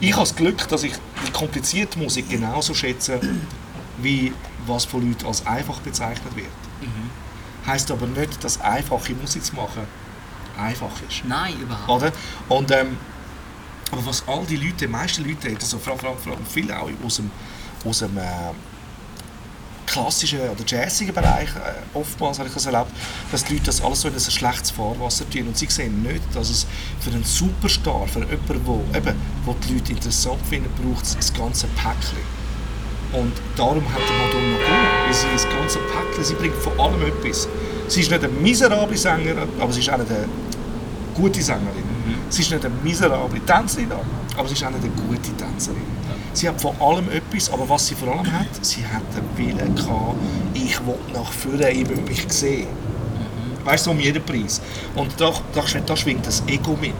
Ich 0.00 0.12
habe 0.12 0.22
das 0.22 0.36
Glück, 0.36 0.68
dass 0.68 0.82
ich 0.84 0.92
die 1.26 1.32
komplizierte 1.32 1.98
Musik 1.98 2.30
genauso 2.30 2.72
schätze, 2.74 3.20
wie 3.98 4.32
was 4.66 4.84
von 4.84 5.06
Leuten 5.06 5.26
als 5.26 5.44
einfach 5.46 5.80
bezeichnet 5.80 6.36
wird. 6.36 6.46
Heißt 7.66 7.90
aber 7.90 8.06
nicht, 8.06 8.42
dass 8.42 8.60
einfache 8.60 9.12
Musik 9.14 9.44
zu 9.44 9.54
machen 9.56 9.82
einfach 10.58 10.90
ist. 11.08 11.24
Nein, 11.26 11.54
überhaupt 11.60 11.88
Oder? 11.88 12.12
Und, 12.48 12.70
ähm, 12.70 12.96
aber 13.90 14.04
was 14.04 14.26
all 14.26 14.44
die 14.44 14.56
Leute, 14.56 14.74
die 14.80 14.86
meisten 14.86 15.26
Leute, 15.26 15.48
also 15.48 15.78
vor 15.78 15.92
allem, 15.92 16.18
vor 16.18 16.32
allem 16.32 16.46
viele 16.46 16.78
auch 16.78 16.90
aus 17.04 17.16
dem, 17.16 17.30
aus 17.84 17.98
dem 18.00 18.16
äh, 18.18 18.22
klassischen 19.86 20.40
oder 20.40 20.64
jazzigen 20.66 21.14
Bereich, 21.14 21.48
äh, 21.48 21.96
oftmals 21.96 22.38
habe 22.38 22.48
ich 22.48 22.54
das 22.54 22.66
erlebt, 22.66 22.90
dass 23.32 23.44
die 23.44 23.54
Leute 23.54 23.66
das 23.66 23.82
alles 23.82 24.00
so 24.02 24.08
in 24.08 24.14
ein 24.14 24.20
schlechtes 24.20 24.70
Fahrwasser 24.70 25.28
tun. 25.30 25.48
Und 25.48 25.56
sie 25.56 25.66
sehen 25.66 26.02
nicht, 26.02 26.22
dass 26.34 26.50
es 26.50 26.66
für 27.00 27.10
einen 27.10 27.24
Superstar, 27.24 28.06
für 28.06 28.20
jemanden, 28.20 28.66
wo, 28.66 28.84
eben, 28.94 29.14
wo 29.44 29.54
die 29.66 29.74
Leute 29.74 29.92
interessant 29.92 30.40
finden, 30.48 30.70
braucht 30.82 31.04
es 31.04 31.16
das 31.16 31.32
ganze 31.32 31.66
Päckchen. 31.68 32.38
Und 33.12 33.32
darum 33.56 33.84
hat 33.92 34.02
die 34.06 34.12
Madonna 34.12 34.58
gewonnen, 34.58 35.06
weil 35.06 35.14
sie 35.14 35.26
das 35.32 35.48
ganze 35.48 35.78
Päckchen, 35.78 36.24
sie 36.24 36.34
bringt 36.34 36.56
von 36.56 36.78
allem 36.78 37.02
etwas. 37.06 37.48
Sie 37.88 38.00
ist 38.00 38.10
nicht 38.10 38.22
eine 38.22 38.32
miserable 38.32 38.96
Sängerin, 38.96 39.48
aber 39.58 39.72
sie 39.72 39.80
ist 39.80 39.90
auch 39.90 39.96
nicht 39.96 40.10
eine 40.10 40.28
gute 41.18 41.42
Sängerin. 41.42 41.84
Sie 42.28 42.42
ist 42.42 42.50
nicht 42.50 42.64
eine 42.64 42.74
miserable 42.82 43.40
Tänzerin, 43.44 43.90
aber 44.36 44.48
sie 44.48 44.54
ist 44.54 44.64
auch 44.64 44.70
nicht 44.70 44.84
eine 44.84 45.08
gute 45.08 45.36
Tänzerin. 45.36 45.82
Sie 46.32 46.48
hat 46.48 46.60
von 46.60 46.74
allem 46.80 47.10
etwas, 47.10 47.50
aber 47.50 47.68
was 47.68 47.86
sie 47.86 47.94
vor 47.94 48.08
allem 48.12 48.32
hat, 48.32 48.64
sie 48.64 48.84
hat 48.86 49.02
den 49.14 49.36
Willen 49.36 49.74
gehabt, 49.74 50.14
ich 50.54 50.78
will 50.86 50.94
nach 51.12 51.32
vorne, 51.32 51.70
ich 51.70 51.88
will 51.88 52.00
mich 52.02 52.24
sehen. 52.32 52.68
Weißt 53.64 53.86
du, 53.86 53.90
um 53.90 53.98
jeden 53.98 54.22
Preis. 54.22 54.60
Und 54.94 55.12
da, 55.20 55.32
da, 55.52 55.62
da 55.84 55.96
schwingt 55.96 56.26
das 56.26 56.42
Ego 56.46 56.76
mit. 56.80 56.94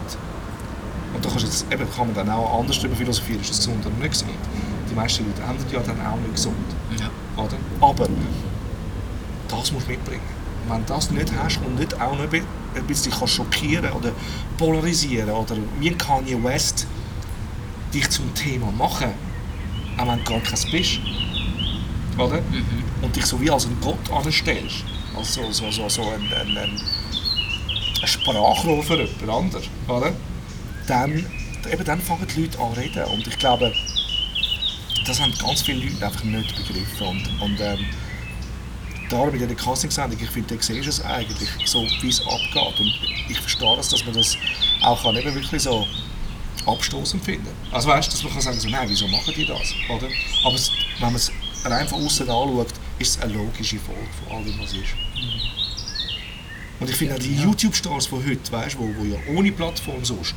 Und 1.13 1.25
da 1.25 1.29
kannst 1.29 1.45
jetzt, 1.45 1.65
eben, 1.71 1.87
kann 1.95 2.07
man 2.07 2.15
dann 2.15 2.29
auch 2.29 2.59
anders 2.59 2.77
darüber 2.77 2.95
philosophieren, 2.95 3.41
ist 3.41 3.49
das 3.49 3.57
gesund 3.59 3.85
oder 3.85 3.95
nicht 3.95 4.11
gesund. 4.11 4.31
Die 4.89 4.95
meisten 4.95 5.25
Leute 5.25 5.41
ändern 5.41 5.65
ja 5.71 5.79
dann 5.79 6.05
auch 6.05 6.17
nicht 6.17 6.35
gesund. 6.35 6.55
Ja. 6.99 7.43
Oder? 7.43 7.57
Aber 7.81 8.07
das 9.47 9.71
musst 9.71 9.87
du 9.87 9.91
mitbringen. 9.91 10.21
Wenn 10.67 10.85
du 10.85 10.93
das 10.93 11.09
nicht 11.09 11.31
hast 11.41 11.59
und 11.65 11.79
nicht 11.79 11.99
auch 11.99 12.17
noch 12.17 12.31
ein 12.69 12.73
bi- 12.73 12.79
ein 12.79 12.87
bisschen 12.87 13.11
kannst 13.11 13.33
schockieren 13.35 13.91
oder 13.91 14.11
polarisieren 14.57 15.29
oder 15.31 15.55
wie 15.79 15.89
ein 15.89 15.97
Kanye 15.97 16.41
West 16.43 16.87
dich 17.93 18.09
zum 18.09 18.33
Thema 18.35 18.71
machen, 18.71 19.09
auch 19.97 20.07
wenn 20.07 20.17
du 20.19 20.23
gar 20.23 20.39
keins 20.41 20.69
bist, 20.69 20.99
oder? 22.17 22.41
und 23.01 23.15
dich 23.15 23.25
so 23.25 23.39
wie 23.41 23.49
als 23.49 23.65
ein 23.65 23.77
Gott 23.81 24.11
anstellst, 24.11 24.83
als 25.17 25.33
so, 25.33 25.51
so, 25.51 25.71
so, 25.71 25.87
so 25.89 26.01
ein, 26.03 26.21
ein, 26.33 26.57
ein, 26.57 26.81
ein 28.01 28.07
Sprachrohr 28.07 28.83
für 28.83 28.97
jemand 29.03 29.29
anderes, 29.29 29.65
oder? 29.87 30.13
Dann, 30.87 31.25
eben 31.71 31.83
dann 31.85 32.01
fangen 32.01 32.27
die 32.35 32.41
Leute 32.41 32.59
an 32.59 32.73
zu 32.73 32.79
reden 32.79 33.03
und 33.05 33.27
ich 33.27 33.37
glaube, 33.37 33.73
das 35.05 35.19
haben 35.21 35.33
ganz 35.39 35.61
viele 35.63 35.85
Leute 35.85 36.05
einfach 36.05 36.23
nicht 36.23 36.55
begriffen 36.55 37.07
und, 37.07 37.41
und 37.41 37.59
ähm, 37.61 37.79
darum 39.09 39.33
in 39.33 39.39
dieser 39.39 39.55
Castingsendung, 39.55 40.19
ich 40.21 40.29
finde, 40.29 40.55
da 40.55 40.61
siehst 40.61 40.85
du 40.85 40.89
es 40.89 41.03
eigentlich, 41.03 41.49
so 41.65 41.81
wie 42.01 42.09
es 42.09 42.21
abgeht 42.21 42.79
und 42.79 42.93
ich 43.29 43.39
verstehe 43.39 43.75
das, 43.75 43.89
dass 43.89 44.05
man 44.05 44.13
das 44.13 44.37
auch 44.81 45.01
kann 45.03 45.15
eben 45.15 45.33
wirklich 45.35 45.61
so 45.61 45.87
abstoßend 46.65 47.23
finden. 47.23 47.49
Also 47.71 47.89
weißt 47.89 48.07
du, 48.07 48.11
dass 48.11 48.23
man 48.23 48.33
kann 48.33 48.41
sagen, 48.41 48.59
so, 48.59 48.69
nein, 48.69 48.87
wieso 48.89 49.07
machen 49.07 49.33
die 49.35 49.45
das, 49.45 49.73
oder? 49.89 50.07
Aber 50.43 50.55
es, 50.55 50.71
wenn 50.99 51.07
man 51.07 51.15
es 51.15 51.31
rein 51.65 51.87
von 51.87 52.05
außen 52.05 52.29
anschaut, 52.29 52.73
ist 52.99 53.17
es 53.17 53.21
eine 53.21 53.33
logische 53.33 53.79
Folge 53.79 54.07
von 54.23 54.37
all 54.37 54.43
dem, 54.43 54.59
was 54.59 54.73
ist. 54.73 54.93
Und 56.79 56.89
ich 56.89 56.95
finde 56.95 57.15
auch 57.15 57.19
die 57.19 57.35
YouTube-Stars 57.35 58.07
von 58.07 58.25
heute, 58.25 58.51
weißt, 58.51 58.77
wo, 58.77 58.83
wo 58.97 59.05
ja 59.05 59.17
ohne 59.35 59.51
Plattform 59.51 60.03
sonst 60.05 60.35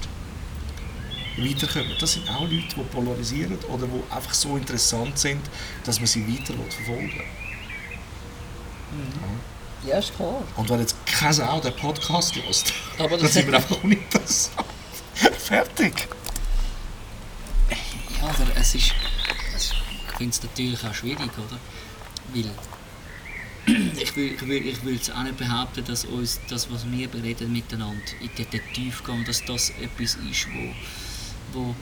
weiterkommen, 1.37 1.92
das 1.98 2.14
sind 2.14 2.28
auch 2.28 2.42
Leute, 2.42 2.74
die 2.76 2.82
polarisieren 2.92 3.58
oder 3.72 3.87
die 3.87 4.12
einfach 4.12 4.35
so 4.35 4.56
interessant 4.56 5.18
sind, 5.18 5.40
dass 5.85 5.98
man 5.98 6.06
sie 6.06 6.26
weiter 6.26 6.54
verfolgen 6.68 7.12
will. 7.12 7.51
Ja, 9.87 9.98
ist 9.98 10.14
klar. 10.14 10.42
Und 10.57 10.70
wenn 10.70 10.81
jetzt 10.81 10.94
kein 11.07 11.33
Sau 11.33 11.59
den 11.61 11.74
Podcast 11.76 12.35
hört, 12.37 12.72
Aber 12.98 13.11
dann 13.11 13.20
das- 13.20 13.35
sind 13.35 13.46
wir 13.48 13.57
einfach 13.57 13.83
uninteressant. 13.83 14.66
Fertig. 15.38 16.09
Ja, 18.20 18.28
aber 18.28 18.46
es 18.57 18.74
ist. 18.74 18.92
Es, 19.57 19.72
ich 19.72 20.16
finde 20.16 20.31
es 20.31 20.42
natürlich 20.42 20.85
auch 20.85 20.94
schwierig, 20.94 21.31
oder? 21.38 21.59
Weil. 22.35 22.50
Ich 23.96 24.16
will, 24.16 24.33
ich 24.35 24.42
will, 24.42 24.66
ich 24.66 24.85
will 24.85 24.94
jetzt 24.94 25.12
auch 25.14 25.22
nicht 25.22 25.37
behaupten, 25.37 25.85
dass 25.85 26.05
uns 26.05 26.40
das, 26.48 26.68
was 26.70 26.85
wir 26.90 27.07
bereden 27.09 27.52
miteinander, 27.52 28.02
in 28.20 28.28
den 28.50 28.61
Tiefgang, 28.72 29.24
dass 29.24 29.44
das 29.44 29.70
etwas 29.70 30.16
ist, 30.28 30.48
wo, 30.52 31.59
wo 31.61 31.74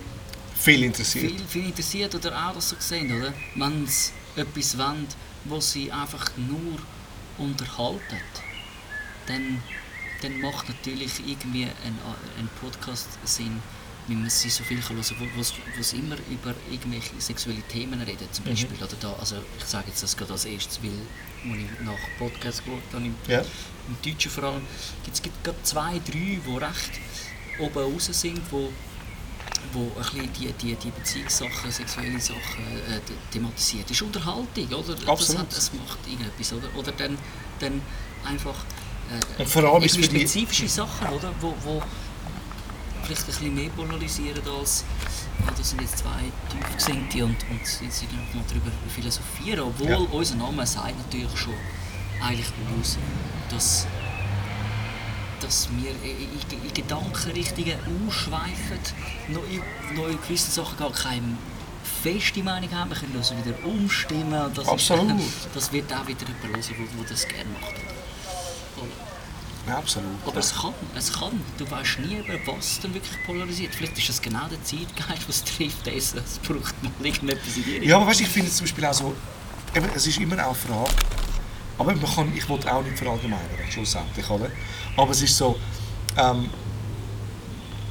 Viel 0.57 0.85
interessiert. 0.85 1.33
viel, 1.33 1.41
viel 1.49 1.65
interessiert 1.67 2.15
oder 2.15 2.37
auch 2.49 2.53
das 2.55 2.69
so 2.69 2.77
sehen, 2.79 3.11
oder? 3.19 3.33
Wenn 3.55 3.87
sie 3.87 4.11
etwas 4.37 4.77
wollen, 4.77 5.07
wo 5.47 5.59
sie 5.59 5.91
einfach 5.91 6.31
nur 6.37 6.79
unterhalten, 7.41 8.17
dann, 9.27 9.63
dann 10.23 10.41
macht 10.41 10.69
natürlich 10.69 11.21
irgendwie 11.27 11.65
ein, 11.65 11.99
ein 12.39 12.49
Podcast 12.61 13.09
Sinn, 13.25 13.63
wenn 14.07 14.21
man 14.21 14.31
sie 14.31 14.51
so 14.51 14.65
viel 14.65 14.79
hören 14.79 15.03
kann, 15.03 15.21
wo, 15.77 15.83
sie 15.83 15.97
immer 15.97 16.17
über 16.31 16.55
irgendwelche 16.71 17.21
sexuelle 17.21 17.63
Themen 17.63 18.01
reden, 18.03 18.27
zum 18.33 18.45
Beispiel. 18.45 18.77
Oder 18.77 18.89
da, 19.01 19.13
also 19.15 19.37
ich 19.59 19.65
sage 19.65 19.89
jetzt 19.89 20.03
das 20.03 20.17
gerade 20.17 20.33
als 20.33 20.45
erstes, 20.45 20.81
weil 20.83 20.91
als 20.91 21.59
ich 21.59 21.81
nach 21.85 22.19
Podcasts 22.19 22.63
geschaut 22.65 22.83
habe, 22.93 23.05
im, 23.05 23.15
Ja. 23.29 23.41
im 23.41 23.97
Deutschen 24.05 24.31
vor 24.31 24.45
allem, 24.45 24.63
gibt 25.05 25.17
es 25.17 25.23
gerade 25.23 25.63
zwei, 25.63 25.99
drei, 25.99 26.39
die 26.45 26.57
recht 26.57 26.91
oben 27.61 27.93
raus 27.93 28.07
sind, 28.13 28.41
wo 28.51 28.73
wo 29.73 29.81
ein 29.97 30.03
bisschen 30.03 30.33
die, 30.35 30.53
die, 30.53 30.75
die 30.75 30.91
Beziehungssachen, 30.91 31.71
sexuelle 31.71 32.21
Sachen 32.21 32.65
äh, 32.89 33.01
the- 33.07 33.15
thematisiert. 33.33 33.85
Das 33.85 33.93
ist 33.93 34.03
Unterhaltung, 34.03 34.67
oder? 34.67 34.95
Das, 34.95 35.09
Absolut. 35.09 35.43
hat, 35.43 35.57
das 35.57 35.73
macht 35.75 35.99
irgendetwas, 36.07 36.53
oder? 36.53 36.69
Oder 36.77 36.93
dann, 36.93 37.19
dann 37.61 37.81
einfach 38.25 38.55
äh, 39.39 39.43
Und 39.43 39.49
vor 39.49 39.65
allem 39.65 39.83
ist 39.83 40.03
spezifische 40.05 40.69
Sachen, 40.69 41.09
oder? 41.09 41.33
Wo, 41.41 41.55
wo 41.65 41.83
vielleicht 43.05 43.23
ein 43.23 43.27
bisschen 43.27 43.55
mehr 43.55 43.71
polarisieren 43.71 44.43
als 44.59 44.85
ja, 45.45 45.53
das 45.57 45.71
sind 45.71 45.81
jetzt 45.81 45.99
zwei 45.99 46.31
Tiefgesinnte 46.51 47.25
und, 47.25 47.37
und 47.51 47.67
sie 47.67 47.91
sind 47.91 48.13
noch 48.13 48.45
darüber 48.47 48.71
philosophieren, 48.95 49.61
obwohl 49.61 49.89
Ja. 49.89 49.97
unser 49.97 50.35
Name 50.37 50.67
sagt 50.67 50.97
natürlich 50.99 51.37
schon 51.39 51.55
eigentlich 52.23 52.47
aus, 52.79 52.99
dass 53.49 53.87
dass 55.41 55.69
wir 55.77 55.91
in, 55.91 56.65
in, 56.65 56.75
Gedankenrichtungen 56.75 57.77
ausschweifen, 58.07 58.79
noch 59.29 59.43
in, 59.49 60.21
gewissen 60.23 60.53
Sachen 60.53 60.79
gar 60.79 60.93
keine 60.93 61.37
feste 62.03 62.43
Meinung 62.43 62.71
haben, 62.73 62.91
wir 62.91 62.97
können 62.97 63.17
uns 63.17 63.31
wieder 63.31 63.65
umstimmen. 63.65 64.51
Das 64.55 64.69
Absolut. 64.69 65.21
Ist, 65.21 65.49
das 65.55 65.73
wird 65.73 65.93
auch 65.93 66.07
wieder 66.07 66.27
jemand 66.27 66.69
hören, 66.69 66.89
der, 66.99 67.09
das 67.09 67.27
gerne 67.29 67.51
macht. 67.61 67.75
Ja, 69.67 69.77
absolut. 69.77 70.11
Aber 70.27 70.39
es 70.39 70.55
kann, 70.55 70.75
es 70.97 71.13
kann. 71.13 71.41
Du 71.59 71.71
weißt 71.71 72.01
nie, 72.01 72.17
über 72.17 72.57
was 72.57 72.81
dann 72.81 72.95
wirklich 72.95 73.23
polarisiert. 73.25 73.75
Vielleicht 73.75 73.99
ist 73.99 74.09
das 74.09 74.23
genau 74.23 74.49
der 74.49 74.63
Zeitgeist, 74.65 75.29
was 75.29 75.45
trifft. 75.45 75.87
Es 75.87 76.15
braucht 76.43 76.83
mal 76.83 76.93
irgendetwas 77.03 77.57
in 77.57 77.65
Richtung. 77.65 77.83
Ja, 77.89 77.97
aber 77.97 78.07
weißt, 78.07 78.23
ich 78.23 78.29
finde 78.29 78.49
es 78.49 78.57
zum 78.57 78.65
Beispiel 78.65 78.87
auch 78.87 78.95
so, 78.95 79.15
eben, 79.75 79.89
es 79.95 80.07
ist 80.07 80.19
immer 80.19 80.37
auch 80.47 80.49
eine 80.49 80.55
Frage, 80.55 80.95
aber 81.81 81.95
man 81.95 82.15
kann, 82.15 82.31
ich 82.37 82.47
will 82.47 82.59
auch 82.69 82.83
nicht 82.83 82.99
verallgemeinern, 82.99 83.49
schlussendlich, 83.71 84.29
oder? 84.29 84.51
Aber 84.99 85.13
es 85.13 85.23
ist 85.23 85.35
so, 85.35 85.59
ähm, 86.15 86.51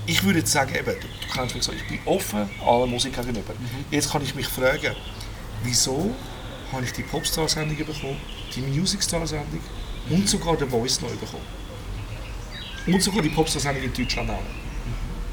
ich 0.06 0.24
würde 0.24 0.40
jetzt 0.40 0.52
sagen, 0.52 0.76
eben, 0.76 0.86
du, 0.86 1.34
kannst 1.34 1.56
mir 1.56 1.64
sagen, 1.64 1.80
ich 1.82 1.88
bin 1.88 2.00
offen 2.06 2.48
aller 2.64 2.86
Musik 2.86 3.16
gegenüber. 3.16 3.52
Jetzt 3.90 4.12
kann 4.12 4.22
ich 4.22 4.36
mich 4.36 4.48
fragen, 4.48 4.96
wieso 5.64 6.14
habe 6.72 6.86
ich 6.86 6.94
die 6.94 7.02
Popstar-Sendung 7.02 7.78
bekommen, 7.78 8.18
die 8.56 8.62
Music-Star-Sendung 8.62 9.60
und 10.12 10.30
sogar 10.30 10.56
den 10.56 10.70
Voice 10.70 11.02
neu 11.02 11.10
bekommen. 11.10 11.46
Und 12.86 13.02
sogar 13.02 13.24
die 13.24 13.30
Popstar-Sendung 13.30 13.84
in 13.84 13.94
Deutschland 13.94 14.30
auch. 14.30 14.40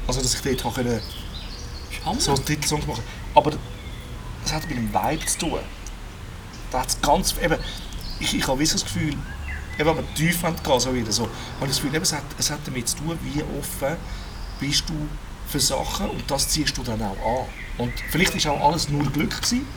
Also, 0.07 0.19
dass 0.19 0.33
ich 0.33 0.41
dort 0.41 0.73
können, 0.73 0.99
Hammer. 2.03 2.19
so 2.19 2.33
einen 2.33 2.43
Titelsong 2.43 2.87
machen. 2.87 3.03
Aber 3.35 3.51
es 4.43 4.51
hat 4.51 4.67
mit 4.67 4.77
dem 4.77 4.91
Vibe 4.91 5.25
zu 5.27 5.37
tun. 5.37 5.59
Da 6.71 6.81
hat's 6.81 6.99
ganz, 6.99 7.35
eben, 7.39 7.57
ich, 8.19 8.35
ich 8.35 8.47
habe 8.47 8.63
das 8.63 8.83
Gefühl, 8.83 9.13
eben, 9.77 9.89
wenn 9.89 9.97
wir 9.97 10.13
tief 10.15 10.41
gehen, 10.41 10.79
so 10.79 10.93
wieder, 10.93 11.11
so, 11.11 11.23
habe 11.23 11.33
ich 11.61 11.67
das 11.67 11.77
Gefühl, 11.77 11.95
eben, 11.95 12.03
es, 12.03 12.13
hat, 12.13 12.23
es 12.37 12.51
hat 12.51 12.59
damit 12.65 12.87
zu 12.87 12.97
tun, 12.97 13.17
wie 13.23 13.43
offen 13.59 13.97
bist 14.59 14.89
du 14.89 14.93
für 15.47 15.59
Sachen 15.59 16.09
und 16.09 16.29
das 16.29 16.49
ziehst 16.49 16.77
du 16.77 16.83
dann 16.83 17.01
auch 17.01 17.41
an. 17.41 17.47
Und 17.77 17.93
vielleicht 18.09 18.45
war 18.45 18.53
auch 18.53 18.69
alles 18.69 18.89
nur 18.89 19.05
Glück, 19.11 19.35
gewesen, 19.35 19.67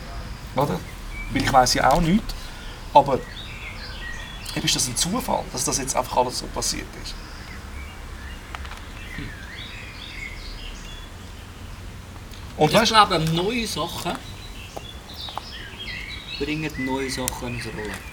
oder? 0.56 0.80
Weil 1.32 1.42
ich 1.42 1.52
weiß 1.52 1.74
ja 1.74 1.92
auch 1.92 2.00
nicht, 2.00 2.24
aber 2.92 3.20
eben 4.56 4.66
ist 4.66 4.76
das 4.76 4.88
ein 4.88 4.96
Zufall, 4.96 5.44
dass 5.52 5.64
das 5.64 5.78
jetzt 5.78 5.94
einfach 5.94 6.16
alles 6.16 6.38
so 6.38 6.46
passiert 6.46 6.88
ist. 7.04 7.14
Und 12.56 12.68
ich 12.68 12.74
weißt, 12.74 12.92
glaube, 12.92 13.18
neue 13.20 13.66
Sachen 13.66 14.12
bringen 16.38 16.70
neue 16.84 17.10
Sachen 17.10 17.48
eine 17.48 17.62
Rolle. 17.64 18.09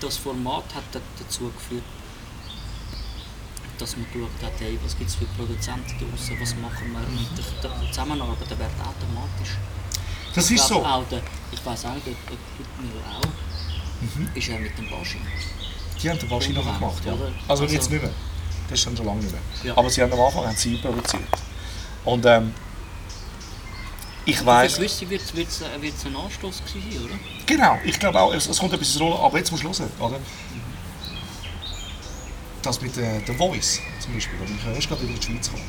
Das 0.00 0.16
Format 0.16 0.64
hat 0.74 0.84
da- 0.92 1.00
dazu 1.18 1.50
geführt, 1.50 1.82
dass 3.78 3.96
man 3.96 4.06
geschaut 4.12 4.30
hat, 4.42 4.52
hey, 4.60 4.78
was 4.84 4.96
gibt 4.96 5.10
es 5.10 5.16
für 5.16 5.24
Produzenten 5.26 5.86
draußen, 5.98 6.36
was 6.40 6.54
machen 6.56 6.92
wir. 6.92 7.00
Die, 7.16 7.26
die 7.82 7.90
Zusammenarbeit 7.90 8.50
wird 8.50 8.60
automatisch. 8.60 9.56
das 10.34 10.50
Ich 10.50 10.56
ist 10.56 10.68
so. 10.68 10.84
Auch 10.84 11.04
der, 11.10 11.20
ich 11.52 11.64
weiß 11.64 11.84
auch 11.86 11.96
ob 11.96 12.04
Hüttmüller 12.06 13.04
auch, 13.18 14.36
ist 14.36 14.48
er 14.48 14.58
mit 14.60 14.76
dem 14.78 14.88
Baschi. 14.90 15.18
Die 16.02 16.10
haben 16.10 16.18
den 16.18 16.28
Baschi 16.28 16.52
noch 16.52 16.64
gemacht, 16.64 17.02
ja. 17.04 17.12
Also 17.12 17.30
Also- 17.48 17.64
jetzt 17.66 17.90
nicht 17.90 18.02
mehr. 18.02 18.12
Das 18.68 18.78
ist 18.78 18.84
schon 18.84 18.96
schon 18.96 19.06
lange 19.06 19.20
nicht 19.20 19.32
mehr. 19.32 19.40
Ja. 19.64 19.76
Aber 19.78 19.88
sie 19.90 20.02
haben 20.02 20.12
am 20.12 20.20
Anfang 20.20 20.46
haben 20.46 20.56
sie 20.56 20.76
produziert. 20.76 21.22
Und 22.04 22.24
ähm, 22.26 22.52
ich 24.28 24.44
weiß. 24.44 24.74
Für 24.74 24.80
gewisse 24.80 25.10
wird 25.10 25.48
es 25.48 26.06
ein 26.06 26.16
Anstoß 26.16 26.62
gewesen 26.64 27.04
oder? 27.04 27.14
Genau, 27.46 27.78
ich 27.84 27.98
glaube 27.98 28.20
auch, 28.20 28.34
es, 28.34 28.46
es 28.46 28.58
kommt 28.58 28.72
etwas 28.74 28.92
ins 28.92 29.00
Rollen, 29.00 29.16
aber 29.16 29.38
jetzt 29.38 29.50
musst 29.50 29.64
du 29.64 29.68
hören, 29.68 29.90
oder? 29.98 30.20
Das 32.62 32.80
mit 32.82 32.94
der, 32.96 33.20
der 33.20 33.34
Voice 33.34 33.80
zum 34.00 34.12
Beispiel, 34.12 34.38
oder? 34.38 34.50
ich 34.50 34.62
bin 34.62 34.74
erst 34.74 34.88
gerade 34.88 35.02
in 35.04 35.14
die 35.14 35.22
Schweiz 35.22 35.46
gekommen. 35.46 35.64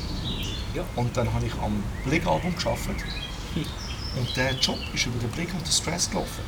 Ja. 0.74 0.84
Und 0.96 1.16
dann 1.16 1.32
habe 1.32 1.46
ich 1.46 1.54
am 1.54 1.82
Blick-Album 2.04 2.54
gearbeitet. 2.54 3.06
Und 4.16 4.36
der 4.36 4.52
Job 4.54 4.78
ist 4.92 5.06
über 5.06 5.18
den 5.18 5.30
Blick 5.30 5.52
und 5.54 5.66
den 5.66 5.72
Stress 5.72 6.10
gelaufen. 6.10 6.44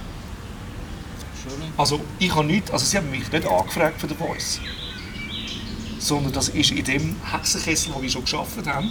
Also 1.76 2.00
ich 2.18 2.34
habe 2.34 2.46
nicht, 2.46 2.70
also 2.70 2.84
sie 2.84 2.96
haben 2.98 3.10
mich 3.10 3.30
nicht 3.32 3.46
angefragt 3.46 4.00
für 4.00 4.06
den 4.06 4.16
Voice. 4.16 4.60
Sondern 6.02 6.32
das 6.32 6.48
ist 6.48 6.72
in 6.72 6.84
dem 6.84 7.16
Hexenkessel, 7.30 7.94
wo 7.94 8.02
wir 8.02 8.10
schon 8.10 8.22
geschafft 8.22 8.66
haben, 8.66 8.90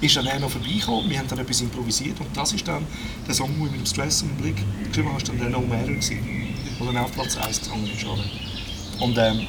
ist 0.00 0.14
dann 0.14 0.40
noch 0.40 0.48
vorbeigekommen. 0.48 1.10
Wir 1.10 1.18
haben 1.18 1.26
dann 1.26 1.40
etwas 1.40 1.60
improvisiert 1.60 2.20
und 2.20 2.28
das 2.36 2.52
ist 2.52 2.68
dann 2.68 2.86
der 3.26 3.34
Song, 3.34 3.48
den 3.48 3.64
ich 3.64 3.70
mit 3.72 3.80
dem 3.80 3.86
Stress 3.86 4.20
dem 4.20 4.36
Blick 4.36 4.56
geschrieben 4.86 5.08
habe, 5.08 5.18
ist 5.18 5.28
dann 5.28 5.38
der 5.38 5.48
No 5.48 5.60
Matter 5.60 5.86
gewesen, 5.86 6.18
der 6.78 6.86
dann 6.86 6.96
auf 6.98 7.12
Platz 7.12 7.36
1 7.36 7.62
gegangen 7.62 7.90
ist. 7.92 8.04
Oder? 8.04 8.24
Und 9.00 9.18
ähm, 9.18 9.46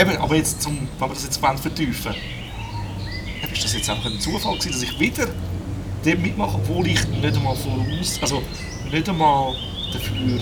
eben, 0.00 0.16
aber 0.16 0.34
jetzt, 0.34 0.60
zum, 0.60 0.76
wenn 0.98 1.08
wir 1.08 1.14
das 1.14 1.22
jetzt 1.22 1.40
wollen 1.40 1.58
vertiefen 1.58 2.14
eben, 3.42 3.52
ist 3.52 3.64
das 3.64 3.74
jetzt 3.74 3.88
einfach 3.88 4.06
ein 4.06 4.18
Zufall 4.18 4.58
gewesen, 4.58 4.72
dass 4.72 4.82
ich 4.82 4.98
wieder 4.98 5.28
dort 6.04 6.18
mitmache, 6.18 6.56
obwohl 6.56 6.88
ich 6.88 7.06
nicht 7.06 7.36
einmal 7.36 7.54
voraus, 7.54 8.18
also 8.20 8.42
nicht 8.90 9.08
einmal 9.08 9.54
dafür 9.92 10.40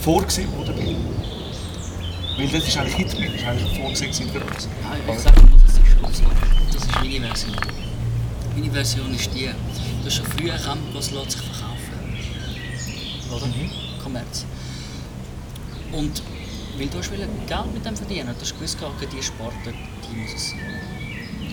vorgesehen 0.00 0.52
wurde 0.56 0.72
bin. 0.72 0.96
Weil 2.38 2.46
das 2.46 2.68
ist 2.68 2.78
eigentlich 2.78 2.94
Hitman, 2.94 3.32
das 3.32 3.34
ist 3.40 3.46
eigentlich 3.48 3.78
vorgesehen 3.80 4.30
für 4.30 4.40
uns. 4.40 4.68
Nein, 4.84 5.00
ich 5.12 5.18
sage 5.18 5.42
mal, 5.42 5.58
das 5.60 5.72
ist 5.72 5.82
also, 6.00 6.22
Das 6.72 6.82
ist 6.84 6.94
meine 6.94 7.26
Version. 7.26 7.56
Meine 8.54 8.70
Version 8.70 9.14
ist 9.14 9.34
die, 9.34 9.46
du 9.46 10.06
hast 10.06 10.14
schon 10.14 10.24
früher 10.26 10.52
erkannt, 10.52 10.82
was 10.92 11.10
lässt 11.10 11.32
sich 11.32 11.40
verkaufen. 11.40 11.88
Oder? 13.32 14.02
Kommerz. 14.04 14.46
Und 15.90 16.22
weil 16.78 16.86
du 16.86 16.98
hast 16.98 17.10
Geld 17.10 17.74
mit 17.74 17.84
dem 17.84 17.96
verdienen 17.96 18.28
du 18.28 18.40
hast 18.40 18.54
gewusst, 18.54 18.78
okay, 18.80 19.08
die 19.12 19.20
Sparte, 19.20 19.56
die 19.72 20.16
muss 20.16 20.32
es 20.32 20.50
sein. 20.50 20.60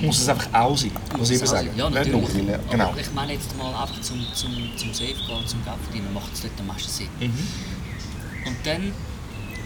Muss 0.01 0.19
es 0.19 0.29
einfach 0.29 0.53
auch 0.53 0.77
sein, 0.77 0.91
muss 1.17 1.31
ich 1.31 1.37
immer 1.37 1.47
sagen. 1.47 1.69
Ja, 1.75 1.89
nicht 1.89 2.11
natürlich. 2.11 2.33
nur, 2.33 2.47
weil, 2.47 2.59
genau. 2.69 2.89
Aber 2.89 2.99
ich 2.99 3.11
meine 3.11 3.33
jetzt 3.33 3.57
mal 3.57 3.73
einfach 3.73 3.99
zum, 4.01 4.23
zum, 4.35 4.51
zum 4.77 4.93
Safe 4.93 5.15
gehen, 5.15 5.47
zum 5.47 5.63
Geld 5.65 5.77
verdienen, 5.83 6.13
macht 6.13 6.31
es 6.31 6.41
dort 6.41 6.53
am 6.59 6.67
meisten 6.67 6.89
Sinn. 6.91 7.07
Mhm. 7.19 7.47
Und 8.45 8.57
dann 8.63 8.93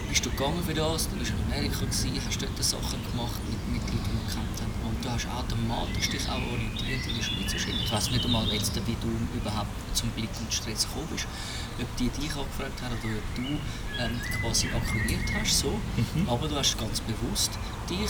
bist 0.10 0.26
du 0.26 0.32
gegangen 0.32 0.62
für 0.66 0.74
das, 0.74 1.08
du 1.08 1.18
warst 1.18 1.32
in 1.32 1.54
Amerika, 1.54 1.86
gewesen, 1.86 2.20
hast 2.26 2.42
dort 2.42 2.64
Sachen 2.64 3.00
gemacht 3.12 3.40
mit, 3.46 3.62
mit 3.70 3.84
Leuten, 3.94 4.10
die 4.10 4.26
gekannt 4.26 4.58
haben. 4.58 4.74
Und 4.90 5.06
du 5.06 5.10
hast 5.10 5.28
automatisch 5.30 6.10
dich 6.10 6.26
auch 6.28 6.42
orientiert 6.42 7.06
in 7.06 7.16
der 7.16 7.24
Schweiz 7.24 7.54
wahrscheinlich. 7.54 7.86
Ich 7.86 7.92
weiß 7.92 8.12
nicht 8.12 8.26
einmal 8.26 8.48
jetzt, 8.50 8.76
wie 8.76 8.98
du 8.98 9.10
überhaupt 9.38 9.70
zum 9.94 10.10
Blick 10.18 10.34
und 10.42 10.52
Stress 10.52 10.90
gekommen 10.90 11.08
bist. 11.14 11.28
Ob 11.80 11.90
die 11.98 12.10
dich 12.10 12.34
angefragt 12.34 12.82
haben 12.82 12.98
oder 12.98 13.22
ob 13.22 13.30
du 13.38 13.48
ähm, 14.02 14.20
quasi 14.42 14.68
akquiriert 14.74 15.30
hast, 15.40 15.60
so. 15.60 15.70
Mhm. 15.70 16.28
Aber 16.28 16.48
du 16.48 16.56
hast 16.58 16.78
ganz 16.78 17.00
bewusst 17.02 17.52
dich 17.88 18.10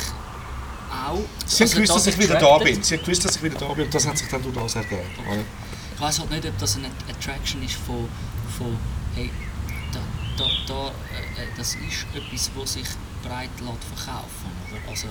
auch... 0.90 1.20
Sie 1.46 1.64
haben 1.64 1.68
also 1.68 1.76
gewusst, 1.76 1.96
das 1.96 2.04
dass 2.04 2.08
ich 2.08 2.18
wieder 2.18 2.40
da 2.40 2.58
bin. 2.58 2.82
Sie 2.82 2.96
haben 2.96 3.04
gewusst, 3.04 3.26
dass 3.26 3.36
ich 3.36 3.44
wieder 3.44 3.60
da 3.60 3.74
bin 3.74 3.86
und 3.86 3.94
das 3.94 4.08
hat 4.08 4.18
sich 4.18 4.28
dann 4.30 4.42
durch 4.42 4.56
das 4.56 4.76
ergeben. 4.76 5.04
oder? 5.28 5.44
Ich 5.96 6.02
weiß 6.02 6.20
halt 6.20 6.32
nicht, 6.32 6.46
ob 6.48 6.58
das 6.58 6.78
eine 6.78 6.88
Attraction 7.12 7.62
ist 7.62 7.76
von, 7.76 8.08
von 8.58 8.78
hey, 9.16 9.30
da, 10.40 10.46
da, 10.68 10.88
äh, 10.88 11.44
äh, 11.44 11.48
das 11.58 11.76
ist 11.76 12.06
etwas, 12.16 12.50
was 12.56 12.74
sich 12.74 12.88
breit 13.24 13.50
lässt 13.60 13.84
verkaufen 13.84 14.50
oder? 14.72 14.90
Also 14.90 15.08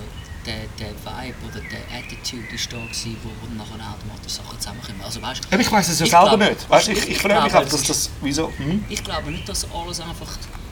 der, 0.47 0.64
der 0.79 0.91
Vibe 1.05 1.37
oder 1.47 1.61
der 1.61 1.99
Attitude 1.99 2.55
ist 2.55 2.72
da 2.72 2.79
gewesen, 2.79 3.16
wo, 3.22 3.29
wo 3.43 3.55
nachher 3.55 3.93
automatisch 3.93 4.33
Sachen 4.33 4.59
zusammenkommen. 4.59 5.01
Also, 5.05 5.20
weißt, 5.20 5.43
Aber 5.51 5.61
ich 5.61 5.70
weiß 5.70 5.89
es 5.89 5.99
ja 6.01 6.05
ich 6.07 6.11
selber 6.11 6.29
glaube- 6.39 6.45
nicht. 6.45 6.70
Weißt, 6.70 6.89
ich, 6.89 7.09
ich 7.11 7.18
frage 7.20 7.43
mich 7.43 7.53
glaube, 7.53 7.66
auch, 7.66 7.70
dass 7.70 7.83
das... 7.83 8.11
Wieso? 8.22 8.53
Hm? 8.57 8.85
Ich 8.89 9.05
glaube 9.05 9.31
nicht, 9.31 9.47
dass 9.49 9.66
alles 9.70 10.01
einfach 10.01 10.29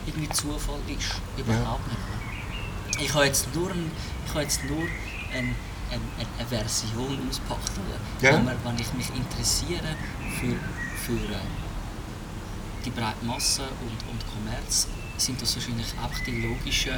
irgendwie 0.07 0.29
Zufall 0.31 0.79
ist. 0.89 1.21
Überhaupt 1.37 1.87
nicht. 1.89 1.99
oder? 1.99 3.03
Ich 3.05 3.13
habe 3.13 3.25
jetzt 3.27 3.55
nur, 3.55 3.71
ein, 3.71 3.91
ich 4.25 4.31
habe 4.33 4.43
jetzt 4.43 4.65
nur 4.65 4.79
ein, 5.35 5.55
ein, 5.91 6.01
ein, 6.19 6.27
eine 6.39 6.49
Version 6.49 7.19
ausgepackt. 7.29 7.73
Ja. 8.23 8.33
Man, 8.39 8.57
wenn 8.65 8.79
ich 8.79 8.91
mich 8.95 9.09
interessiere 9.15 9.95
für, 10.41 10.57
für 11.05 11.21
äh, 11.35 11.39
die 12.87 12.91
breite 12.91 13.25
Masse 13.25 13.63
und, 13.63 14.11
und 14.11 14.21
Kommerz, 14.33 14.87
sind 15.19 15.41
das 15.43 15.55
wahrscheinlich 15.57 15.87
einfach 16.03 16.21
die 16.27 16.41
logischen, 16.43 16.95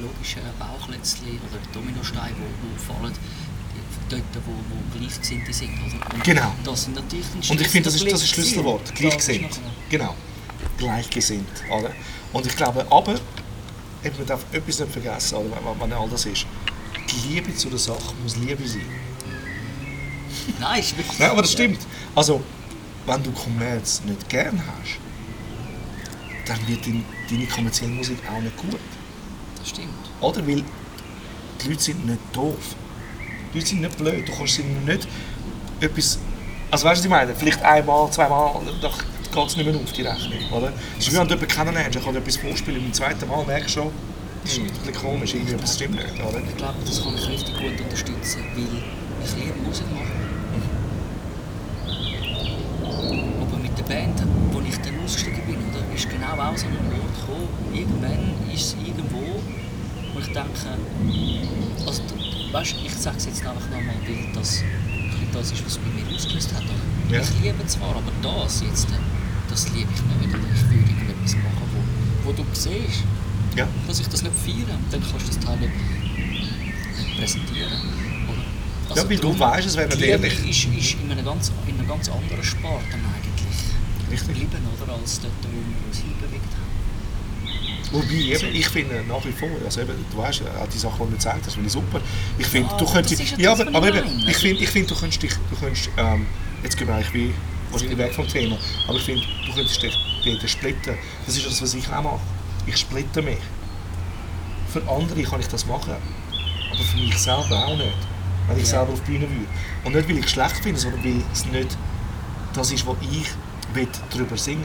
logischen 0.00 0.42
Bauchletzchen 0.58 1.38
oder 1.48 1.58
Dominosteine, 1.72 2.34
die, 2.34 2.74
die 2.74 2.84
fallen, 2.84 3.12
die- 3.12 4.14
dort, 4.16 4.22
wo, 4.46 4.52
wo 4.52 4.98
Gleichgesinnte 4.98 5.52
sind. 5.52 5.70
Und 5.82 6.24
Genau. 6.24 6.52
Das 6.64 6.84
sind 6.84 6.96
natürlich 6.96 7.26
Und 7.50 7.60
ich 7.60 7.68
finde, 7.68 7.84
das 7.90 7.94
ist 7.94 8.10
das 8.12 8.22
ist 8.22 8.28
Schlüssel- 8.28 8.44
Schlüsselwort. 8.54 8.94
Gleichgesinnt. 8.94 9.60
Genau. 9.88 10.14
Gleichgesinnt. 10.78 11.48
Oder? 11.70 11.90
Und 12.32 12.46
ich 12.46 12.56
glaube, 12.56 12.86
aber, 12.90 13.14
eben, 14.04 14.16
man 14.18 14.26
darf 14.26 14.44
etwas 14.52 14.80
nicht 14.80 14.92
vergessen, 14.92 15.36
oder, 15.36 15.56
wenn, 15.64 15.80
wenn 15.80 15.92
all 15.98 16.08
das 16.08 16.26
ist. 16.26 16.46
Die 17.10 17.28
Liebe 17.34 17.54
zu 17.54 17.68
der 17.70 17.78
Sache 17.78 18.14
muss 18.22 18.36
Liebe 18.36 18.66
sein. 18.66 18.82
Nein, 20.60 20.80
ist 20.80 20.96
wirklich. 20.96 21.18
Ja, 21.18 21.30
aber 21.30 21.42
das 21.42 21.52
stimmt. 21.52 21.78
Also, 22.14 22.42
wenn 23.06 23.22
du 23.22 23.30
Kommerz 23.32 24.02
nicht 24.04 24.28
gern 24.28 24.60
hast, 24.66 24.98
dann 26.46 26.68
wird 26.68 26.86
dein, 26.86 27.04
deine 27.30 27.46
kommerzielle 27.46 27.92
Musik 27.92 28.18
auch 28.30 28.40
nicht 28.40 28.56
gut. 28.56 28.80
Das 29.58 29.68
stimmt. 29.68 29.88
Oder? 30.20 30.46
Weil 30.46 30.62
die 31.62 31.68
Leute 31.68 31.82
sind 31.82 32.06
nicht 32.06 32.20
doof. 32.32 32.74
Die 33.52 33.58
Leute 33.58 33.68
sind 33.68 33.80
nicht 33.80 33.96
blöd. 33.96 34.28
Du 34.28 34.32
kannst 34.36 34.58
ihnen 34.58 34.84
nicht 34.84 35.08
etwas. 35.80 36.18
Also 36.70 36.86
weißt 36.86 37.04
du, 37.04 37.10
was 37.10 37.22
ich 37.22 37.26
meine? 37.26 37.34
Vielleicht 37.34 37.62
einmal, 37.62 38.10
zweimal, 38.10 38.60
dann 38.80 38.90
geht 39.34 39.46
es 39.46 39.56
nicht 39.56 39.66
mehr 39.66 39.76
auf 39.76 39.92
die 39.92 40.02
Rechnung. 40.02 40.52
Oder? 40.52 40.72
Es 40.98 41.06
ist 41.06 41.12
wie 41.12 41.18
wenn 41.18 41.28
du 41.28 41.34
jemanden 41.34 41.54
kennenlernst, 41.54 41.96
ich 41.96 42.04
kann 42.04 42.14
dir 42.14 42.20
etwas 42.20 42.36
vorspielen, 42.36 42.82
beim 42.82 42.92
zweiten 42.92 43.28
Mal 43.28 43.44
merkst 43.44 43.76
du 43.76 43.80
schon, 43.80 43.90
das 44.42 44.52
ist 44.52 44.58
ein 44.58 44.66
bisschen 44.66 44.94
komisch, 44.94 45.34
irgendetwas 45.34 45.74
stimmt 45.74 45.94
nicht. 45.94 46.14
Oder? 46.14 46.38
Ich 46.38 46.56
glaube, 46.56 46.74
das 46.84 47.02
kann 47.02 47.14
ich 47.14 47.28
richtig 47.28 47.54
gut 47.54 47.80
unterstützen, 47.80 48.44
weil 48.54 48.82
ich 49.24 49.34
liebe 49.36 49.58
Musik 49.66 49.86
machen. 49.92 50.24
Aber 53.40 53.58
mit 53.58 53.78
der 53.78 53.84
Band, 53.84 54.22
wo 54.52 54.60
ich 54.60 54.76
dann 54.78 55.00
ausgestiegen 55.04 55.42
bin, 55.46 55.56
oder, 55.56 55.94
ist 55.94 56.10
genau 56.10 56.36
auch 56.54 56.58
so 56.58 56.66
ein 56.66 56.76
Ort 56.76 57.14
gekommen. 57.20 57.48
Irgendwann 57.74 58.52
ist 58.54 58.62
es 58.62 58.76
irgendwo, 58.84 59.40
wo 60.12 60.18
ich 60.20 60.26
denke, 60.26 60.78
also, 61.86 62.02
weißt, 62.52 62.74
ich 62.84 62.94
sage 62.94 63.16
es 63.16 63.26
jetzt 63.26 63.44
einfach 63.46 63.68
nochmal, 63.70 63.96
weil 64.06 64.32
das 64.34 64.62
das 65.34 65.50
ist, 65.50 65.66
was 65.66 65.78
bei 65.78 65.90
mir 65.90 66.14
ausgelöst 66.14 66.54
hat. 66.54 66.62
Ja. 67.10 67.20
Ich 67.20 67.30
liebe 67.42 67.66
zwar, 67.66 67.90
aber 67.90 68.12
das 68.22 68.62
jetzt, 68.62 68.86
das 69.50 69.68
liebe 69.72 69.90
ich 69.92 70.02
nicht. 70.02 70.34
Oder 70.34 70.46
ich 70.54 70.62
würde 70.70 70.90
irgendetwas 70.90 71.34
machen, 71.36 71.66
wo, 72.22 72.28
wo 72.28 72.32
du 72.32 72.44
siehst, 72.52 73.02
Ja. 73.56 73.66
dass 73.86 74.00
ich 74.00 74.08
das 74.08 74.22
nicht 74.22 74.34
feiere, 74.36 74.78
dann 74.90 75.00
kannst 75.02 75.26
du 75.26 75.34
das 75.34 75.40
Teil 75.40 75.58
nicht, 75.58 75.72
nicht 75.74 77.18
präsentieren. 77.18 77.72
Oder? 78.28 78.96
Ja, 78.96 79.10
weil 79.10 79.18
du 79.18 79.38
weisst, 79.38 79.66
es 79.66 79.76
wäre 79.76 79.88
nicht 79.88 80.02
ehrlich. 80.02 80.34
Ist, 80.48 80.64
ist 80.72 80.96
in, 81.02 81.10
einer 81.10 81.22
ganz, 81.22 81.50
in 81.66 81.78
einer 81.78 81.88
ganz 81.88 82.08
anderen 82.08 82.44
Sparte 82.44 82.84
eigentlich 82.94 83.44
Richtig. 84.10 84.28
geblieben, 84.28 84.62
oder, 84.80 84.94
als 84.94 85.20
dort, 85.20 85.32
wo 85.42 85.48
wir 85.50 85.88
uns 85.88 85.98
hinbewegt 85.98 86.52
haben. 86.54 86.74
Wobei, 87.94 88.14
eben, 88.14 88.54
ich 88.54 88.68
finde 88.68 89.02
nach 89.08 89.24
wie 89.24 89.32
vor, 89.32 89.48
also 89.64 89.80
eben, 89.80 89.92
du 90.10 90.16
weißt, 90.18 90.42
auch 90.60 90.68
die 90.68 90.78
Sachen, 90.78 90.98
die 90.98 91.04
du 91.04 91.10
gezeigt 91.12 91.46
hast, 91.46 91.54
finde 91.54 91.66
ich 91.68 91.72
super. 91.72 92.00
Ich 92.38 92.46
finde, 92.46 92.70
Ja, 92.70 92.76
du 92.76 92.86
könntest, 92.86 93.20
ja 93.20 93.36
ja, 93.38 93.52
aber, 93.52 93.66
aber 93.72 93.88
eben, 93.88 94.24
ich 94.28 94.36
finde, 94.36 94.62
ich 94.62 94.68
finde, 94.70 94.88
du 94.88 94.94
könntest 94.96 95.22
dich, 95.22 95.32
du 95.50 95.56
könntest, 95.56 95.88
ähm, 95.96 96.26
jetzt 96.62 96.76
gehen 96.76 96.88
wir 96.88 96.94
eigentlich 96.96 97.14
wie, 97.14 97.34
wahrscheinlich 97.70 97.98
weg 97.98 98.12
vom 98.14 98.26
Thema, 98.28 98.58
aber 98.88 98.96
ich 98.98 99.04
finde, 99.04 99.22
du 99.46 99.52
könntest 99.54 99.82
dich 99.82 99.96
dort 100.24 100.50
splitten. 100.50 100.94
Das 101.26 101.36
ist 101.36 101.46
das, 101.46 101.62
was 101.62 101.74
ich 101.74 101.88
auch 101.88 102.02
mache. 102.02 102.20
Ich 102.66 102.76
splitte 102.78 103.22
mich. 103.22 103.38
Für 104.72 104.82
andere 104.90 105.22
kann 105.22 105.40
ich 105.40 105.48
das 105.48 105.64
machen, 105.66 105.92
aber 106.72 106.82
für 106.82 106.96
mich 106.96 107.16
selber 107.18 107.66
auch 107.66 107.76
nicht. 107.76 107.92
Wenn 108.48 108.56
ich 108.56 108.64
Ja. 108.64 108.70
selber 108.80 108.92
auf 108.92 109.00
die 109.06 109.12
Bühne 109.12 109.30
will. 109.30 109.46
Und 109.84 109.94
nicht, 109.94 110.08
weil 110.08 110.18
ich 110.18 110.24
es 110.24 110.30
schlecht 110.32 110.56
finde, 110.62 110.80
sondern 110.80 111.04
weil 111.04 111.22
es 111.32 111.44
nicht 111.46 111.76
das 112.54 112.70
ist, 112.72 112.86
was 112.86 112.96
ich 113.02 113.28
will, 113.74 113.88
darüber 114.10 114.36
singen 114.36 114.64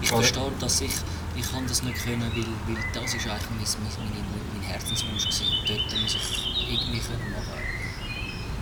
Ich 0.00 0.10
Oder? 0.12 0.22
verstehe, 0.22 0.50
dass 0.60 0.80
ich, 0.80 0.90
ich 1.36 1.50
kann 1.50 1.66
das 1.66 1.82
nicht 1.82 2.04
können, 2.04 2.30
weil, 2.34 2.46
weil 2.74 2.84
das 2.92 3.14
ist 3.14 3.26
eigentlich 3.26 3.48
mein, 3.50 3.58
mein, 3.58 4.10
mein, 4.12 4.24
mein 4.54 4.62
Herzenswunsch 4.62 5.24
gewesen. 5.24 5.46
Dort 5.66 6.00
muss 6.00 6.14
ich 6.14 6.72
irgendwie 6.72 7.00
können 7.00 7.32
machen, 7.32 7.60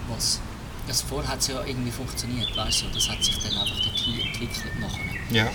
was... 0.09 0.41
Das 0.87 1.03
vorher 1.03 1.31
hat 1.31 1.39
es 1.39 1.49
ja 1.49 1.63
irgendwie 1.65 1.91
funktioniert, 1.91 2.57
weißt 2.57 2.83
du, 2.83 2.87
das 2.93 3.09
hat 3.09 3.23
sich 3.23 3.39
dann 3.39 3.53
einfach 3.53 3.79
dorthin 3.79 4.21
entwickelt 4.27 4.81
nachher. 4.81 5.05
Ja. 5.31 5.47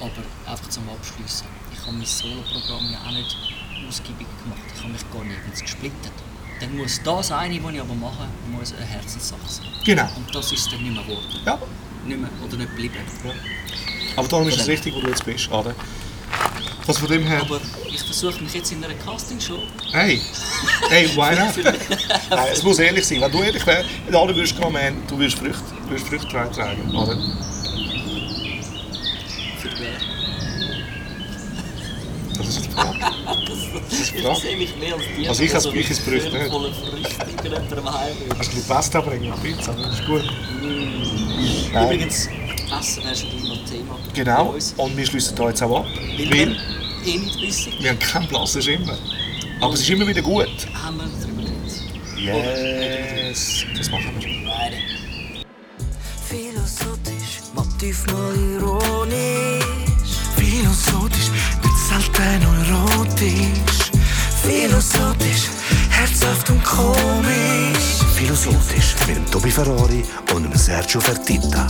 Aber 0.00 0.50
einfach 0.50 0.68
zum 0.68 0.88
Abschließen. 0.88 1.46
Ich 1.72 1.86
habe 1.86 1.92
mein 1.92 2.06
Solo-Programm 2.06 2.90
ja 2.90 2.98
auch 3.06 3.12
nicht 3.12 3.36
ausgiebig 3.86 4.26
gemacht. 4.42 4.62
Ich 4.74 4.82
habe 4.82 4.92
mich 4.92 5.10
gar 5.12 5.22
nirgends 5.22 5.60
gesplittet. 5.60 6.12
Dann 6.60 6.76
muss 6.76 7.00
das 7.04 7.30
eine, 7.30 7.62
was 7.62 7.72
ich 7.72 7.80
aber 7.80 7.94
mache, 7.94 8.26
muss 8.50 8.72
eine 8.72 8.84
Herzenssache 8.84 9.40
sein. 9.46 9.66
Genau. 9.84 10.08
Und 10.16 10.34
das 10.34 10.50
ist 10.50 10.72
dann 10.72 10.82
nicht 10.82 10.94
mehr 10.94 11.04
geworden. 11.04 11.40
Ja. 11.44 11.58
Nicht 12.06 12.20
mehr, 12.20 12.30
oder 12.44 12.56
nicht 12.56 12.70
geblieben. 12.70 12.96
Ja. 13.24 13.30
Aber 14.16 14.28
darum 14.28 14.48
ist 14.48 14.60
es 14.60 14.66
richtig, 14.66 14.94
wo 14.94 15.00
du 15.00 15.08
jetzt 15.08 15.24
bist, 15.24 15.50
oder? 15.50 15.74
Also 16.90 17.06
von 17.06 17.08
dem 17.10 17.24
her, 17.24 17.40
Aber 17.42 17.60
ich 17.88 18.00
versuche 18.02 18.42
mich 18.42 18.52
jetzt 18.52 18.72
in 18.72 18.82
einer 18.82 18.94
Castingshow. 18.94 19.60
hey, 19.92 20.20
hey, 20.88 21.08
why 21.14 21.36
not? 21.38 21.54
Nein, 22.30 22.48
es 22.52 22.64
muss 22.64 22.80
ehrlich 22.80 23.06
sein. 23.06 23.20
Wenn 23.20 23.30
du 23.30 23.42
ehrlich 23.42 23.64
wärst, 23.64 23.88
alle 24.12 24.34
würdest 24.34 24.58
man, 24.58 24.96
du 25.06 25.16
würdest 25.16 25.38
Früchte, 25.38 25.62
du 25.84 25.90
würdest 25.90 26.08
Früchte 26.08 26.26
tragen, 26.28 26.92
oder? 26.96 27.16
Für 29.58 29.68
wer? 29.78 29.98
Das 32.38 32.48
ist 32.48 32.64
die 32.66 32.70
Frage. 32.70 32.98
Das 33.88 33.98
ist 34.00 34.12
die 34.12 34.16
Ich 34.18 34.24
Frage. 34.24 34.40
sehe 34.40 34.56
mich 34.56 34.76
mehr 34.78 34.94
als 34.94 35.02
die, 35.16 35.28
Also 35.28 35.42
ich 35.44 35.54
als 35.54 35.70
die 35.70 35.78
ins 35.80 36.04
Gerücht 36.04 36.32
nicht. 36.32 36.46
voller 36.48 36.72
Früchte 36.74 37.24
irgendjemandem 37.24 37.92
heimwünscht. 37.94 38.30
Kannst 38.30 38.52
du 38.52 38.56
ein 38.56 38.56
bisschen 38.56 38.68
Pasta 38.68 39.00
bringen 39.00 39.32
Pizza, 39.42 39.72
das 39.80 39.94
ist 39.94 40.06
gut. 40.06 40.24
Nein. 41.72 41.84
Übrigens, 41.84 42.28
Essen 42.80 43.02
ist 43.04 43.20
schon 43.20 43.30
immer 43.30 43.64
Thema 43.64 43.96
Genau, 44.14 44.54
und 44.76 44.96
wir 44.96 45.06
schließen 45.06 45.36
da 45.36 45.48
jetzt 45.48 45.62
auch 45.62 45.80
ab. 45.80 45.86
Weil 46.18 46.30
Weil 46.30 46.56
eh 47.06 47.18
nicht 47.18 47.40
wissen, 47.40 47.72
wir 47.80 47.90
haben 47.90 47.98
keinen 47.98 48.28
blassen 48.28 48.62
Schimmer. 48.62 48.98
Aber 49.60 49.74
es 49.74 49.80
ist 49.80 49.90
immer 49.90 50.06
wieder 50.06 50.22
gut. 50.22 50.48
haben 50.74 50.96
wir 50.98 51.08
darüber 51.20 51.42
geredet. 51.42 53.28
Yes, 53.28 53.64
das 53.76 53.90
machen 53.90 54.10
wir. 54.18 54.28
Beide. 54.50 54.76
Philosophisch, 56.28 57.40
Motiv 57.54 58.06
mal 58.06 58.34
ironisch. 58.36 59.64
Philosophisch, 60.36 61.30
nicht 61.62 61.78
selten 61.88 62.42
erotisch. 62.42 63.90
Philosophisch, 64.42 65.48
herzhaft 65.90 66.50
und 66.50 66.62
komisch. 66.64 68.00
Philosophisch 68.14 68.94
mit 69.06 69.16
dem 69.16 69.30
Tobi 69.30 69.50
Ferrari 69.50 70.04
und 70.34 70.44
dem 70.44 70.54
Sergio 70.56 71.00
Fertitta. 71.00 71.66